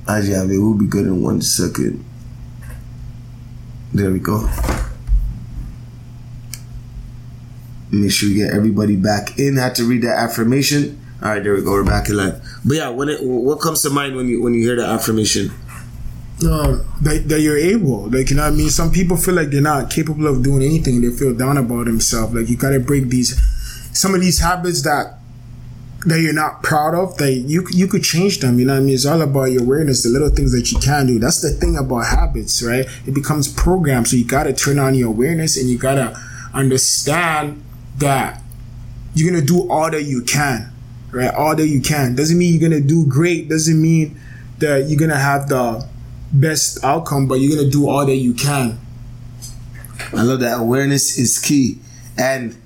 Ajay, 0.06 0.50
it 0.50 0.58
will 0.58 0.74
be 0.74 0.86
good 0.86 1.06
in 1.06 1.22
one 1.22 1.40
second. 1.40 2.04
There 3.94 4.10
we 4.10 4.18
go. 4.18 4.48
Make 7.90 8.10
sure 8.10 8.28
you 8.28 8.46
get 8.46 8.54
everybody 8.54 8.96
back 8.96 9.38
in. 9.38 9.56
Had 9.56 9.74
to 9.76 9.84
read 9.84 10.02
that 10.02 10.18
affirmation. 10.18 11.01
All 11.22 11.30
right, 11.30 11.42
there 11.42 11.54
we 11.54 11.62
go. 11.62 11.70
We're 11.70 11.84
back 11.84 12.08
in 12.08 12.16
live. 12.16 12.42
But 12.64 12.76
yeah, 12.76 12.88
when 12.88 13.08
it, 13.08 13.22
what 13.22 13.60
comes 13.60 13.82
to 13.82 13.90
mind 13.90 14.16
when 14.16 14.26
you 14.26 14.42
when 14.42 14.54
you 14.54 14.62
hear 14.62 14.74
the 14.74 14.84
affirmation? 14.84 15.52
Um, 16.44 16.84
that, 17.02 17.28
that 17.28 17.40
you're 17.40 17.56
able. 17.56 18.10
Like, 18.10 18.30
you 18.30 18.36
know 18.36 18.42
I 18.42 18.50
mean? 18.50 18.70
Some 18.70 18.90
people 18.90 19.16
feel 19.16 19.34
like 19.34 19.50
they're 19.50 19.60
not 19.60 19.88
capable 19.88 20.26
of 20.26 20.42
doing 20.42 20.62
anything. 20.62 21.00
They 21.00 21.10
feel 21.10 21.32
down 21.32 21.58
about 21.58 21.84
themselves. 21.84 22.34
Like, 22.34 22.48
you 22.48 22.56
gotta 22.56 22.80
break 22.80 23.08
these, 23.08 23.40
some 23.96 24.16
of 24.16 24.20
these 24.20 24.40
habits 24.40 24.82
that, 24.82 25.18
that 26.06 26.18
you're 26.20 26.32
not 26.32 26.64
proud 26.64 26.96
of, 26.96 27.16
that 27.18 27.32
you, 27.32 27.64
you 27.70 27.86
could 27.86 28.02
change 28.02 28.40
them. 28.40 28.58
You 28.58 28.66
know 28.66 28.72
what 28.72 28.80
I 28.80 28.82
mean? 28.82 28.94
It's 28.94 29.06
all 29.06 29.22
about 29.22 29.52
your 29.52 29.62
awareness, 29.62 30.02
the 30.02 30.08
little 30.08 30.30
things 30.30 30.50
that 30.50 30.72
you 30.72 30.80
can 30.80 31.06
do. 31.06 31.20
That's 31.20 31.40
the 31.40 31.50
thing 31.50 31.76
about 31.76 32.06
habits, 32.06 32.60
right? 32.64 32.86
It 33.06 33.14
becomes 33.14 33.46
programmed. 33.46 34.08
So 34.08 34.16
you 34.16 34.24
gotta 34.24 34.52
turn 34.52 34.80
on 34.80 34.96
your 34.96 35.10
awareness 35.10 35.56
and 35.56 35.70
you 35.70 35.78
gotta 35.78 36.20
understand 36.52 37.62
that 37.98 38.42
you're 39.14 39.30
gonna 39.30 39.44
do 39.44 39.70
all 39.70 39.88
that 39.92 40.02
you 40.02 40.22
can, 40.22 40.72
right? 41.12 41.32
All 41.32 41.54
that 41.54 41.68
you 41.68 41.80
can. 41.80 42.16
Doesn't 42.16 42.36
mean 42.36 42.58
you're 42.58 42.68
gonna 42.68 42.82
do 42.82 43.06
great. 43.06 43.48
Doesn't 43.48 43.80
mean 43.80 44.18
that 44.58 44.88
you're 44.88 44.98
gonna 44.98 45.18
have 45.18 45.48
the, 45.48 45.86
best 46.32 46.82
outcome, 46.82 47.28
but 47.28 47.34
you're 47.34 47.54
gonna 47.56 47.70
do 47.70 47.88
all 47.88 48.06
that 48.06 48.16
you 48.16 48.34
can. 48.34 48.78
I 50.12 50.22
love 50.22 50.40
that 50.40 50.58
awareness 50.58 51.18
is 51.18 51.38
key, 51.38 51.78
and 52.18 52.56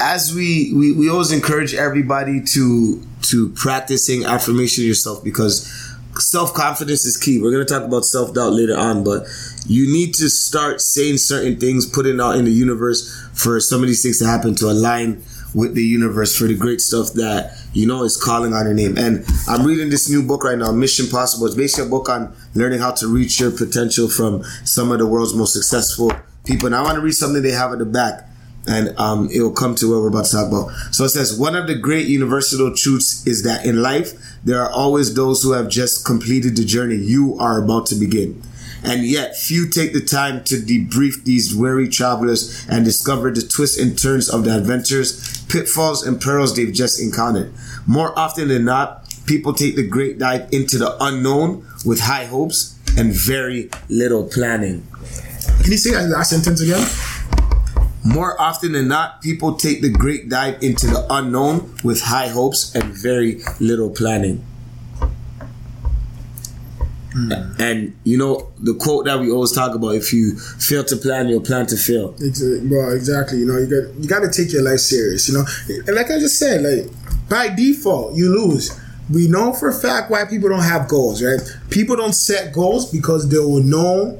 as 0.00 0.34
we 0.34 0.72
we, 0.74 0.92
we 0.92 1.08
always 1.08 1.32
encourage 1.32 1.74
everybody 1.74 2.42
to 2.42 3.02
to 3.22 3.48
practice 3.50 4.06
saying 4.06 4.24
affirmation 4.24 4.84
yourself 4.84 5.24
because 5.24 5.70
self 6.18 6.52
confidence 6.52 7.04
is 7.04 7.16
key. 7.16 7.40
We're 7.40 7.52
gonna 7.52 7.64
talk 7.64 7.84
about 7.84 8.04
self 8.04 8.34
doubt 8.34 8.52
later 8.52 8.76
on, 8.76 9.04
but 9.04 9.26
you 9.66 9.90
need 9.90 10.14
to 10.14 10.28
start 10.28 10.80
saying 10.80 11.18
certain 11.18 11.58
things, 11.58 11.86
putting 11.86 12.20
out 12.20 12.36
in 12.36 12.44
the 12.44 12.50
universe 12.52 13.10
for 13.32 13.60
some 13.60 13.80
of 13.80 13.88
these 13.88 14.02
things 14.02 14.18
to 14.18 14.26
happen 14.26 14.54
to 14.56 14.66
align 14.66 15.22
with 15.54 15.74
the 15.74 15.82
universe 15.82 16.36
for 16.36 16.44
the 16.44 16.56
great 16.56 16.80
stuff 16.80 17.12
that 17.14 17.56
you 17.72 17.86
know 17.86 18.02
is 18.02 18.20
calling 18.20 18.52
on 18.52 18.64
your 18.64 18.74
name. 18.74 18.98
And 18.98 19.24
I'm 19.48 19.66
reading 19.66 19.90
this 19.90 20.10
new 20.10 20.22
book 20.22 20.44
right 20.44 20.58
now, 20.58 20.72
Mission 20.72 21.06
Possible. 21.08 21.46
It's 21.46 21.54
basically 21.54 21.86
a 21.86 21.90
book 21.90 22.08
on 22.08 22.34
learning 22.54 22.80
how 22.80 22.92
to 22.92 23.06
reach 23.06 23.40
your 23.40 23.50
potential 23.50 24.08
from 24.08 24.42
some 24.64 24.90
of 24.90 24.98
the 24.98 25.06
world's 25.06 25.34
most 25.34 25.52
successful 25.52 26.12
people. 26.44 26.66
And 26.66 26.74
I 26.74 26.82
want 26.82 26.96
to 26.96 27.00
read 27.00 27.12
something 27.12 27.42
they 27.42 27.52
have 27.52 27.72
at 27.72 27.78
the 27.78 27.86
back. 27.86 28.28
And 28.66 28.98
um, 28.98 29.28
it 29.30 29.42
will 29.42 29.52
come 29.52 29.74
to 29.74 29.90
what 29.90 30.00
we're 30.00 30.08
about 30.08 30.24
to 30.24 30.32
talk 30.32 30.48
about. 30.48 30.70
So 30.90 31.04
it 31.04 31.10
says, 31.10 31.38
one 31.38 31.54
of 31.54 31.66
the 31.66 31.74
great 31.74 32.06
universal 32.06 32.74
truths 32.74 33.26
is 33.26 33.42
that 33.42 33.66
in 33.66 33.82
life, 33.82 34.12
there 34.42 34.62
are 34.62 34.70
always 34.70 35.14
those 35.14 35.42
who 35.42 35.52
have 35.52 35.68
just 35.68 36.06
completed 36.06 36.56
the 36.56 36.64
journey 36.64 36.96
you 36.96 37.36
are 37.38 37.62
about 37.62 37.84
to 37.88 37.94
begin 37.94 38.42
and 38.84 39.06
yet 39.06 39.36
few 39.36 39.68
take 39.68 39.92
the 39.92 40.00
time 40.00 40.44
to 40.44 40.56
debrief 40.56 41.24
these 41.24 41.54
weary 41.54 41.88
travelers 41.88 42.66
and 42.68 42.84
discover 42.84 43.30
the 43.30 43.42
twists 43.42 43.78
and 43.78 43.98
turns 43.98 44.28
of 44.28 44.44
the 44.44 44.54
adventures, 44.56 45.33
pitfalls, 45.48 46.06
and 46.06 46.20
perils 46.20 46.54
they've 46.54 46.72
just 46.72 47.00
encountered. 47.00 47.52
More 47.86 48.16
often 48.18 48.48
than 48.48 48.64
not, 48.64 49.08
people 49.26 49.52
take 49.52 49.76
the 49.76 49.86
great 49.86 50.18
dive 50.18 50.48
into 50.52 50.78
the 50.78 50.96
unknown 51.00 51.66
with 51.84 52.00
high 52.00 52.24
hopes 52.24 52.78
and 52.96 53.12
very 53.12 53.70
little 53.88 54.24
planning. 54.24 54.86
Can 55.62 55.72
you 55.72 55.78
say 55.78 55.92
that 55.92 56.08
last 56.08 56.30
sentence 56.30 56.60
again? 56.60 56.86
More 58.04 58.38
often 58.40 58.72
than 58.72 58.88
not, 58.88 59.22
people 59.22 59.54
take 59.54 59.80
the 59.80 59.88
great 59.88 60.28
dive 60.28 60.62
into 60.62 60.86
the 60.86 61.06
unknown 61.08 61.74
with 61.82 62.02
high 62.02 62.28
hopes 62.28 62.74
and 62.74 62.84
very 62.92 63.40
little 63.60 63.88
planning. 63.88 64.44
Mm. 67.14 67.60
And 67.60 67.96
you 68.04 68.18
know 68.18 68.52
the 68.58 68.74
quote 68.74 69.04
that 69.04 69.20
we 69.20 69.30
always 69.30 69.52
talk 69.52 69.74
about: 69.74 69.94
"If 69.94 70.12
you 70.12 70.36
fail 70.36 70.84
to 70.84 70.96
plan, 70.96 71.28
you'll 71.28 71.40
plan 71.40 71.66
to 71.66 71.76
fail." 71.76 72.14
Exactly. 72.20 72.68
Well, 72.68 72.90
exactly. 72.90 73.38
You 73.38 73.46
know, 73.46 73.58
you 73.58 73.66
got 73.66 73.94
you 73.94 74.08
got 74.08 74.20
to 74.20 74.30
take 74.30 74.52
your 74.52 74.62
life 74.62 74.80
serious. 74.80 75.28
You 75.28 75.34
know, 75.34 75.44
and 75.86 75.94
like 75.94 76.10
I 76.10 76.18
just 76.18 76.38
said, 76.38 76.62
like 76.62 76.90
by 77.28 77.54
default, 77.54 78.16
you 78.16 78.28
lose. 78.28 78.78
We 79.12 79.28
know 79.28 79.52
for 79.52 79.68
a 79.68 79.74
fact 79.74 80.10
why 80.10 80.24
people 80.24 80.48
don't 80.48 80.62
have 80.62 80.88
goals, 80.88 81.22
right? 81.22 81.40
People 81.70 81.94
don't 81.96 82.14
set 82.14 82.52
goals 82.52 82.90
because 82.90 83.28
they 83.28 83.38
will 83.38 83.62
know 83.62 84.18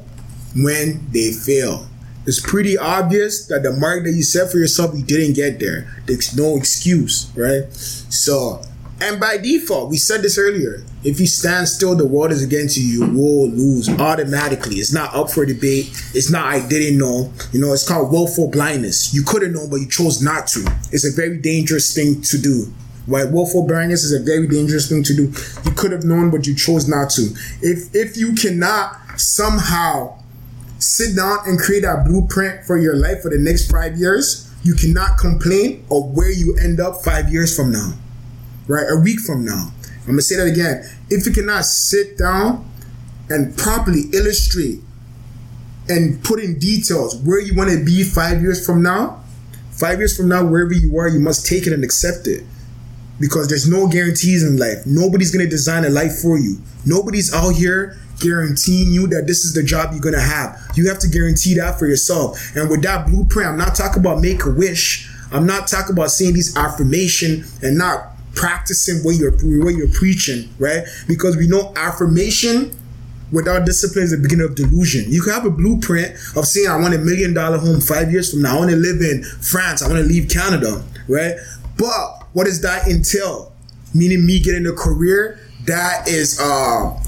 when 0.54 1.06
they 1.10 1.32
fail. 1.32 1.88
It's 2.26 2.40
pretty 2.40 2.78
obvious 2.78 3.46
that 3.48 3.62
the 3.62 3.72
mark 3.72 4.04
that 4.04 4.12
you 4.12 4.22
set 4.22 4.50
for 4.50 4.58
yourself, 4.58 4.94
you 4.94 5.02
didn't 5.02 5.34
get 5.34 5.58
there. 5.58 5.94
There's 6.06 6.36
no 6.36 6.56
excuse, 6.56 7.30
right? 7.34 7.70
So 7.72 8.62
and 9.04 9.20
by 9.20 9.36
default, 9.36 9.90
we 9.90 9.98
said 9.98 10.22
this 10.22 10.38
earlier. 10.38 10.82
If 11.04 11.20
you 11.20 11.26
stand 11.26 11.68
still, 11.68 11.94
the 11.94 12.06
world 12.06 12.32
is 12.32 12.42
against 12.42 12.78
you. 12.78 12.84
You 12.84 13.00
will 13.12 13.48
lose 13.50 13.86
automatically. 14.00 14.76
It's 14.76 14.94
not 14.94 15.14
up 15.14 15.30
for 15.30 15.44
debate. 15.44 15.88
It's 16.14 16.30
not 16.30 16.46
I 16.46 16.66
didn't 16.66 16.98
know. 16.98 17.30
You 17.52 17.60
know, 17.60 17.74
it's 17.74 17.86
called 17.86 18.10
willful 18.10 18.50
blindness. 18.50 19.12
You 19.12 19.22
could 19.22 19.42
have 19.42 19.52
known, 19.52 19.68
but 19.68 19.76
you 19.76 19.88
chose 19.90 20.22
not 20.22 20.46
to. 20.48 20.60
It's 20.90 21.04
a 21.04 21.14
very 21.14 21.36
dangerous 21.36 21.94
thing 21.94 22.22
to 22.22 22.38
do. 22.38 22.72
Right? 23.06 23.30
Willful 23.30 23.66
blindness 23.66 24.04
is 24.04 24.18
a 24.18 24.24
very 24.24 24.48
dangerous 24.48 24.88
thing 24.88 25.02
to 25.02 25.14
do. 25.14 25.24
You 25.66 25.72
could 25.76 25.92
have 25.92 26.04
known, 26.04 26.30
but 26.30 26.46
you 26.46 26.54
chose 26.54 26.88
not 26.88 27.10
to. 27.10 27.28
If 27.60 27.94
if 27.94 28.16
you 28.16 28.32
cannot 28.32 29.20
somehow 29.20 30.18
sit 30.78 31.14
down 31.14 31.40
and 31.44 31.58
create 31.58 31.84
a 31.84 32.02
blueprint 32.06 32.64
for 32.64 32.78
your 32.78 32.96
life 32.96 33.20
for 33.20 33.30
the 33.30 33.38
next 33.38 33.70
five 33.70 33.98
years, 33.98 34.50
you 34.62 34.74
cannot 34.74 35.18
complain 35.18 35.84
of 35.90 36.16
where 36.16 36.30
you 36.30 36.56
end 36.56 36.80
up 36.80 37.04
five 37.04 37.30
years 37.30 37.54
from 37.54 37.70
now 37.70 37.92
right? 38.66 38.86
A 38.90 39.00
week 39.00 39.20
from 39.20 39.44
now. 39.44 39.72
I'm 40.00 40.12
gonna 40.12 40.22
say 40.22 40.36
that 40.36 40.46
again. 40.46 40.84
If 41.10 41.26
you 41.26 41.32
cannot 41.32 41.64
sit 41.64 42.18
down 42.18 42.70
and 43.28 43.56
properly 43.56 44.02
illustrate 44.12 44.80
and 45.88 46.22
put 46.22 46.42
in 46.42 46.58
details 46.58 47.16
where 47.16 47.40
you 47.40 47.54
want 47.54 47.70
to 47.70 47.84
be 47.84 48.02
five 48.02 48.42
years 48.42 48.64
from 48.64 48.82
now, 48.82 49.22
five 49.70 49.98
years 49.98 50.16
from 50.16 50.28
now, 50.28 50.44
wherever 50.44 50.72
you 50.72 50.98
are, 50.98 51.08
you 51.08 51.20
must 51.20 51.46
take 51.46 51.66
it 51.66 51.72
and 51.72 51.84
accept 51.84 52.26
it. 52.26 52.44
Because 53.20 53.48
there's 53.48 53.68
no 53.68 53.86
guarantees 53.86 54.42
in 54.42 54.56
life. 54.56 54.84
Nobody's 54.86 55.30
gonna 55.30 55.48
design 55.48 55.84
a 55.84 55.88
life 55.88 56.18
for 56.20 56.38
you. 56.38 56.58
Nobody's 56.84 57.32
out 57.32 57.50
here 57.50 57.96
guaranteeing 58.20 58.90
you 58.90 59.06
that 59.08 59.26
this 59.26 59.44
is 59.44 59.54
the 59.54 59.62
job 59.62 59.92
you're 59.92 60.00
gonna 60.00 60.20
have. 60.20 60.60
You 60.74 60.88
have 60.88 60.98
to 61.00 61.08
guarantee 61.08 61.54
that 61.54 61.78
for 61.78 61.86
yourself. 61.86 62.54
And 62.56 62.68
with 62.68 62.82
that 62.82 63.06
blueprint, 63.06 63.48
I'm 63.48 63.56
not 63.56 63.74
talking 63.74 64.00
about 64.00 64.20
make 64.20 64.44
a 64.44 64.50
wish. 64.50 65.08
I'm 65.32 65.46
not 65.46 65.66
talking 65.66 65.92
about 65.92 66.10
saying 66.10 66.34
these 66.34 66.56
affirmation 66.56 67.44
and 67.62 67.78
not 67.78 68.13
practicing 68.34 69.04
what 69.04 69.16
you're 69.16 69.32
what 69.32 69.74
you're 69.74 69.88
preaching, 69.88 70.48
right? 70.58 70.84
Because 71.06 71.36
we 71.36 71.46
know 71.48 71.72
affirmation 71.76 72.76
without 73.32 73.66
discipline 73.66 74.04
is 74.04 74.10
the 74.12 74.18
beginning 74.18 74.46
of 74.46 74.54
delusion. 74.54 75.04
You 75.08 75.22
can 75.22 75.32
have 75.32 75.44
a 75.44 75.50
blueprint 75.50 76.14
of 76.36 76.46
saying 76.46 76.68
I 76.68 76.76
want 76.76 76.94
a 76.94 76.98
million 76.98 77.34
dollar 77.34 77.58
home 77.58 77.80
five 77.80 78.12
years 78.12 78.30
from 78.30 78.42
now. 78.42 78.56
I 78.56 78.58
want 78.60 78.70
to 78.70 78.76
live 78.76 79.00
in 79.00 79.24
France. 79.24 79.82
I 79.82 79.88
want 79.88 79.98
to 79.98 80.06
leave 80.06 80.28
Canada, 80.28 80.84
right? 81.08 81.34
But 81.76 82.26
what 82.32 82.44
does 82.44 82.60
that 82.62 82.86
entail? 82.88 83.52
Meaning 83.94 84.26
me 84.26 84.40
getting 84.40 84.66
a 84.66 84.72
career 84.72 85.38
that 85.66 86.08
is 86.08 86.40
uh 86.40 87.00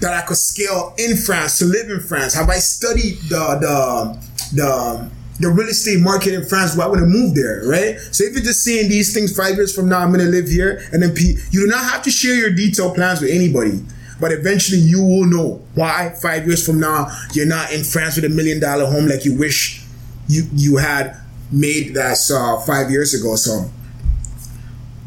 that 0.00 0.14
I 0.14 0.22
could 0.22 0.36
scale 0.36 0.94
in 0.98 1.16
France 1.16 1.58
to 1.58 1.64
live 1.64 1.88
in 1.90 2.00
France. 2.00 2.34
Have 2.34 2.48
I 2.48 2.56
studied 2.56 3.18
the 3.28 3.58
the 3.60 4.32
the 4.54 5.10
the 5.42 5.50
real 5.50 5.68
estate 5.68 6.00
market 6.00 6.34
in 6.34 6.44
France? 6.44 6.76
Why 6.76 6.86
would 6.86 7.00
I 7.00 7.04
move 7.04 7.34
there, 7.34 7.62
right? 7.66 7.98
So 8.10 8.24
if 8.24 8.32
you're 8.32 8.42
just 8.42 8.64
saying 8.64 8.88
these 8.88 9.12
things 9.12 9.36
five 9.36 9.56
years 9.56 9.74
from 9.74 9.88
now, 9.88 9.98
I'm 9.98 10.10
gonna 10.10 10.24
live 10.24 10.48
here, 10.48 10.82
and 10.92 11.02
then 11.02 11.14
you 11.16 11.60
do 11.60 11.66
not 11.66 11.84
have 11.84 12.02
to 12.02 12.10
share 12.10 12.34
your 12.34 12.50
detailed 12.50 12.94
plans 12.94 13.20
with 13.20 13.30
anybody. 13.30 13.84
But 14.20 14.32
eventually, 14.32 14.78
you 14.78 15.02
will 15.02 15.26
know 15.26 15.62
why 15.74 16.14
five 16.22 16.46
years 16.46 16.64
from 16.64 16.78
now 16.78 17.08
you're 17.32 17.46
not 17.46 17.72
in 17.72 17.82
France 17.82 18.16
with 18.16 18.24
a 18.24 18.28
million 18.28 18.60
dollar 18.60 18.86
home 18.86 19.06
like 19.06 19.24
you 19.24 19.36
wish 19.36 19.84
you 20.28 20.44
you 20.54 20.76
had 20.76 21.16
made 21.50 21.94
that 21.94 22.18
uh, 22.32 22.58
five 22.64 22.90
years 22.90 23.14
ago. 23.14 23.36
So, 23.36 23.68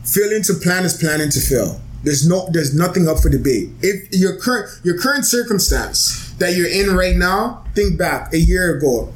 failing 0.04 0.44
to 0.44 0.54
plan 0.56 0.84
is 0.84 0.94
planning 0.94 1.30
to 1.30 1.40
fail. 1.40 1.82
There's 2.04 2.28
no, 2.28 2.48
there's 2.52 2.76
nothing 2.76 3.08
up 3.08 3.20
for 3.20 3.30
debate. 3.30 3.70
If 3.82 4.14
your 4.14 4.38
current, 4.38 4.70
your 4.84 4.98
current 5.00 5.26
circumstance 5.26 6.32
that 6.38 6.56
you're 6.56 6.70
in 6.70 6.96
right 6.96 7.16
now, 7.16 7.64
think 7.74 7.98
back 7.98 8.32
a 8.32 8.38
year 8.38 8.78
ago, 8.78 9.12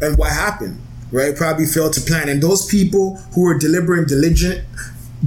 and 0.00 0.16
what 0.18 0.32
happened, 0.32 0.80
right? 1.10 1.36
Probably 1.36 1.66
failed 1.66 1.92
to 1.94 2.00
plan. 2.00 2.28
And 2.28 2.42
those 2.42 2.66
people 2.66 3.16
who 3.34 3.46
are 3.46 3.58
deliberate 3.58 4.00
and 4.00 4.08
diligent, 4.08 4.64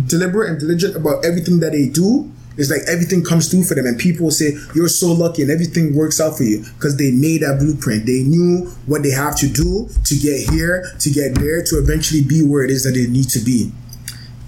deliberate 0.08 0.49
and 0.49 0.60
diligent 0.60 0.95
about 0.95 1.25
everything 1.25 1.60
that 1.62 1.71
they 1.71 1.89
do, 1.89 2.32
it's 2.58 2.69
like 2.69 2.82
everything 2.89 3.23
comes 3.23 3.49
through 3.49 3.63
for 3.63 3.73
them, 3.75 3.86
and 3.86 3.97
people 3.97 4.32
say 4.32 4.51
you're 4.75 4.89
so 4.89 5.13
lucky, 5.13 5.41
and 5.41 5.49
everything 5.49 5.95
works 5.95 6.19
out 6.19 6.36
for 6.36 6.43
you 6.43 6.65
because 6.75 6.97
they 6.97 7.10
made 7.10 7.41
that 7.41 7.58
blueprint. 7.58 8.05
They 8.05 8.23
knew 8.23 8.67
what 8.86 9.01
they 9.01 9.12
have 9.12 9.38
to 9.38 9.47
do 9.47 9.88
to 10.03 10.15
get 10.15 10.49
here, 10.49 10.86
to 10.99 11.10
get 11.10 11.36
there, 11.36 11.63
to 11.63 11.77
eventually 11.77 12.21
be 12.21 12.43
where 12.43 12.63
it 12.65 12.69
is 12.69 12.84
that 12.84 12.91
they 12.91 13.08
need 13.08 13.29
to 13.29 13.39
be. 13.39 13.71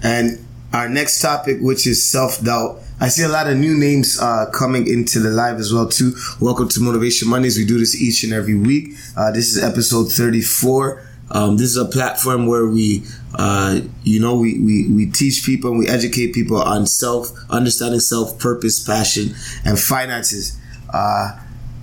And 0.02 0.38
our 0.74 0.90
next 0.90 1.22
topic, 1.22 1.58
which 1.60 1.86
is 1.86 2.06
self 2.08 2.42
doubt. 2.44 2.80
I 3.00 3.08
see 3.08 3.22
a 3.24 3.28
lot 3.28 3.48
of 3.48 3.56
new 3.56 3.76
names 3.76 4.18
uh, 4.20 4.46
coming 4.52 4.86
into 4.86 5.18
the 5.18 5.30
live 5.30 5.58
as 5.58 5.72
well 5.72 5.88
too. 5.88 6.14
Welcome 6.40 6.68
to 6.68 6.80
Motivation 6.80 7.28
Mondays. 7.28 7.58
We 7.58 7.64
do 7.64 7.78
this 7.78 8.00
each 8.00 8.22
and 8.22 8.32
every 8.32 8.54
week. 8.54 8.94
Uh, 9.16 9.32
this 9.32 9.54
is 9.54 9.62
episode 9.62 10.12
34. 10.12 11.02
Um, 11.30 11.56
this 11.56 11.68
is 11.68 11.76
a 11.76 11.86
platform 11.86 12.46
where 12.46 12.66
we, 12.66 13.02
uh, 13.34 13.80
you 14.04 14.20
know, 14.20 14.36
we, 14.36 14.60
we, 14.60 14.88
we 14.88 15.06
teach 15.06 15.44
people 15.44 15.70
and 15.70 15.78
we 15.78 15.88
educate 15.88 16.32
people 16.32 16.60
on 16.60 16.86
self, 16.86 17.30
understanding 17.50 18.00
self, 18.00 18.38
purpose, 18.38 18.84
passion, 18.84 19.34
and 19.64 19.78
finances. 19.78 20.60
Uh, 20.92 21.38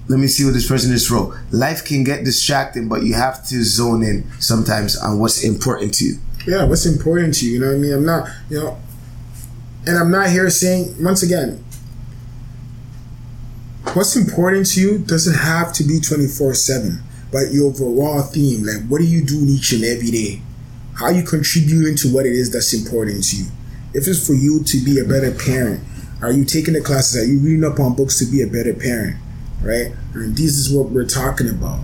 let 0.08 0.20
me 0.20 0.28
see 0.28 0.46
what 0.46 0.54
this 0.54 0.68
person 0.68 0.92
just 0.92 1.10
wrote. 1.10 1.36
Life 1.52 1.84
can 1.86 2.04
get 2.04 2.24
distracting, 2.24 2.88
but 2.88 3.04
you 3.04 3.14
have 3.16 3.46
to 3.48 3.64
zone 3.64 4.04
in 4.04 4.30
sometimes 4.40 4.96
on 4.98 5.20
what's 5.20 5.44
important 5.44 5.94
to 5.96 6.06
you 6.06 6.20
yeah, 6.50 6.64
what's 6.66 6.86
important 6.86 7.36
to 7.36 7.46
you? 7.46 7.54
You 7.54 7.60
know 7.60 7.68
what 7.68 7.76
I 7.76 7.78
mean? 7.78 7.94
I'm 7.94 8.06
not, 8.06 8.30
you 8.50 8.60
know, 8.60 8.78
and 9.90 9.98
I'm 9.98 10.12
not 10.12 10.30
here 10.30 10.48
saying 10.52 11.04
once 11.04 11.24
again, 11.24 11.66
what's 13.94 14.16
important 14.16 14.68
to 14.68 14.82
you 14.82 15.00
doesn't 15.00 15.34
have 15.34 15.74
to 15.74 15.84
be 15.84 16.00
24 16.00 16.54
7, 16.54 17.02
but 17.32 17.52
your 17.52 17.72
overall 17.72 18.22
theme, 18.22 18.64
like 18.64 18.88
what 18.88 19.00
do 19.00 19.08
you 19.08 19.26
do 19.26 19.44
each 19.48 19.72
and 19.72 19.84
every 19.84 20.12
day? 20.12 20.42
How 20.94 21.06
are 21.06 21.12
you 21.12 21.24
contributing 21.24 21.96
to 21.98 22.14
what 22.14 22.28
it 22.28 22.34
is 22.34 22.52
that's 22.52 22.72
important 22.72 23.24
to 23.30 23.38
you? 23.38 23.46
If 23.96 24.08
it's 24.08 24.28
for 24.28 24.34
you 24.34 24.64
to 24.64 24.86
be 24.86 25.00
a 25.00 25.06
better 25.06 25.32
parent, 25.32 25.84
are 26.22 26.32
you 26.32 26.46
taking 26.46 26.76
the 26.76 26.82
classes? 26.82 27.24
Are 27.24 27.26
you 27.26 27.40
reading 27.40 27.64
up 27.64 27.80
on 27.80 27.96
books 27.96 28.20
to 28.20 28.26
be 28.26 28.44
a 28.44 28.48
better 28.48 28.76
parent? 28.76 29.18
Right? 29.64 29.92
And 30.14 30.38
this 30.38 30.56
is 30.56 30.72
what 30.72 30.92
we're 30.92 31.08
talking 31.08 31.50
about. 31.50 31.80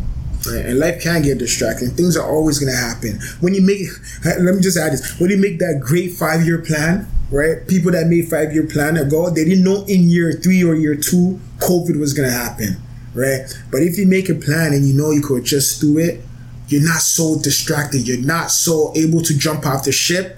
Right? 0.47 0.65
And 0.65 0.79
life 0.79 1.01
can 1.01 1.21
get 1.21 1.37
distracting. 1.37 1.89
Things 1.89 2.17
are 2.17 2.27
always 2.27 2.59
going 2.59 2.71
to 2.71 2.77
happen. 2.77 3.19
When 3.39 3.53
you 3.53 3.61
make, 3.61 3.87
let 4.25 4.55
me 4.55 4.61
just 4.61 4.77
add 4.77 4.93
this: 4.93 5.19
when 5.19 5.29
you 5.29 5.37
make 5.37 5.59
that 5.59 5.81
great 5.83 6.13
five-year 6.13 6.59
plan, 6.59 7.07
right? 7.31 7.67
People 7.67 7.91
that 7.91 8.07
made 8.07 8.27
five-year 8.29 8.67
plan 8.67 8.97
ago, 8.97 9.29
they 9.29 9.45
didn't 9.45 9.63
know 9.63 9.85
in 9.87 10.09
year 10.09 10.33
three 10.33 10.63
or 10.63 10.75
year 10.75 10.95
two 10.95 11.39
COVID 11.59 11.99
was 11.99 12.13
going 12.13 12.29
to 12.29 12.35
happen, 12.35 12.77
right? 13.13 13.41
But 13.71 13.81
if 13.81 13.97
you 13.97 14.07
make 14.07 14.29
a 14.29 14.35
plan 14.35 14.73
and 14.73 14.87
you 14.87 14.93
know 14.93 15.11
you 15.11 15.21
could 15.21 15.43
just 15.43 15.81
do 15.81 15.97
it, 15.97 16.21
you're 16.67 16.83
not 16.83 17.01
so 17.01 17.39
distracted. 17.41 18.07
You're 18.07 18.25
not 18.25 18.51
so 18.51 18.91
able 18.95 19.21
to 19.21 19.37
jump 19.37 19.65
off 19.65 19.83
the 19.85 19.91
ship 19.91 20.37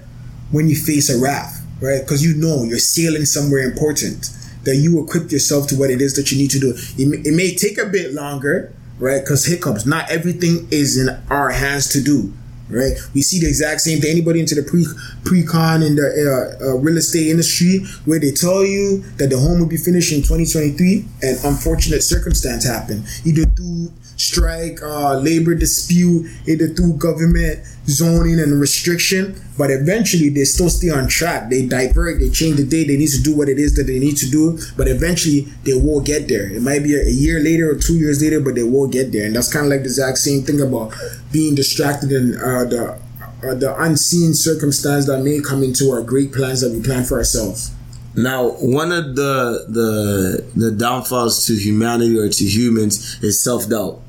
when 0.50 0.68
you 0.68 0.76
face 0.76 1.08
a 1.10 1.20
raft, 1.20 1.62
right? 1.80 2.00
Because 2.02 2.24
you 2.24 2.34
know 2.34 2.64
you're 2.64 2.78
sailing 2.78 3.24
somewhere 3.24 3.60
important. 3.60 4.34
That 4.64 4.76
you 4.76 5.02
equip 5.02 5.30
yourself 5.30 5.68
to 5.68 5.76
what 5.76 5.88
it 5.88 6.02
is 6.02 6.14
that 6.16 6.30
you 6.30 6.36
need 6.36 6.50
to 6.50 6.58
do. 6.58 6.74
It 6.98 7.08
may, 7.08 7.16
it 7.18 7.34
may 7.34 7.54
take 7.54 7.78
a 7.78 7.86
bit 7.86 8.12
longer, 8.12 8.74
right? 8.98 9.20
Because 9.20 9.46
hiccups, 9.46 9.86
not 9.86 10.10
everything 10.10 10.68
is 10.70 10.96
in 10.96 11.08
our 11.30 11.50
hands 11.50 11.88
to 11.90 12.02
do, 12.02 12.32
right? 12.68 12.92
We 13.14 13.22
see 13.22 13.40
the 13.40 13.48
exact 13.48 13.80
same 13.80 14.00
thing. 14.00 14.10
Anybody 14.10 14.40
into 14.40 14.54
the 14.54 14.62
pre 14.62 14.84
pre-con 15.24 15.82
in 15.82 15.96
the 15.96 16.58
uh, 16.60 16.64
uh, 16.64 16.74
real 16.76 16.98
estate 16.98 17.28
industry 17.28 17.84
where 18.04 18.18
they 18.20 18.32
tell 18.32 18.64
you 18.64 18.98
that 19.18 19.30
the 19.30 19.38
home 19.38 19.60
will 19.60 19.68
be 19.68 19.76
finished 19.76 20.12
in 20.12 20.18
2023 20.22 21.04
and 21.22 21.38
unfortunate 21.44 22.02
circumstance 22.02 22.64
happen 22.64 23.04
either 23.24 23.44
through 23.44 23.92
strike, 24.18 24.82
uh, 24.82 25.16
labor 25.18 25.54
dispute, 25.54 26.28
either 26.46 26.68
through 26.68 26.94
government 26.94 27.64
zoning 27.86 28.38
and 28.38 28.60
restriction, 28.60 29.40
but 29.56 29.70
eventually 29.70 30.28
they 30.28 30.44
still 30.44 30.68
stay 30.68 30.90
on 30.90 31.08
track. 31.08 31.48
They 31.48 31.66
divert, 31.66 32.20
they 32.20 32.28
change 32.28 32.56
the 32.56 32.66
day, 32.66 32.84
they 32.84 32.96
need 32.96 33.08
to 33.10 33.22
do 33.22 33.34
what 33.34 33.48
it 33.48 33.58
is 33.58 33.74
that 33.76 33.84
they 33.84 33.98
need 33.98 34.16
to 34.18 34.28
do, 34.28 34.58
but 34.76 34.88
eventually 34.88 35.48
they 35.64 35.74
will 35.74 36.00
get 36.00 36.28
there. 36.28 36.50
It 36.50 36.62
might 36.62 36.82
be 36.82 36.94
a, 36.94 37.08
year 37.08 37.40
later 37.40 37.70
or 37.70 37.76
two 37.76 37.94
years 37.94 38.22
later, 38.22 38.40
but 38.40 38.54
they 38.54 38.62
will 38.62 38.88
get 38.88 39.12
there. 39.12 39.24
And 39.24 39.34
that's 39.34 39.52
kind 39.52 39.64
of 39.64 39.70
like 39.70 39.80
the 39.80 39.86
exact 39.86 40.18
same 40.18 40.42
thing 40.42 40.60
about 40.60 40.94
being 41.32 41.54
distracted 41.54 42.12
and 42.12 42.36
uh, 42.36 42.64
the 42.64 42.98
uh, 43.40 43.54
the 43.54 43.72
unseen 43.80 44.34
circumstance 44.34 45.06
that 45.06 45.22
may 45.22 45.40
come 45.40 45.62
into 45.62 45.90
our 45.92 46.02
great 46.02 46.32
plans 46.32 46.60
that 46.60 46.72
we 46.72 46.82
plan 46.82 47.04
for 47.04 47.18
ourselves. 47.18 47.70
Now, 48.16 48.48
one 48.58 48.90
of 48.90 49.14
the 49.14 49.64
the 49.68 50.44
the 50.56 50.70
downfalls 50.72 51.46
to 51.46 51.54
humanity 51.54 52.18
or 52.18 52.28
to 52.28 52.44
humans 52.44 53.22
is 53.22 53.42
self 53.42 53.68
doubt. 53.68 54.00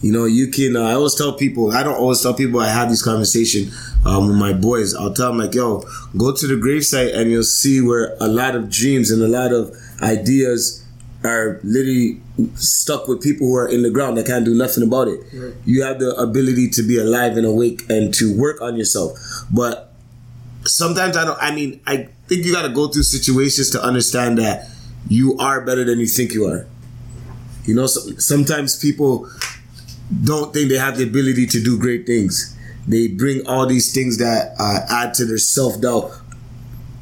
You 0.00 0.12
know, 0.12 0.26
you 0.26 0.48
can. 0.48 0.76
Uh, 0.76 0.82
I 0.82 0.92
always 0.94 1.14
tell 1.16 1.32
people. 1.32 1.72
I 1.72 1.82
don't 1.82 1.96
always 1.96 2.22
tell 2.22 2.34
people. 2.34 2.60
I 2.60 2.68
have 2.68 2.88
this 2.88 3.02
conversation 3.02 3.70
um, 4.06 4.28
with 4.28 4.36
my 4.36 4.52
boys. 4.52 4.94
I'll 4.94 5.12
tell 5.12 5.28
them 5.28 5.38
like, 5.38 5.54
"Yo, 5.54 5.82
go 6.16 6.32
to 6.32 6.46
the 6.46 6.54
gravesite 6.54 7.16
and 7.16 7.30
you'll 7.30 7.42
see 7.42 7.80
where 7.80 8.16
a 8.20 8.28
lot 8.28 8.54
of 8.54 8.70
dreams 8.70 9.10
and 9.10 9.22
a 9.22 9.28
lot 9.28 9.52
of 9.52 9.74
ideas 10.00 10.84
are 11.24 11.58
literally 11.64 12.20
stuck 12.54 13.08
with 13.08 13.20
people 13.20 13.48
who 13.48 13.56
are 13.56 13.68
in 13.68 13.82
the 13.82 13.90
ground 13.90 14.16
that 14.16 14.26
can't 14.26 14.44
do 14.44 14.54
nothing 14.54 14.84
about 14.84 15.08
it. 15.08 15.20
Right. 15.34 15.54
You 15.64 15.82
have 15.82 15.98
the 15.98 16.14
ability 16.14 16.70
to 16.70 16.82
be 16.82 16.96
alive 16.98 17.36
and 17.36 17.44
awake 17.44 17.82
and 17.90 18.14
to 18.14 18.38
work 18.38 18.60
on 18.60 18.76
yourself. 18.76 19.18
But 19.50 19.92
sometimes 20.64 21.16
I 21.16 21.24
don't. 21.24 21.38
I 21.40 21.54
mean, 21.54 21.80
I 21.86 22.08
think 22.28 22.46
you 22.46 22.52
got 22.52 22.62
to 22.62 22.72
go 22.72 22.88
through 22.88 23.02
situations 23.02 23.70
to 23.70 23.82
understand 23.82 24.38
that 24.38 24.68
you 25.08 25.36
are 25.38 25.60
better 25.64 25.84
than 25.84 25.98
you 25.98 26.06
think 26.06 26.32
you 26.32 26.46
are. 26.46 26.66
You 27.64 27.74
know, 27.74 27.86
so, 27.86 28.00
sometimes 28.18 28.78
people 28.78 29.28
don't 30.24 30.52
think 30.52 30.70
they 30.70 30.78
have 30.78 30.96
the 30.96 31.04
ability 31.04 31.46
to 31.46 31.62
do 31.62 31.78
great 31.78 32.06
things. 32.06 32.56
They 32.86 33.08
bring 33.08 33.46
all 33.46 33.66
these 33.66 33.92
things 33.92 34.18
that 34.18 34.54
uh, 34.58 34.80
add 34.88 35.14
to 35.14 35.24
their 35.24 35.38
self 35.38 35.80
doubt 35.80 36.12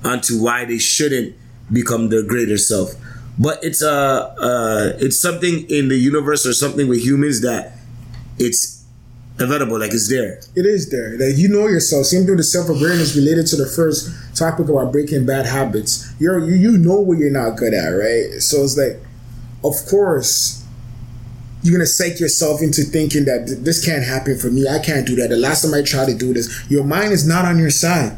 onto 0.04 0.42
why 0.42 0.64
they 0.64 0.78
shouldn't 0.78 1.36
become 1.72 2.08
their 2.08 2.22
greater 2.22 2.58
self. 2.58 2.94
But 3.38 3.62
it's 3.62 3.82
a 3.82 3.90
uh, 3.90 4.34
uh, 4.40 4.92
it's 4.98 5.20
something 5.20 5.68
in 5.70 5.88
the 5.88 5.96
universe 5.96 6.46
or 6.46 6.54
something 6.54 6.88
with 6.88 7.04
humans 7.04 7.42
that 7.42 7.74
it's 8.38 8.84
available, 9.38 9.78
like 9.78 9.92
it's 9.92 10.08
there. 10.08 10.40
It 10.54 10.66
is 10.66 10.90
there. 10.90 11.16
That 11.18 11.34
you 11.36 11.48
know 11.48 11.66
yourself. 11.66 12.06
Same 12.06 12.26
thing 12.26 12.36
with 12.36 12.46
self 12.46 12.68
awareness 12.68 13.14
related 13.14 13.46
to 13.48 13.56
the 13.56 13.66
first 13.66 14.10
topic 14.34 14.68
about 14.68 14.92
breaking 14.92 15.26
bad 15.26 15.46
habits. 15.46 16.12
You're 16.18 16.48
you, 16.48 16.56
you 16.56 16.78
know 16.78 17.00
what 17.00 17.18
you're 17.18 17.30
not 17.30 17.56
good 17.56 17.74
at, 17.74 17.88
right? 17.88 18.40
So 18.40 18.64
it's 18.64 18.76
like, 18.76 18.98
of 19.62 19.74
course, 19.88 20.65
you're 21.66 21.76
gonna 21.76 21.86
psych 21.86 22.20
yourself 22.20 22.62
into 22.62 22.82
thinking 22.82 23.24
that 23.24 23.46
this 23.64 23.84
can't 23.84 24.04
happen 24.04 24.38
for 24.38 24.48
me. 24.50 24.68
I 24.68 24.78
can't 24.78 25.06
do 25.06 25.16
that. 25.16 25.30
The 25.30 25.36
last 25.36 25.62
time 25.62 25.74
I 25.74 25.82
tried 25.82 26.06
to 26.06 26.14
do 26.14 26.32
this, 26.32 26.64
your 26.70 26.84
mind 26.84 27.12
is 27.12 27.26
not 27.26 27.44
on 27.44 27.58
your 27.58 27.70
side. 27.70 28.16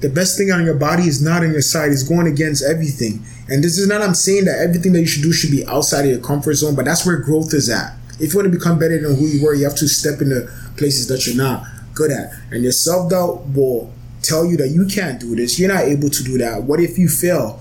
The 0.00 0.08
best 0.08 0.36
thing 0.36 0.50
on 0.50 0.64
your 0.64 0.74
body 0.74 1.04
is 1.04 1.22
not 1.22 1.44
on 1.44 1.52
your 1.52 1.62
side. 1.62 1.92
It's 1.92 2.02
going 2.02 2.26
against 2.26 2.64
everything. 2.64 3.24
And 3.48 3.62
this 3.62 3.78
is 3.78 3.86
not 3.86 4.02
I'm 4.02 4.14
saying 4.14 4.46
that 4.46 4.58
everything 4.58 4.92
that 4.94 5.00
you 5.00 5.06
should 5.06 5.22
do 5.22 5.32
should 5.32 5.50
be 5.50 5.64
outside 5.66 6.04
of 6.04 6.10
your 6.10 6.20
comfort 6.20 6.54
zone, 6.54 6.74
but 6.74 6.84
that's 6.84 7.06
where 7.06 7.16
growth 7.18 7.54
is 7.54 7.70
at. 7.70 7.94
If 8.20 8.32
you 8.32 8.40
want 8.40 8.52
to 8.52 8.58
become 8.58 8.78
better 8.78 9.00
than 9.00 9.16
who 9.16 9.26
you 9.26 9.44
were, 9.44 9.54
you 9.54 9.64
have 9.64 9.76
to 9.76 9.88
step 9.88 10.20
into 10.20 10.50
places 10.76 11.06
that 11.08 11.26
you're 11.26 11.36
not 11.36 11.66
good 11.94 12.10
at. 12.10 12.32
And 12.50 12.62
your 12.62 12.72
self 12.72 13.10
doubt 13.10 13.46
will 13.54 13.92
tell 14.22 14.44
you 14.44 14.56
that 14.56 14.68
you 14.68 14.86
can't 14.86 15.20
do 15.20 15.36
this. 15.36 15.58
You're 15.58 15.72
not 15.72 15.84
able 15.84 16.10
to 16.10 16.24
do 16.24 16.38
that. 16.38 16.64
What 16.64 16.80
if 16.80 16.98
you 16.98 17.08
fail? 17.08 17.60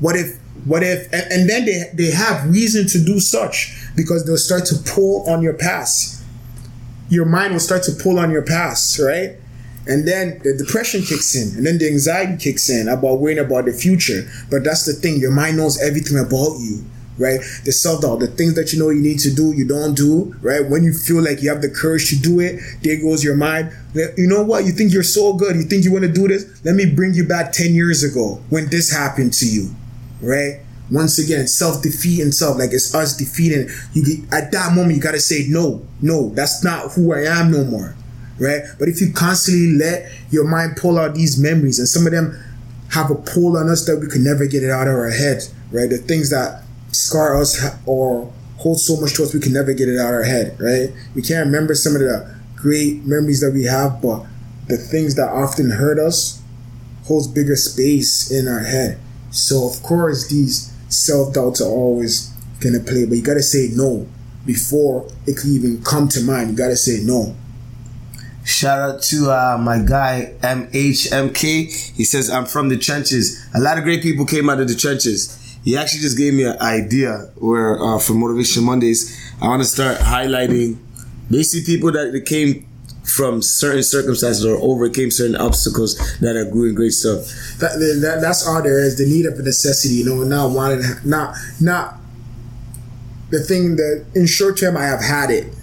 What 0.00 0.16
if 0.16 0.38
what 0.64 0.82
if 0.82 1.12
and, 1.12 1.30
and 1.30 1.50
then 1.50 1.66
they 1.66 1.90
they 1.94 2.10
have 2.10 2.50
reason 2.50 2.86
to 2.88 2.98
do 3.04 3.20
such 3.20 3.76
because 3.96 4.24
they'll 4.24 4.36
start 4.36 4.64
to 4.66 4.76
pull 4.76 5.28
on 5.28 5.42
your 5.42 5.54
past. 5.54 6.22
Your 7.08 7.24
mind 7.26 7.52
will 7.52 7.60
start 7.60 7.82
to 7.84 7.92
pull 7.92 8.18
on 8.18 8.30
your 8.30 8.42
past, 8.42 8.98
right? 8.98 9.36
And 9.86 10.08
then 10.08 10.40
the 10.42 10.56
depression 10.56 11.02
kicks 11.02 11.34
in, 11.34 11.58
and 11.58 11.66
then 11.66 11.78
the 11.78 11.86
anxiety 11.86 12.36
kicks 12.38 12.70
in 12.70 12.88
about 12.88 13.20
worrying 13.20 13.38
about 13.38 13.66
the 13.66 13.72
future. 13.72 14.28
But 14.50 14.64
that's 14.64 14.86
the 14.86 14.94
thing, 14.94 15.18
your 15.18 15.30
mind 15.30 15.58
knows 15.58 15.80
everything 15.80 16.18
about 16.18 16.58
you 16.58 16.84
right? 17.18 17.40
The 17.64 17.72
self 17.72 18.02
doubt, 18.02 18.20
the 18.20 18.26
things 18.26 18.54
that 18.54 18.72
you 18.72 18.78
know 18.78 18.90
you 18.90 19.00
need 19.00 19.18
to 19.20 19.32
do, 19.32 19.52
you 19.52 19.66
don't 19.66 19.94
do, 19.94 20.34
right? 20.40 20.68
When 20.68 20.82
you 20.82 20.92
feel 20.92 21.22
like 21.22 21.42
you 21.42 21.48
have 21.50 21.62
the 21.62 21.70
courage 21.70 22.08
to 22.10 22.16
do 22.16 22.40
it, 22.40 22.60
there 22.82 23.00
goes 23.00 23.22
your 23.22 23.36
mind. 23.36 23.72
You 23.94 24.26
know 24.26 24.42
what? 24.42 24.64
You 24.64 24.72
think 24.72 24.92
you're 24.92 25.02
so 25.02 25.34
good. 25.34 25.56
You 25.56 25.62
think 25.62 25.84
you 25.84 25.92
want 25.92 26.04
to 26.04 26.12
do 26.12 26.28
this? 26.28 26.64
Let 26.64 26.74
me 26.74 26.86
bring 26.86 27.14
you 27.14 27.26
back 27.26 27.52
10 27.52 27.74
years 27.74 28.02
ago 28.02 28.42
when 28.50 28.68
this 28.70 28.90
happened 28.92 29.32
to 29.34 29.46
you, 29.46 29.74
right? 30.20 30.60
Once 30.90 31.18
again, 31.18 31.46
self 31.46 31.82
defeat 31.82 32.20
and 32.20 32.34
self, 32.34 32.58
like 32.58 32.72
it's 32.72 32.94
us 32.94 33.16
defeating. 33.16 33.68
You 33.92 34.04
get, 34.04 34.32
at 34.32 34.52
that 34.52 34.74
moment, 34.74 34.96
you 34.96 35.00
got 35.00 35.12
to 35.12 35.20
say, 35.20 35.46
no, 35.48 35.84
no, 36.02 36.28
that's 36.30 36.62
not 36.62 36.92
who 36.92 37.14
I 37.14 37.24
am 37.24 37.50
no 37.50 37.64
more, 37.64 37.96
right? 38.38 38.62
But 38.78 38.88
if 38.88 39.00
you 39.00 39.12
constantly 39.12 39.78
let 39.78 40.10
your 40.30 40.44
mind 40.46 40.76
pull 40.76 40.98
out 40.98 41.14
these 41.14 41.40
memories, 41.40 41.78
and 41.78 41.88
some 41.88 42.06
of 42.06 42.12
them 42.12 42.38
have 42.90 43.10
a 43.10 43.14
pull 43.14 43.56
on 43.56 43.68
us 43.70 43.86
that 43.86 43.98
we 43.98 44.08
can 44.08 44.22
never 44.22 44.46
get 44.46 44.62
it 44.62 44.70
out 44.70 44.86
of 44.86 44.94
our 44.94 45.10
head, 45.10 45.42
right? 45.72 45.88
The 45.88 45.98
things 45.98 46.30
that 46.30 46.62
scar 46.92 47.40
us 47.40 47.60
or 47.86 48.32
hold 48.58 48.80
so 48.80 48.98
much 49.00 49.14
to 49.14 49.22
us 49.22 49.34
we 49.34 49.40
can 49.40 49.52
never 49.52 49.74
get 49.74 49.88
it 49.88 49.98
out 49.98 50.08
of 50.08 50.14
our 50.14 50.22
head, 50.22 50.56
right? 50.60 50.90
We 51.14 51.22
can't 51.22 51.46
remember 51.46 51.74
some 51.74 51.94
of 51.94 52.00
the 52.00 52.34
great 52.56 53.04
memories 53.04 53.40
that 53.40 53.52
we 53.52 53.64
have, 53.64 54.00
but 54.00 54.24
the 54.68 54.76
things 54.76 55.16
that 55.16 55.28
often 55.28 55.70
hurt 55.70 55.98
us 55.98 56.42
holds 57.04 57.26
bigger 57.26 57.56
space 57.56 58.30
in 58.30 58.48
our 58.48 58.60
head. 58.60 58.98
So 59.30 59.68
of 59.68 59.82
course 59.82 60.28
these 60.28 60.73
self 60.94 61.34
doubts 61.34 61.60
are 61.60 61.68
always 61.70 62.32
gonna 62.60 62.80
play, 62.80 63.04
but 63.04 63.16
you 63.16 63.22
gotta 63.22 63.42
say 63.42 63.68
no 63.72 64.06
before 64.46 65.08
it 65.26 65.36
can 65.36 65.50
even 65.50 65.82
come 65.82 66.08
to 66.08 66.22
mind. 66.22 66.50
You 66.50 66.56
gotta 66.56 66.76
say 66.76 67.00
no. 67.02 67.34
Shout 68.44 68.78
out 68.78 69.02
to 69.04 69.30
uh, 69.30 69.58
my 69.58 69.78
guy 69.78 70.34
MHMK. 70.40 71.94
He 71.96 72.04
says 72.04 72.28
I'm 72.28 72.44
from 72.44 72.68
the 72.68 72.76
trenches. 72.76 73.46
A 73.54 73.60
lot 73.60 73.78
of 73.78 73.84
great 73.84 74.02
people 74.02 74.26
came 74.26 74.50
out 74.50 74.60
of 74.60 74.68
the 74.68 74.74
trenches 74.74 75.40
he 75.64 75.78
actually 75.78 76.00
just 76.00 76.18
gave 76.18 76.34
me 76.34 76.44
an 76.44 76.60
idea 76.60 77.30
where 77.36 77.82
uh, 77.82 77.98
for 77.98 78.12
Motivation 78.12 78.64
Mondays, 78.64 79.32
I 79.40 79.48
want 79.48 79.62
to 79.62 79.68
start 79.68 79.96
highlighting 79.96 80.76
basically 81.30 81.74
people 81.74 81.90
that 81.92 82.24
came 82.26 82.66
from 83.04 83.42
certain 83.42 83.82
circumstances 83.82 84.44
or 84.44 84.56
overcame 84.56 85.10
certain 85.10 85.36
obstacles 85.36 85.96
that 86.20 86.36
are 86.36 86.50
doing 86.50 86.74
great 86.74 86.92
stuff. 86.92 87.26
That, 87.58 87.78
that, 88.02 88.18
that's 88.20 88.46
all 88.46 88.62
there 88.62 88.80
is. 88.80 88.96
The 88.96 89.06
need 89.06 89.26
of 89.26 89.38
a 89.38 89.42
necessity, 89.42 89.94
you 89.94 90.04
know, 90.04 90.24
not 90.24 90.50
wanting, 90.50 90.82
not 91.04 91.36
not 91.60 91.96
the 93.30 93.40
thing 93.40 93.76
that 93.76 94.06
in 94.14 94.26
short 94.26 94.58
term 94.58 94.76
I 94.76 94.84
have 94.86 95.02
had 95.02 95.30
it, 95.30 95.54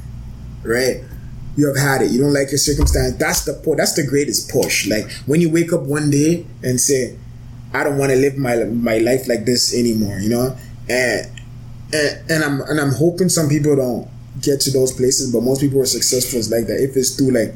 right? 0.63 1.03
You 1.57 1.67
have 1.67 1.77
had 1.77 2.01
it. 2.01 2.11
You 2.11 2.21
don't 2.21 2.33
like 2.33 2.49
your 2.51 2.57
circumstance. 2.57 3.15
That's 3.15 3.43
the 3.45 3.53
point. 3.53 3.77
That's 3.77 3.93
the 3.93 4.05
greatest 4.05 4.49
push. 4.49 4.87
Like 4.87 5.11
when 5.25 5.41
you 5.41 5.49
wake 5.49 5.73
up 5.73 5.81
one 5.81 6.09
day 6.09 6.45
and 6.63 6.79
say, 6.79 7.17
I 7.73 7.83
don't 7.83 7.97
want 7.97 8.11
to 8.11 8.17
live 8.17 8.37
my 8.37 8.63
my 8.65 8.99
life 8.99 9.27
like 9.27 9.45
this 9.45 9.73
anymore, 9.73 10.19
you 10.19 10.29
know. 10.29 10.55
And 10.87 11.27
and, 11.93 12.31
and 12.31 12.43
I'm 12.43 12.61
and 12.61 12.79
I'm 12.79 12.93
hoping 12.93 13.29
some 13.29 13.49
people 13.49 13.75
don't 13.75 14.07
get 14.39 14.61
to 14.61 14.71
those 14.71 14.93
places, 14.93 15.31
but 15.31 15.41
most 15.41 15.61
people 15.61 15.81
are 15.81 15.85
successful 15.85 16.39
is 16.39 16.51
like 16.51 16.67
that. 16.67 16.81
If 16.81 16.95
it's 16.95 17.15
through 17.15 17.31
like 17.31 17.53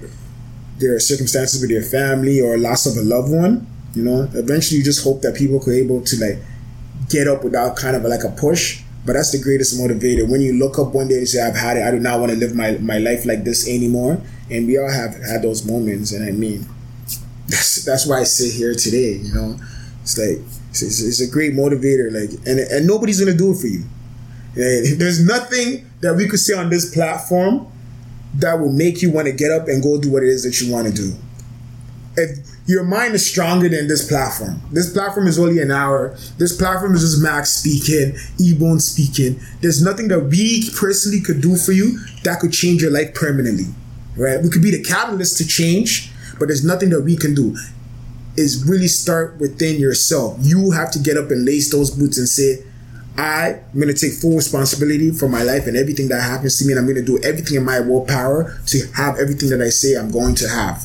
their 0.78 1.00
circumstances 1.00 1.62
with 1.62 1.70
their 1.70 1.82
family 1.82 2.42
or 2.42 2.58
loss 2.58 2.86
of 2.86 2.98
a 2.98 3.02
loved 3.02 3.32
one, 3.32 3.68
you 3.94 4.04
know, 4.04 4.28
eventually 4.34 4.80
you 4.80 4.84
just 4.84 5.04
hope 5.04 5.22
that 5.22 5.36
people 5.36 5.60
could 5.60 5.74
able 5.74 6.02
to 6.02 6.16
like 6.20 6.44
get 7.10 7.28
up 7.28 7.44
without 7.44 7.78
kind 7.78 7.96
of 7.96 8.04
like 8.04 8.24
a 8.24 8.30
push. 8.30 8.82
But 9.06 9.14
that's 9.14 9.32
the 9.32 9.42
greatest 9.42 9.80
motivator. 9.80 10.28
When 10.28 10.42
you 10.42 10.54
look 10.54 10.80
up 10.80 10.94
one 10.94 11.08
day 11.08 11.18
and 11.18 11.28
say, 11.28 11.42
I've 11.42 11.56
had 11.56 11.78
it, 11.78 11.84
I 11.84 11.92
do 11.92 12.00
not 12.00 12.20
want 12.20 12.32
to 12.32 12.38
live 12.38 12.56
my, 12.56 12.72
my 12.80 12.98
life 12.98 13.26
like 13.26 13.44
this 13.44 13.70
anymore. 13.70 14.20
And 14.50 14.66
we 14.66 14.80
all 14.80 14.90
have 14.90 15.16
had 15.24 15.44
those 15.44 15.64
moments. 15.64 16.12
And 16.12 16.28
I 16.28 16.32
mean, 16.32 16.66
that's, 17.48 17.86
that's 17.86 18.08
why 18.08 18.22
I 18.22 18.24
sit 18.24 18.54
here 18.54 18.74
today, 18.74 19.14
you 19.22 19.34
know. 19.34 19.58
It's 20.02 20.18
like 20.18 20.38
it's, 20.70 21.02
it's, 21.02 21.22
a 21.22 21.32
great 21.32 21.54
motivator. 21.54 22.12
Like 22.12 22.32
and 22.46 22.60
and 22.60 22.86
nobody's 22.86 23.20
gonna 23.20 23.38
do 23.38 23.52
it 23.52 23.58
for 23.58 23.68
you. 23.68 23.84
There's 24.56 25.26
nothing 25.26 25.90
that 26.02 26.16
we 26.16 26.28
could 26.28 26.40
say 26.40 26.58
on 26.58 26.70
this 26.70 26.94
platform 26.94 27.72
that 28.36 28.60
will 28.60 28.72
make 28.72 29.02
you 29.02 29.12
want 29.12 29.28
to 29.28 29.34
get 29.34 29.52
up 29.52 29.68
and 29.68 29.84
go 29.84 30.00
do 30.00 30.12
what 30.12 30.24
it 30.24 30.30
is 30.30 30.44
that 30.44 30.62
you 30.62 30.72
want 30.72 30.88
to 30.88 30.94
do. 30.94 31.14
If 32.18 32.40
your 32.68 32.84
mind 32.84 33.14
is 33.14 33.30
stronger 33.30 33.70
than 33.70 33.88
this 33.88 34.08
platform. 34.08 34.60
This 34.72 34.92
platform 34.92 35.28
is 35.28 35.38
only 35.38 35.62
an 35.62 35.70
hour. 35.70 36.18
This 36.40 36.58
platform 36.58 36.96
is 36.96 37.02
just 37.02 37.22
Max 37.22 37.52
speaking, 37.52 38.14
Ebone 38.40 38.82
speaking. 38.82 39.40
There's 39.62 39.84
nothing 39.84 40.08
that 40.08 40.22
we 40.22 40.70
personally 40.76 41.22
could 41.22 41.42
do 41.42 41.58
for 41.58 41.74
you 41.74 42.00
that 42.24 42.40
could 42.40 42.52
change 42.52 42.82
your 42.82 42.92
life 42.92 43.14
permanently. 43.14 43.66
Right? 44.18 44.42
We 44.42 44.50
could 44.50 44.64
be 44.64 44.72
the 44.72 44.82
catalyst 44.82 45.38
to 45.38 45.48
change, 45.48 46.12
but 46.40 46.48
there's 46.48 46.66
nothing 46.66 46.90
that 46.90 47.02
we 47.02 47.16
can 47.16 47.36
do 47.36 47.56
is 48.36 48.66
really 48.68 48.88
start 48.88 49.38
within 49.40 49.80
yourself. 49.80 50.38
You 50.42 50.72
have 50.72 50.92
to 50.92 51.00
get 51.00 51.18
up 51.18 51.30
and 51.32 51.46
lace 51.46 51.72
those 51.72 51.92
boots 51.92 52.18
and 52.18 52.28
say, 52.28 52.64
I'm 53.18 53.62
going 53.74 53.88
to 53.88 53.94
take 53.94 54.14
full 54.14 54.36
responsibility 54.36 55.12
for 55.12 55.30
my 55.30 55.44
life 55.44 55.68
and 55.68 55.78
everything 55.78 56.10
that 56.10 56.22
happens 56.22 56.60
to 56.60 56.66
me, 56.66 56.74
and 56.74 56.80
I'm 56.80 56.86
going 56.86 56.98
to 56.98 57.06
do 57.06 57.18
everything 57.24 57.58
in 57.58 57.66
my 57.66 57.80
willpower 57.80 58.60
to 58.68 58.88
have 58.96 59.18
everything 59.18 59.50
that 59.50 59.62
I 59.62 59.70
say 59.70 59.96
I'm 59.96 60.12
going 60.12 60.36
to 60.36 60.50
have. 60.50 60.84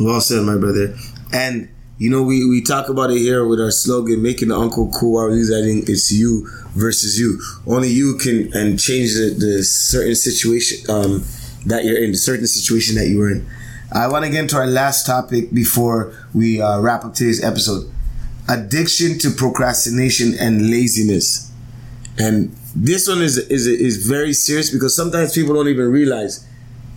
Well 0.00 0.20
said, 0.20 0.42
my 0.42 0.56
brother. 0.56 0.94
And 1.32 1.68
you 1.98 2.10
know, 2.10 2.22
we, 2.22 2.48
we 2.48 2.62
talk 2.62 2.88
about 2.88 3.10
it 3.10 3.18
here 3.18 3.46
with 3.46 3.60
our 3.60 3.70
slogan, 3.70 4.22
making 4.22 4.48
the 4.48 4.56
uncle 4.56 4.90
cool. 4.90 5.18
Our 5.18 5.30
think 5.30 5.88
it's 5.88 6.10
you 6.10 6.48
versus 6.74 7.18
you. 7.18 7.40
Only 7.66 7.88
you 7.88 8.18
can 8.18 8.52
and 8.54 8.78
change 8.78 9.14
the, 9.14 9.34
the 9.38 9.62
certain 9.62 10.16
situation 10.16 10.90
um, 10.90 11.24
that 11.66 11.84
you're 11.84 12.02
in, 12.02 12.10
the 12.10 12.18
certain 12.18 12.46
situation 12.46 12.96
that 12.96 13.06
you 13.06 13.18
were 13.18 13.30
in. 13.30 13.46
I 13.92 14.08
want 14.08 14.24
to 14.24 14.30
get 14.30 14.40
into 14.40 14.56
our 14.56 14.66
last 14.66 15.06
topic 15.06 15.52
before 15.52 16.12
we 16.34 16.60
uh, 16.60 16.80
wrap 16.80 17.04
up 17.04 17.14
today's 17.14 17.44
episode 17.44 17.88
addiction 18.48 19.18
to 19.20 19.30
procrastination 19.30 20.34
and 20.40 20.70
laziness. 20.70 21.51
And 22.18 22.54
this 22.74 23.08
one 23.08 23.22
is, 23.22 23.38
is, 23.38 23.66
is 23.66 24.06
very 24.06 24.32
serious 24.32 24.70
because 24.70 24.94
sometimes 24.94 25.34
people 25.34 25.54
don't 25.54 25.68
even 25.68 25.90
realize 25.90 26.46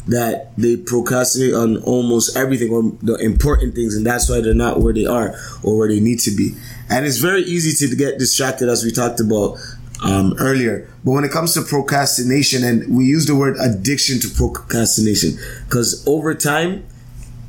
that 0.08 0.56
they 0.56 0.78
procrastinate 0.78 1.54
on 1.54 1.78
almost 1.78 2.38
everything 2.38 2.72
or 2.72 2.84
the 3.02 3.16
important 3.16 3.74
things, 3.74 3.96
and 3.96 4.06
that's 4.06 4.30
why 4.30 4.40
they're 4.40 4.54
not 4.54 4.80
where 4.80 4.94
they 4.94 5.06
are 5.06 5.36
or 5.64 5.78
where 5.78 5.88
they 5.88 6.00
need 6.00 6.20
to 6.20 6.32
be. 6.32 6.52
And 6.90 7.06
it's 7.06 7.18
very 7.18 7.42
easy 7.42 7.88
to 7.88 7.96
get 7.96 8.20
distracted, 8.20 8.70
as 8.70 8.84
we 8.84 8.92
talked 8.92 9.20
about 9.20 9.58
um, 10.04 10.36
earlier. 10.38 10.88
But 11.04 11.12
when 11.12 11.24
it 11.24 11.32
comes 11.32 11.56
to 11.56 11.64
procrastination, 11.64 12.64
and 12.64 12.96
we 12.96 13.06
use 13.06 13.26
the 13.26 13.36
word 13.36 13.58
addiction 13.58 14.20
to 14.20 14.28
procrastination, 14.30 15.40
because 15.68 16.06
over 16.08 16.36
time, 16.36 16.86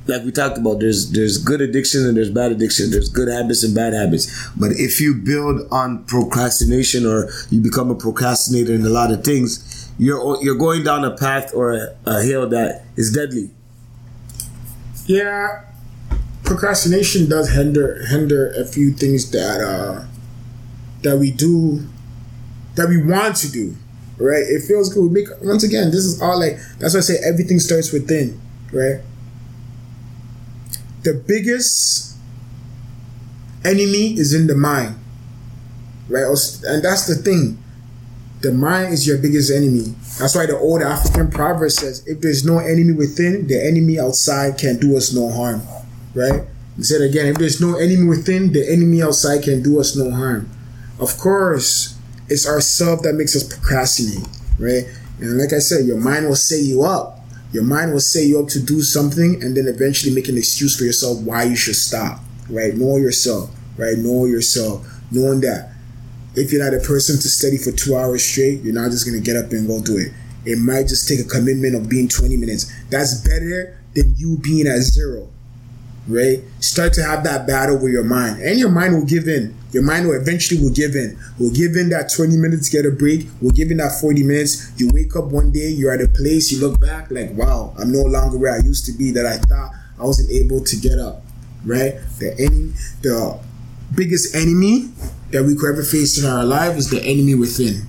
like 0.09 0.25
we 0.25 0.33
talked 0.33 0.59
about, 0.59 0.81
there's 0.81 1.11
there's 1.13 1.39
good 1.39 1.61
addiction 1.61 2.07
and 2.07 2.17
there's 2.17 2.31
bad 2.31 2.53
addiction. 2.53 2.91
There's 2.91 3.09
good 3.09 3.29
habits 3.29 3.63
and 3.63 3.75
bad 3.75 3.93
habits. 3.93 4.49
But 4.57 4.73
if 4.73 5.01
you 5.01 5.15
build 5.15 5.67
on 5.71 6.05
procrastination 6.05 7.07
or 7.07 7.31
you 7.51 7.61
become 7.61 7.91
a 7.91 7.95
procrastinator 7.95 8.75
in 8.75 8.85
a 8.85 8.91
lot 8.91 9.11
of 9.11 9.25
things, 9.25 9.91
you're 9.99 10.43
you're 10.43 10.57
going 10.57 10.85
down 10.85 11.05
a 11.05 11.17
path 11.17 11.53
or 11.55 11.73
a, 11.73 11.97
a 12.07 12.23
hill 12.23 12.49
that 12.49 12.85
is 12.97 13.13
deadly. 13.13 13.51
Yeah, 15.07 15.65
procrastination 16.45 17.29
does 17.29 17.51
hinder 17.51 18.05
hinder 18.07 18.53
a 18.53 18.65
few 18.65 18.93
things 18.93 19.31
that 19.33 19.61
uh 19.61 20.05
that 21.03 21.19
we 21.19 21.31
do 21.31 21.87
that 22.75 22.89
we 22.89 23.03
want 23.03 23.37
to 23.37 23.51
do, 23.51 23.75
right? 24.19 24.43
It 24.47 24.63
feels 24.63 24.93
good. 24.93 25.11
Make 25.11 25.29
once 25.43 25.65
again, 25.65 25.91
this 25.91 26.05
is 26.05 26.21
all 26.21 26.39
like 26.39 26.59
that's 26.79 26.95
why 26.95 26.99
I 26.99 27.03
say 27.03 27.17
everything 27.25 27.59
starts 27.59 27.93
within, 27.93 28.41
right? 28.73 29.01
The 31.07 31.15
biggest 31.15 32.17
enemy 33.65 34.19
is 34.19 34.35
in 34.35 34.49
the 34.49 34.57
mind, 34.57 34.97
right? 36.09 36.25
And 36.25 36.83
that's 36.83 37.07
the 37.07 37.15
thing. 37.15 37.63
The 38.41 38.51
mind 38.51 38.93
is 38.93 39.07
your 39.07 39.19
biggest 39.19 39.53
enemy. 39.53 39.95
That's 40.19 40.35
why 40.35 40.47
the 40.47 40.59
old 40.59 40.83
African 40.83 41.31
proverb 41.31 41.71
says, 41.71 42.05
if 42.09 42.21
there's 42.21 42.45
no 42.45 42.59
enemy 42.59 42.93
within, 42.93 43.47
the 43.47 43.55
enemy 43.55 44.01
outside 44.01 44.59
can 44.59 44.81
do 44.81 44.97
us 44.97 45.15
no 45.15 45.31
harm. 45.31 45.63
Right? 46.13 46.43
He 46.77 46.83
said 46.83 47.03
again, 47.03 47.27
if 47.27 47.37
there's 47.37 47.61
no 47.61 47.77
enemy 47.77 48.09
within, 48.09 48.53
the 48.53 48.69
enemy 48.69 49.01
outside 49.01 49.45
can 49.45 49.63
do 49.63 49.79
us 49.79 49.95
no 49.95 50.11
harm. 50.11 50.51
Of 50.99 51.19
course, 51.19 51.97
it's 52.29 52.49
ourself 52.49 53.03
that 53.03 53.13
makes 53.13 53.37
us 53.37 53.45
procrastinate, 53.45 54.27
right? 54.59 54.85
And 55.21 55.39
like 55.39 55.53
I 55.53 55.61
said, 55.61 55.87
your 55.87 56.01
mind 56.01 56.27
will 56.27 56.35
say 56.35 56.61
you 56.61 56.83
up. 56.83 57.16
Your 57.53 57.63
mind 57.63 57.93
will 57.93 58.01
say 58.01 58.25
you 58.25 58.41
up 58.41 58.49
to 58.49 58.61
do 58.61 58.83
something 58.83 59.43
and 59.43 59.57
then 59.57 59.67
eventually 59.67 60.15
make 60.15 60.29
an 60.29 60.37
excuse 60.37 60.77
for 60.77 60.85
yourself 60.85 61.21
why 61.23 61.45
you 61.45 61.57
should 61.57 61.77
stop, 61.77 62.21
right? 62.51 62.75
Know 62.75 62.97
yourself, 62.97 63.51
right? 63.77 63.97
Know 63.97 64.25
yourself. 64.25 64.87
Knowing 65.11 65.41
that 65.43 65.73
if 66.35 66.53
you're 66.53 66.63
not 66.63 66.75
a 66.75 66.85
person 66.85 67.17
to 67.17 67.29
study 67.29 67.57
for 67.57 67.71
two 67.73 67.97
hours 67.97 68.25
straight, 68.25 68.63
you're 68.63 68.75
not 68.75 68.91
just 68.91 69.07
gonna 69.07 69.21
get 69.21 69.37
up 69.37 69.53
and 69.53 69.67
go 69.67 69.81
do 69.81 69.97
it. 69.97 70.13
It 70.45 70.59
might 70.59 70.87
just 70.89 71.09
take 71.09 71.21
a 71.21 71.25
commitment 71.25 71.75
of 71.75 71.89
being 71.89 72.09
20 72.09 72.37
minutes. 72.37 72.71
That's 72.91 73.21
better 73.21 73.79
than 73.95 74.15
you 74.17 74.39
being 74.39 74.67
at 74.67 74.81
zero. 74.81 75.29
Right? 76.07 76.45
Start 76.61 76.93
to 76.95 77.03
have 77.03 77.25
that 77.25 77.47
battle 77.49 77.79
with 77.79 77.91
your 77.91 78.05
mind. 78.05 78.41
And 78.41 78.59
your 78.59 78.69
mind 78.69 78.95
will 78.95 79.05
give 79.05 79.27
in. 79.27 79.57
Your 79.77 79.85
mind 79.85 80.09
will 80.09 80.19
eventually 80.19 80.59
will 80.59 80.71
give 80.71 80.97
in. 80.97 81.19
Will 81.39 81.51
give 81.51 81.77
in 81.77 81.91
that 81.91 82.11
20 82.11 82.35
minutes, 82.39 82.71
to 82.71 82.79
get 82.79 82.87
a 82.87 82.91
break. 82.91 83.29
Will 83.43 83.51
give 83.51 83.71
in 83.71 83.77
that 83.77 84.01
40 84.01 84.23
minutes. 84.23 84.73
You 84.81 84.89
wake 84.95 85.15
up 85.15 85.27
one 85.27 85.53
day, 85.53 85.69
you're 85.69 85.93
at 85.93 86.01
a 86.01 86.09
place, 86.09 86.51
you 86.51 86.67
look 86.67 86.81
back 86.81 87.11
like, 87.11 87.33
wow, 87.33 87.75
I'm 87.79 87.93
no 87.93 88.01
longer 88.01 88.39
where 88.39 88.55
I 88.55 88.65
used 88.65 88.87
to 88.87 88.93
be 88.93 89.11
that 89.11 89.27
I 89.27 89.37
thought 89.37 89.73
I 90.01 90.05
wasn't 90.05 90.31
able 90.31 90.65
to 90.65 90.77
get 90.77 90.99
up. 90.99 91.21
Right? 91.63 91.93
The 92.19 92.35
enemy, 92.39 92.73
the 93.03 93.39
biggest 93.95 94.35
enemy 94.35 94.89
that 95.33 95.45
we 95.45 95.55
could 95.55 95.69
ever 95.69 95.83
face 95.83 96.17
in 96.17 96.25
our 96.25 96.47
life 96.47 96.79
is 96.79 96.89
the 96.89 97.03
enemy 97.03 97.35
within. 97.35 97.83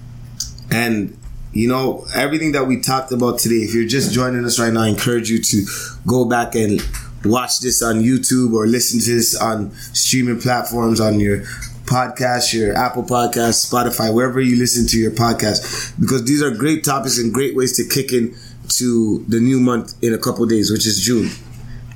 And 0.69 1.17
you 1.53 1.69
know, 1.69 2.05
everything 2.13 2.51
that 2.51 2.67
we 2.67 2.81
talked 2.81 3.13
about 3.13 3.39
today, 3.39 3.63
if 3.63 3.73
you're 3.73 3.87
just 3.87 4.13
joining 4.13 4.43
us 4.43 4.59
right 4.59 4.73
now, 4.73 4.81
I 4.81 4.89
encourage 4.89 5.29
you 5.29 5.41
to 5.41 5.65
go 6.05 6.25
back 6.25 6.53
and 6.53 6.81
watch 7.23 7.61
this 7.61 7.81
on 7.81 8.01
YouTube 8.01 8.53
or 8.53 8.67
listen 8.67 8.99
to 8.99 9.15
this 9.15 9.39
on 9.39 9.71
streaming 9.93 10.41
platforms 10.41 10.99
on 10.99 11.21
your 11.21 11.43
podcast, 11.87 12.53
your 12.53 12.75
Apple 12.75 13.03
Podcast, 13.03 13.71
Spotify, 13.71 14.13
wherever 14.13 14.39
you 14.39 14.57
listen 14.57 14.85
to 14.87 14.97
your 14.97 15.11
podcast, 15.11 15.99
because 15.99 16.25
these 16.25 16.43
are 16.43 16.51
great 16.51 16.83
topics 16.83 17.17
and 17.17 17.33
great 17.33 17.55
ways 17.55 17.75
to 17.77 17.87
kick 17.87 18.13
in 18.13 18.35
to 18.67 19.23
the 19.27 19.39
new 19.39 19.59
month 19.59 19.95
in 20.03 20.13
a 20.13 20.17
couple 20.17 20.45
days, 20.45 20.69
which 20.69 20.85
is 20.85 21.01
June. 21.01 21.29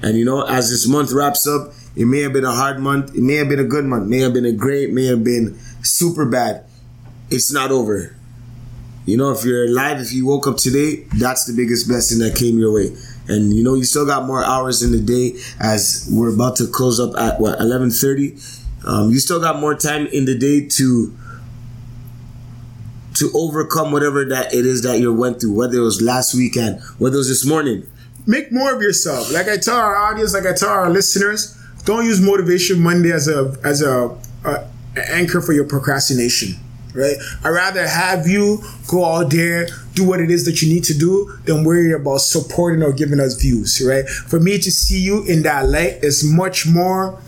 And 0.02 0.18
you 0.18 0.26
know, 0.26 0.42
as 0.48 0.72
this 0.72 0.88
month 0.88 1.12
wraps 1.12 1.46
up, 1.46 1.74
it 1.96 2.06
may 2.06 2.22
have 2.22 2.34
been 2.34 2.46
a 2.46 2.56
hard 2.56 2.80
month, 2.80 3.14
it 3.16 3.22
may 3.22 3.36
have 3.36 3.50
been 3.50 3.60
a 3.60 3.66
good 3.66 3.86
month, 3.86 4.08
may 4.08 4.20
have 4.20 4.34
been 4.34 4.46
a 4.46 4.54
great, 4.54 4.92
may 4.92 5.06
have 5.06 5.24
been 5.24 5.60
super 5.84 6.26
bad. 6.26 6.66
It's 7.30 7.52
not 7.52 7.72
over 7.72 8.16
you 9.06 9.18
know, 9.18 9.32
if 9.32 9.44
you're 9.44 9.66
alive, 9.66 10.00
if 10.00 10.14
you 10.14 10.26
woke 10.28 10.48
up 10.48 10.58
today, 10.58 11.06
that's 11.16 11.46
the 11.46 11.54
biggest 11.54 11.88
blessing 11.88 12.20
that 12.20 12.36
came 12.36 12.60
your 12.60 12.72
way. 12.72 12.96
And 13.28 13.54
you 13.54 13.64
know, 13.64 13.74
you 13.74 13.84
still 13.84 14.06
got 14.06 14.26
more 14.26 14.44
hours 14.44 14.84
in 14.84 14.92
the 14.92 15.00
day 15.00 15.40
as 15.60 16.08
we're 16.12 16.34
about 16.34 16.56
to 16.58 16.68
close 16.68 17.00
up 17.00 17.16
at 17.18 17.40
what 17.40 17.60
eleven 17.60 17.90
thirty. 17.90 18.38
Um, 18.86 19.12
you 19.12 19.20
still 19.20 19.40
got 19.40 19.60
more 19.60 19.76
time 19.76 20.08
in 20.08 20.26
the 20.26 20.38
day 20.38 20.68
to 20.68 21.18
to 23.16 23.30
overcome 23.36 23.92
whatever 23.92 24.26
that 24.26 24.54
it 24.54 24.66
is 24.66 24.82
that 24.84 25.00
you 25.00 25.14
went 25.14 25.42
through, 25.42 25.54
whether 25.54 25.78
it 25.78 25.82
was 25.82 26.02
last 26.02 26.34
weekend, 26.34 26.82
whether 26.98 27.16
it 27.16 27.18
was 27.18 27.28
this 27.28 27.46
morning. 27.46 27.86
Make 28.26 28.52
more 28.52 28.74
of 28.74 28.82
yourself. 28.82 29.32
Like 29.32 29.48
I 29.48 29.58
tell 29.58 29.78
our 29.78 29.96
audience, 29.96 30.34
like 30.34 30.46
I 30.46 30.54
tell 30.54 30.70
our 30.70 30.90
listeners, 30.90 31.58
don't 31.86 32.06
use 32.06 32.22
motivation 32.22 32.82
Monday 32.82 33.12
as 33.12 33.28
a 33.28 33.56
as 33.64 33.82
a, 33.82 34.18
a 34.46 34.68
anchor 34.96 35.42
for 35.42 35.54
your 35.54 35.66
procrastination 35.66 36.56
right? 36.94 37.16
I'd 37.44 37.50
rather 37.50 37.88
have 37.88 38.28
you 38.28 38.62
go 38.88 39.06
out 39.06 39.32
there, 39.32 39.68
do 39.94 40.08
what 40.08 40.20
it 40.20 40.30
is 40.30 40.46
that 40.46 40.62
you 40.62 40.74
need 40.74 40.84
to 40.86 40.98
do, 40.98 41.38
than 41.46 41.64
worry 41.64 41.94
about 41.94 42.20
supporting 42.20 42.84
or 42.84 42.92
giving 42.92 43.20
us 43.20 43.42
views, 43.42 43.82
right? 43.86 44.08
For 44.08 44.40
me 44.40 44.58
to 44.60 44.72
see 44.72 45.00
you 45.00 45.26
in 45.26 45.44
that 45.44 45.68
light 45.70 46.04
is 46.04 46.24
much 46.24 46.68
more 46.68 47.20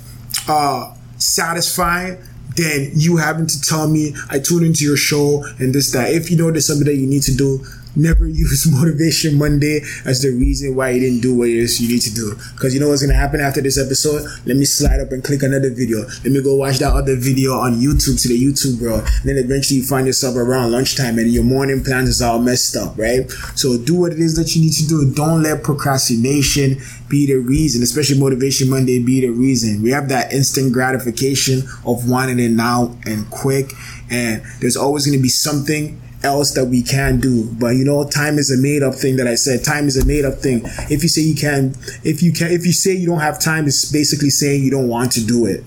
uh, 0.48 0.93
satisfying 1.24 2.18
than 2.56 2.92
you 2.94 3.18
having 3.18 3.48
to 3.48 3.62
tell 3.62 3.88
me 3.90 4.14
I 4.30 4.40
tune 4.40 4.64
into 4.64 4.84
your 4.86 4.98
show 4.98 5.44
and 5.60 5.74
this 5.74 5.92
that. 5.92 6.14
If 6.14 6.30
you 6.30 6.38
know 6.38 6.52
there's 6.52 6.68
something 6.68 6.86
that 6.86 6.96
you 6.96 7.08
need 7.08 7.24
to 7.24 7.36
do, 7.36 7.66
never 7.96 8.28
use 8.44 8.70
motivation 8.72 9.38
Monday 9.38 9.82
as 10.06 10.22
the 10.22 10.30
reason 10.30 10.76
why 10.76 10.92
you 10.92 11.00
didn't 11.00 11.22
do 11.22 11.36
what 11.36 11.50
it 11.50 11.58
is 11.58 11.82
you 11.82 11.88
need 11.88 12.02
to 12.02 12.14
do. 12.14 12.36
Because 12.54 12.74
you 12.74 12.80
know 12.80 12.90
what's 12.90 13.02
gonna 13.02 13.18
happen 13.18 13.40
after 13.40 13.62
this 13.62 13.78
episode? 13.78 14.24
Let 14.46 14.58
me 14.58 14.66
slide 14.66 15.00
up 15.00 15.12
and 15.12 15.24
click 15.24 15.44
another 15.44 15.70
video. 15.70 16.00
Let 16.24 16.32
me 16.32 16.42
go 16.42 16.56
watch 16.56 16.80
that 16.80 16.94
other 16.94 17.16
video 17.16 17.54
on 17.54 17.76
YouTube 17.76 18.22
to 18.22 18.28
the 18.28 18.40
YouTube 18.40 18.80
bro. 18.80 19.00
And 19.00 19.26
then 19.26 19.38
eventually 19.38 19.80
you 19.80 19.86
find 19.86 20.08
yourself 20.08 20.36
around 20.36 20.72
lunchtime 20.72 21.20
and 21.20 21.32
your 21.32 21.44
morning 21.44 21.84
plans 21.84 22.10
is 22.10 22.22
all 22.22 22.40
messed 22.40 22.76
up, 22.76 22.98
right? 22.98 23.30
So 23.56 23.78
do 23.78 23.96
what 23.96 24.12
it 24.12 24.20
is 24.20 24.36
that 24.36 24.56
you 24.56 24.62
need 24.62 24.74
to 24.74 24.88
do. 24.88 25.14
Don't 25.14 25.44
let 25.44 25.64
procrastination 25.64 26.82
be 27.10 27.28
the 27.28 27.36
reason, 27.36 27.84
especially 27.84 28.20
motivation 28.20 28.70
Monday 28.70 29.00
be 29.00 29.22
the 29.22 29.30
reason. 29.30 29.82
We 29.82 29.92
have 29.92 30.10
that 30.10 30.34
instant 30.34 30.74
gratification 30.74 31.64
of 31.86 32.10
wanting 32.10 32.40
it 32.40 32.52
now 32.52 32.98
and 33.06 33.30
quick. 33.30 33.72
And 34.10 34.42
there's 34.60 34.78
always 34.78 35.06
going 35.06 35.18
to 35.18 35.22
be 35.22 35.30
something 35.30 36.02
else 36.24 36.54
that 36.54 36.66
we 36.66 36.82
can 36.82 37.20
do. 37.20 37.50
But 37.54 37.76
you 37.76 37.86
know, 37.86 38.08
time 38.08 38.38
is 38.38 38.52
a 38.52 38.58
made 38.62 38.84
up 38.84 38.96
thing 38.96 39.18
that 39.18 39.28
I 39.28 39.36
said. 39.36 39.64
Time 39.64 39.88
is 39.88 39.98
a 39.98 40.06
made 40.06 40.26
up 40.26 40.36
thing. 40.36 40.62
If 40.90 41.04
you 41.04 41.10
say 41.10 41.22
you 41.22 41.36
can, 41.36 41.76
if 42.04 42.24
you 42.24 42.32
can, 42.32 42.52
if 42.52 42.66
you 42.66 42.74
say 42.74 42.94
you 42.94 43.06
don't 43.06 43.20
have 43.20 43.40
time, 43.40 43.68
it's 43.68 43.92
basically 43.92 44.30
saying 44.30 44.64
you 44.64 44.72
don't 44.72 44.88
want 44.88 45.12
to 45.14 45.26
do 45.26 45.46
it. 45.46 45.64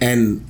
And 0.00 0.46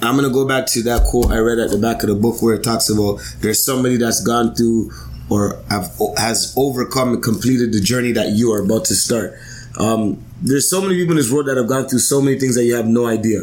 I'm 0.00 0.16
gonna 0.16 0.30
go 0.30 0.46
back 0.46 0.66
to 0.68 0.82
that 0.84 1.04
quote 1.04 1.30
I 1.30 1.38
read 1.38 1.58
at 1.58 1.70
the 1.70 1.78
back 1.78 2.02
of 2.02 2.08
the 2.08 2.14
book 2.14 2.40
where 2.42 2.54
it 2.54 2.62
talks 2.62 2.88
about 2.88 3.20
there's 3.40 3.64
somebody 3.64 3.96
that's 3.96 4.20
gone 4.24 4.54
through 4.54 4.92
or 5.30 5.62
have, 5.68 5.90
has 6.16 6.54
overcome 6.56 7.14
and 7.14 7.22
completed 7.22 7.72
the 7.72 7.80
journey 7.80 8.12
that 8.12 8.30
you 8.30 8.52
are 8.52 8.62
about 8.62 8.84
to 8.86 8.94
start. 8.94 9.34
Um, 9.78 10.24
there's 10.40 10.70
so 10.70 10.80
many 10.80 10.94
people 10.94 11.12
in 11.12 11.16
this 11.16 11.30
world 11.30 11.46
that 11.46 11.56
have 11.56 11.68
gone 11.68 11.88
through 11.88 11.98
so 11.98 12.20
many 12.20 12.38
things 12.38 12.54
that 12.54 12.64
you 12.64 12.74
have 12.74 12.86
no 12.86 13.06
idea 13.06 13.40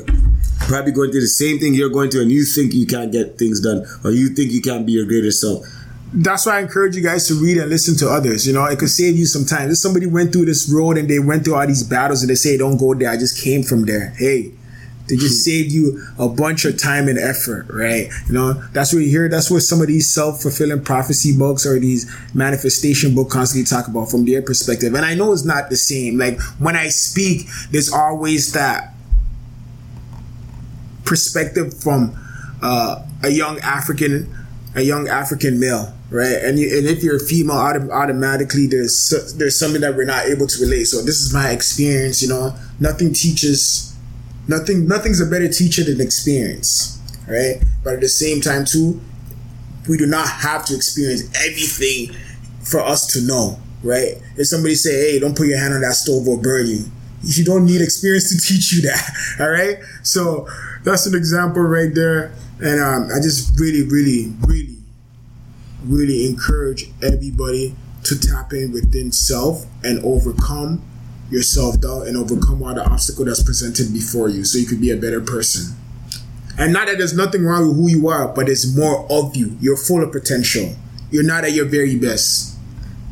probably 0.67 0.91
going 0.91 1.11
through 1.11 1.21
the 1.21 1.27
same 1.27 1.59
thing 1.59 1.73
you're 1.73 1.89
going 1.89 2.09
through 2.09 2.21
and 2.21 2.31
you 2.31 2.43
think 2.43 2.73
you 2.73 2.87
can't 2.87 3.11
get 3.11 3.37
things 3.37 3.59
done 3.59 3.85
or 4.03 4.11
you 4.11 4.29
think 4.29 4.51
you 4.51 4.61
can't 4.61 4.85
be 4.85 4.93
your 4.93 5.05
greater 5.05 5.31
self 5.31 5.65
that's 6.17 6.45
why 6.45 6.57
I 6.57 6.61
encourage 6.61 6.95
you 6.95 7.03
guys 7.03 7.27
to 7.27 7.33
read 7.33 7.57
and 7.57 7.69
listen 7.69 7.97
to 7.97 8.07
others. 8.07 8.47
You 8.47 8.53
know, 8.53 8.63
it 8.65 8.79
could 8.79 8.89
save 8.89 9.17
you 9.17 9.25
some 9.25 9.43
time. 9.43 9.69
If 9.69 9.77
somebody 9.77 10.05
went 10.05 10.31
through 10.31 10.45
this 10.45 10.71
road 10.71 10.97
and 10.97 11.09
they 11.09 11.19
went 11.19 11.43
through 11.43 11.55
all 11.55 11.67
these 11.67 11.83
battles 11.83 12.21
and 12.21 12.29
they 12.29 12.35
say, 12.35 12.57
don't 12.57 12.77
go 12.77 12.93
there, 12.93 13.09
I 13.09 13.17
just 13.17 13.43
came 13.43 13.63
from 13.63 13.85
there. 13.85 14.13
Hey, 14.17 14.53
they 15.07 15.15
just 15.15 15.45
hmm. 15.45 15.51
saved 15.51 15.71
you 15.71 16.03
a 16.17 16.27
bunch 16.27 16.65
of 16.65 16.77
time 16.77 17.07
and 17.07 17.17
effort, 17.17 17.67
right? 17.69 18.09
You 18.27 18.33
know, 18.33 18.53
that's 18.73 18.93
what 18.93 18.99
you 18.99 19.09
hear. 19.09 19.29
That's 19.29 19.51
what 19.51 19.61
some 19.61 19.81
of 19.81 19.87
these 19.87 20.13
self-fulfilling 20.13 20.83
prophecy 20.83 21.37
books 21.37 21.65
or 21.65 21.79
these 21.79 22.11
manifestation 22.33 23.13
book 23.13 23.29
constantly 23.29 23.65
talk 23.65 23.87
about 23.87 24.09
from 24.09 24.25
their 24.25 24.41
perspective. 24.41 24.93
And 24.93 25.05
I 25.05 25.15
know 25.15 25.31
it's 25.33 25.45
not 25.45 25.69
the 25.69 25.77
same. 25.77 26.17
Like 26.17 26.41
when 26.59 26.75
I 26.75 26.87
speak, 26.87 27.47
there's 27.71 27.91
always 27.91 28.51
that 28.53 28.93
perspective 31.03 31.73
from 31.81 32.15
uh, 32.61 33.05
a 33.23 33.29
young 33.29 33.59
African 33.59 34.33
a 34.75 34.81
young 34.81 35.07
African 35.07 35.59
male, 35.59 35.93
right? 36.09 36.35
And 36.43 36.59
you, 36.59 36.77
and 36.77 36.85
if 36.85 37.01
you're 37.01 37.15
a 37.15 37.19
female, 37.19 37.55
autom- 37.55 37.91
automatically 37.91 38.67
there's 38.67 39.33
there's 39.37 39.57
something 39.57 39.81
that 39.81 39.95
we're 39.95 40.05
not 40.05 40.25
able 40.25 40.47
to 40.47 40.61
relate. 40.61 40.85
So 40.85 40.97
this 41.01 41.21
is 41.21 41.33
my 41.33 41.51
experience. 41.51 42.21
You 42.21 42.29
know, 42.29 42.53
nothing 42.79 43.13
teaches, 43.13 43.94
nothing 44.47 44.87
nothing's 44.87 45.21
a 45.21 45.25
better 45.25 45.47
teacher 45.47 45.83
than 45.83 46.01
experience, 46.01 46.99
right? 47.27 47.63
But 47.83 47.95
at 47.95 48.01
the 48.01 48.09
same 48.09 48.41
time, 48.41 48.65
too, 48.65 49.01
we 49.87 49.97
do 49.97 50.05
not 50.05 50.27
have 50.27 50.65
to 50.65 50.75
experience 50.75 51.23
everything 51.35 52.15
for 52.63 52.81
us 52.81 53.07
to 53.13 53.21
know, 53.21 53.59
right? 53.83 54.21
If 54.37 54.47
somebody 54.47 54.75
say, 54.75 55.11
"Hey, 55.11 55.19
don't 55.19 55.35
put 55.37 55.47
your 55.47 55.59
hand 55.59 55.73
on 55.73 55.81
that 55.81 55.93
stove 55.95 56.27
or 56.27 56.41
burn 56.41 56.67
you," 56.67 56.85
you 57.21 57.43
don't 57.43 57.65
need 57.65 57.81
experience 57.81 58.29
to 58.29 58.39
teach 58.53 58.73
you 58.73 58.81
that, 58.83 59.37
all 59.39 59.49
right? 59.49 59.77
So 60.03 60.47
that's 60.83 61.05
an 61.05 61.15
example 61.15 61.61
right 61.61 61.93
there. 61.93 62.33
And 62.61 62.79
um, 62.79 63.09
I 63.13 63.21
just 63.21 63.59
really, 63.59 63.83
really, 63.83 64.33
really, 64.41 64.77
really 65.83 66.27
encourage 66.27 66.85
everybody 67.03 67.75
to 68.03 68.19
tap 68.19 68.53
in 68.53 68.71
within 68.71 69.11
self 69.11 69.65
and 69.83 70.03
overcome 70.05 70.81
your 71.29 71.41
self 71.41 71.79
doubt 71.81 72.07
and 72.07 72.17
overcome 72.17 72.63
all 72.63 72.73
the 72.73 72.85
obstacle 72.85 73.25
that's 73.25 73.43
presented 73.43 73.91
before 73.93 74.29
you 74.29 74.43
so 74.43 74.57
you 74.57 74.65
could 74.65 74.81
be 74.81 74.91
a 74.91 74.97
better 74.97 75.21
person. 75.21 75.75
And 76.57 76.71
not 76.71 76.87
that 76.87 76.97
there's 76.97 77.15
nothing 77.15 77.43
wrong 77.45 77.67
with 77.67 77.75
who 77.77 77.89
you 77.89 78.07
are, 78.07 78.29
but 78.29 78.47
it's 78.47 78.75
more 78.75 79.05
of 79.11 79.35
you. 79.35 79.57
You're 79.59 79.77
full 79.77 80.03
of 80.03 80.11
potential. 80.11 80.73
You're 81.11 81.23
not 81.23 81.43
at 81.43 81.51
your 81.51 81.65
very 81.65 81.97
best. 81.97 82.55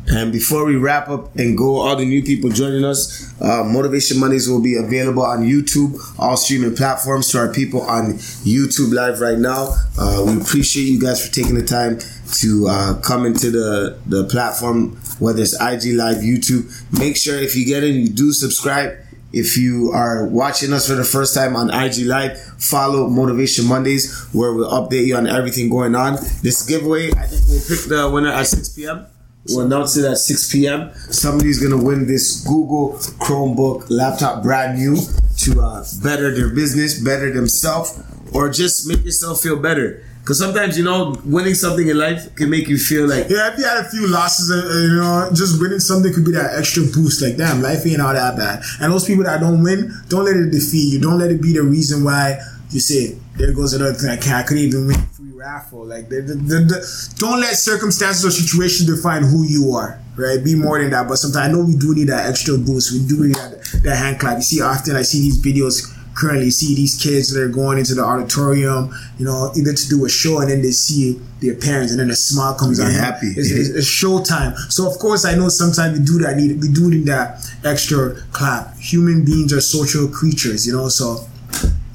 And 0.06 0.32
before 0.32 0.66
we 0.66 0.76
wrap 0.76 1.08
up 1.08 1.34
and 1.36 1.56
go, 1.56 1.76
all 1.80 1.96
the 1.96 2.04
new 2.04 2.22
people 2.22 2.50
joining 2.50 2.84
us, 2.84 3.32
uh, 3.40 3.64
Motivation 3.64 4.20
Mondays 4.20 4.48
will 4.48 4.62
be 4.62 4.76
available 4.76 5.22
on 5.22 5.40
YouTube, 5.44 5.98
all 6.18 6.36
streaming 6.36 6.76
platforms 6.76 7.30
to 7.30 7.38
our 7.38 7.52
people 7.52 7.80
on 7.82 8.14
YouTube 8.44 8.92
Live 8.92 9.20
right 9.20 9.38
now. 9.38 9.74
Uh, 9.98 10.24
we 10.26 10.40
appreciate 10.40 10.84
you 10.84 11.00
guys 11.00 11.26
for 11.26 11.32
taking 11.32 11.54
the 11.54 11.64
time 11.64 11.98
to 12.34 12.66
uh, 12.68 13.00
come 13.00 13.24
into 13.24 13.50
the, 13.50 13.98
the 14.06 14.24
platform, 14.24 14.98
whether 15.18 15.42
it's 15.42 15.54
IG 15.54 15.94
Live, 15.96 16.18
YouTube. 16.18 16.70
Make 16.98 17.16
sure 17.16 17.36
if 17.36 17.56
you 17.56 17.64
get 17.66 17.84
in, 17.84 17.94
you 17.94 18.08
do 18.08 18.32
subscribe. 18.32 18.98
If 19.32 19.56
you 19.56 19.90
are 19.92 20.26
watching 20.26 20.72
us 20.72 20.86
for 20.86 20.94
the 20.94 21.04
first 21.04 21.34
time 21.34 21.56
on 21.56 21.68
IG 21.68 22.06
Live, 22.06 22.38
follow 22.58 23.08
Motivation 23.08 23.66
Mondays 23.66 24.28
where 24.32 24.52
we'll 24.52 24.70
update 24.70 25.06
you 25.06 25.16
on 25.16 25.26
everything 25.26 25.68
going 25.68 25.96
on. 25.96 26.14
This 26.42 26.64
giveaway, 26.64 27.10
I 27.10 27.26
think 27.26 27.42
we'll 27.48 27.60
pick 27.66 27.88
the 27.88 28.08
winner 28.12 28.30
at 28.30 28.46
6 28.46 28.68
p.m. 28.70 29.06
We'll 29.48 29.66
announce 29.66 29.96
it 29.96 30.04
at 30.04 30.18
6 30.18 30.52
p.m. 30.52 30.94
Somebody's 31.10 31.60
gonna 31.60 31.82
win 31.82 32.06
this 32.06 32.44
Google 32.46 32.92
Chromebook 33.18 33.90
laptop 33.90 34.42
brand 34.42 34.78
new 34.78 34.96
to 35.38 35.60
uh, 35.60 35.84
better 36.02 36.34
their 36.34 36.48
business, 36.48 36.98
better 36.98 37.32
themselves, 37.32 38.00
or 38.32 38.48
just 38.50 38.86
make 38.86 39.04
yourself 39.04 39.42
feel 39.42 39.56
better. 39.56 40.02
Because 40.24 40.38
sometimes, 40.38 40.78
you 40.78 40.84
know, 40.84 41.14
winning 41.26 41.52
something 41.52 41.86
in 41.86 41.98
life 41.98 42.34
can 42.34 42.48
make 42.48 42.66
you 42.66 42.78
feel 42.78 43.06
like. 43.06 43.28
Yeah, 43.28 43.52
if 43.52 43.58
you 43.58 43.64
had 43.66 43.84
a 43.84 43.88
few 43.90 44.08
losses, 44.08 44.50
uh, 44.50 44.56
you 44.80 44.96
know, 44.96 45.28
just 45.34 45.60
winning 45.60 45.80
something 45.80 46.14
could 46.14 46.24
be 46.24 46.32
that 46.32 46.58
extra 46.58 46.82
boost. 46.82 47.20
Like, 47.20 47.36
damn, 47.36 47.60
life 47.60 47.86
ain't 47.86 48.00
all 48.00 48.14
that 48.14 48.34
bad. 48.34 48.62
And 48.80 48.90
those 48.90 49.04
people 49.04 49.24
that 49.24 49.40
don't 49.40 49.62
win, 49.62 49.92
don't 50.08 50.24
let 50.24 50.34
it 50.34 50.50
defeat 50.50 50.94
you. 50.94 50.98
Don't 50.98 51.18
let 51.18 51.30
it 51.30 51.42
be 51.42 51.52
the 51.52 51.62
reason 51.62 52.04
why 52.04 52.38
you 52.70 52.80
say, 52.80 53.18
there 53.36 53.52
goes 53.52 53.74
another 53.74 53.92
thing. 53.92 54.08
I 54.08 54.16
can't. 54.16 54.36
I 54.36 54.42
couldn't 54.44 54.64
even 54.64 54.86
win 54.86 54.96
free 55.12 55.32
raffle. 55.34 55.84
Like, 55.84 56.08
the, 56.08 56.22
the, 56.22 56.34
the, 56.34 57.14
don't 57.18 57.40
let 57.42 57.54
circumstances 57.56 58.24
or 58.24 58.30
situations 58.30 58.88
define 58.88 59.24
who 59.24 59.44
you 59.44 59.72
are. 59.72 60.00
Right? 60.16 60.42
Be 60.42 60.54
more 60.54 60.80
than 60.80 60.90
that. 60.92 61.06
But 61.06 61.16
sometimes 61.16 61.50
I 61.50 61.52
know 61.52 61.62
we 61.62 61.76
do 61.76 61.94
need 61.94 62.08
that 62.08 62.30
extra 62.30 62.56
boost. 62.56 62.92
We 62.92 63.06
do 63.06 63.26
need 63.26 63.34
that, 63.34 63.60
that 63.82 63.96
hand 63.96 64.18
clap. 64.20 64.38
You 64.38 64.42
see, 64.42 64.62
often 64.62 64.96
I 64.96 65.02
see 65.02 65.20
these 65.20 65.36
videos 65.42 65.93
currently 66.14 66.50
see 66.50 66.74
these 66.74 66.94
kids 67.00 67.32
that 67.32 67.40
are 67.40 67.48
going 67.48 67.78
into 67.78 67.94
the 67.94 68.02
auditorium, 68.04 68.94
you 69.18 69.24
know, 69.24 69.50
either 69.56 69.72
to 69.72 69.88
do 69.88 70.04
a 70.04 70.08
show 70.08 70.40
and 70.40 70.50
then 70.50 70.62
they 70.62 70.70
see 70.70 71.20
their 71.40 71.54
parents 71.56 71.90
and 71.92 72.00
then 72.00 72.10
a 72.10 72.16
smile 72.16 72.54
comes 72.54 72.78
They're 72.78 72.86
on. 72.86 72.92
happy. 72.94 73.28
It's, 73.36 73.50
it's, 73.50 73.68
it's 73.70 73.86
showtime. 73.86 74.56
So 74.72 74.90
of 74.90 74.98
course 74.98 75.24
I 75.24 75.34
know 75.34 75.48
sometimes 75.48 75.98
we 75.98 76.04
do 76.04 76.18
that 76.20 76.36
need 76.36 76.60
we 76.60 76.68
do 76.72 76.88
need 76.90 77.06
that 77.06 77.44
extra 77.64 78.14
clap. 78.32 78.76
Human 78.78 79.24
beings 79.24 79.52
are 79.52 79.60
social 79.60 80.08
creatures, 80.08 80.66
you 80.66 80.72
know, 80.72 80.88
so 80.88 81.26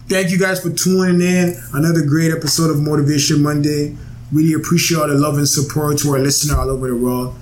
thank 0.09 0.31
you 0.31 0.37
guys 0.37 0.61
for 0.61 0.69
tuning 0.71 1.21
in. 1.21 1.55
Another 1.73 2.03
great 2.05 2.31
episode 2.31 2.69
of 2.71 2.81
Motivation 2.81 3.41
Monday. 3.41 3.95
Really 4.31 4.53
appreciate 4.53 4.99
all 4.99 5.07
the 5.07 5.15
love 5.15 5.37
and 5.37 5.47
support 5.47 5.97
to 5.99 6.11
our 6.11 6.19
listener 6.19 6.57
all 6.59 6.69
over 6.69 6.87
the 6.87 6.95
world. 6.95 7.35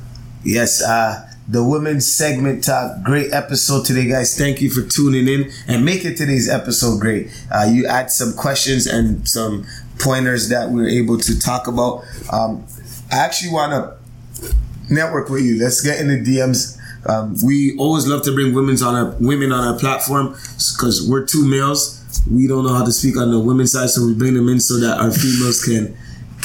Yes, 0.43 0.82
uh, 0.82 1.28
the 1.48 1.64
women's 1.64 2.12
segment 2.12 2.64
talk. 2.64 3.04
Great 3.04 3.32
episode 3.32 3.86
today, 3.86 4.08
guys. 4.08 4.38
Thank 4.38 4.62
you 4.62 4.70
for 4.70 4.82
tuning 4.82 5.28
in 5.28 5.52
and 5.68 5.86
making 5.86 6.16
today's 6.16 6.50
episode 6.50 7.00
great. 7.00 7.30
Uh, 7.52 7.68
you 7.72 7.88
add 7.88 8.12
some 8.12 8.34
questions 8.34 8.86
and 8.86 9.28
some 9.28 9.66
pointers 10.00 10.50
that 10.50 10.70
we 10.70 10.84
are 10.84 10.88
able 10.88 11.18
to 11.18 11.39
talk 11.39 11.68
about. 11.68 12.04
Um, 12.32 12.66
I 13.12 13.18
actually 13.18 13.54
want 13.54 13.72
to 13.72 14.54
network 14.89 15.30
with 15.30 15.43
you. 15.43 15.58
Let's 15.58 15.82
get 15.82 16.00
in 16.02 16.08
the 16.08 16.20
DMs. 16.20 16.78
Um, 17.08 17.36
we 17.45 17.78
always 17.78 18.06
love 18.06 18.24
to 18.24 18.34
bring 18.34 18.54
women's 18.54 18.82
on 18.82 18.95
our 18.95 19.16
women 19.22 19.54
on 19.54 19.66
our 19.66 19.80
platform 19.80 20.34
because 20.34 21.08
we're 21.10 21.26
two 21.26 21.45
males. 21.48 21.93
We 22.30 22.48
don't 22.48 22.66
know 22.66 22.74
how 22.74 22.84
to 22.84 22.91
speak 22.91 23.16
on 23.16 23.32
the 23.32 23.39
women's 23.39 23.72
side, 23.72 23.89
so 23.89 24.06
we 24.06 24.14
bring 24.14 24.34
them 24.34 24.50
in 24.50 24.60
so 24.60 24.78
that 24.80 25.00
our 25.00 25.12
females 25.12 25.64
can 25.64 25.95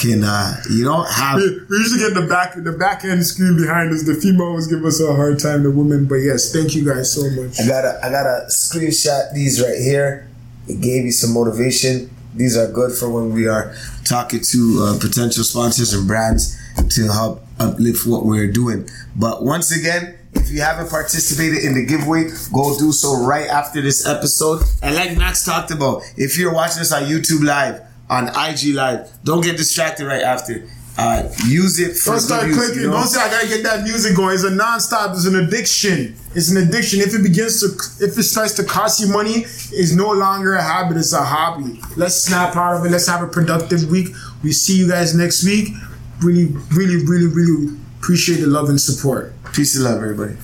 can 0.03 0.25
uh, 0.25 0.57
you 0.69 0.85
know 0.85 1.03
have 1.03 1.37
We, 1.37 1.61
we 1.71 1.77
usually 1.79 2.01
get 2.01 2.15
the 2.15 2.27
back 2.27 2.55
the 2.57 2.73
back 2.73 3.05
end 3.05 3.25
screen 3.25 3.57
behind 3.57 3.93
us. 3.93 4.03
The 4.03 4.15
female 4.15 4.49
always 4.49 4.67
give 4.67 4.85
us 4.85 5.01
a 5.01 5.15
hard 5.15 5.39
time, 5.39 5.63
the 5.63 5.71
women. 5.71 6.07
But 6.07 6.17
yes, 6.17 6.53
thank 6.53 6.75
you 6.75 6.85
guys 6.85 7.13
so 7.15 7.23
much. 7.31 7.61
I 7.61 7.67
gotta 7.67 8.01
I 8.05 8.11
gotta 8.11 8.47
screenshot 8.49 9.33
these 9.33 9.63
right 9.63 9.79
here. 9.79 10.29
It 10.69 10.81
gave 10.81 11.05
you 11.05 11.13
some 11.13 11.33
motivation. 11.33 12.11
These 12.35 12.57
are 12.57 12.71
good 12.71 12.93
for 12.93 13.09
when 13.11 13.33
we 13.33 13.47
are 13.47 13.75
talking 14.05 14.41
to 14.41 14.59
uh, 14.83 14.99
potential 14.99 15.45
sponsors 15.45 15.93
and 15.93 16.07
brands 16.09 16.59
to 16.91 17.13
help 17.13 17.45
uplift 17.61 18.07
what 18.07 18.25
we're 18.25 18.51
doing. 18.51 18.89
But 19.15 19.45
once 19.45 19.71
again, 19.71 20.19
if 20.33 20.51
you 20.51 20.63
haven't 20.63 20.89
participated 20.89 21.63
in 21.63 21.75
the 21.75 21.85
giveaway, 21.85 22.31
go 22.53 22.79
do 22.79 22.91
so 22.91 23.23
right 23.23 23.49
after 23.49 23.83
this 23.83 24.07
episode. 24.07 24.63
And 24.83 24.95
like 24.95 25.17
Max 25.17 25.45
talked 25.45 25.71
about, 25.71 26.03
if 26.17 26.39
you're 26.39 26.55
watching 26.55 26.79
this 26.79 26.93
on 26.93 27.03
YouTube 27.03 27.45
Live, 27.45 27.83
on 28.13 28.29
IG 28.29 28.75
Live, 28.75 29.11
don't 29.25 29.43
get 29.43 29.57
distracted 29.57 30.07
right 30.07 30.23
after. 30.23 30.69
Uh, 30.99 31.23
use 31.47 31.81
it 31.81 31.97
for 31.97 32.11
Don't 32.11 32.21
start 32.21 32.47
use, 32.49 32.57
clicking. 32.59 32.83
you 32.83 32.89
know? 32.89 32.97
Don't 32.99 33.07
say 33.07 33.19
I 33.19 33.31
gotta 33.31 33.49
get 33.49 33.63
that 33.63 33.83
music 33.83 34.15
going. 34.15 34.35
It's 34.35 34.45
a 34.45 34.51
non-stop. 34.51 35.13
It's 35.17 35.25
an 35.25 35.37
addiction. 35.37 36.15
It's 36.35 36.51
an 36.51 36.59
addiction. 36.69 37.01
If 37.01 37.15
it 37.15 37.23
begins 37.23 37.61
to, 37.61 38.05
if 38.05 38.19
it 38.19 38.23
starts 38.25 38.53
to 38.57 38.65
cost 38.65 39.01
you 39.01 39.09
money, 39.11 39.37
it's 39.73 39.95
no 39.95 40.11
longer 40.11 40.55
a 40.55 40.63
habit. 40.63 40.99
It's 40.99 41.15
a 41.15 41.23
hobby. 41.25 41.81
Let's 41.97 42.17
snap 42.17 42.55
out 42.57 42.77
of 42.77 42.85
it. 42.85 42.91
Let's 42.91 43.07
have 43.09 43.23
a 43.23 43.27
productive 43.27 43.91
week. 43.91 44.09
We 44.45 44.53
see 44.53 44.77
you 44.77 44.87
guys 44.87 45.15
next 45.15 45.45
week. 45.45 45.69
Really, 46.21 46.49
really, 46.75 47.03
really, 47.07 47.27
really 47.27 47.75
appreciate 47.99 48.41
the 48.43 48.47
love 48.49 48.69
and 48.69 48.79
support. 48.79 49.33
Peace 49.55 49.75
and 49.75 49.85
love, 49.85 49.97
everybody. 49.97 50.37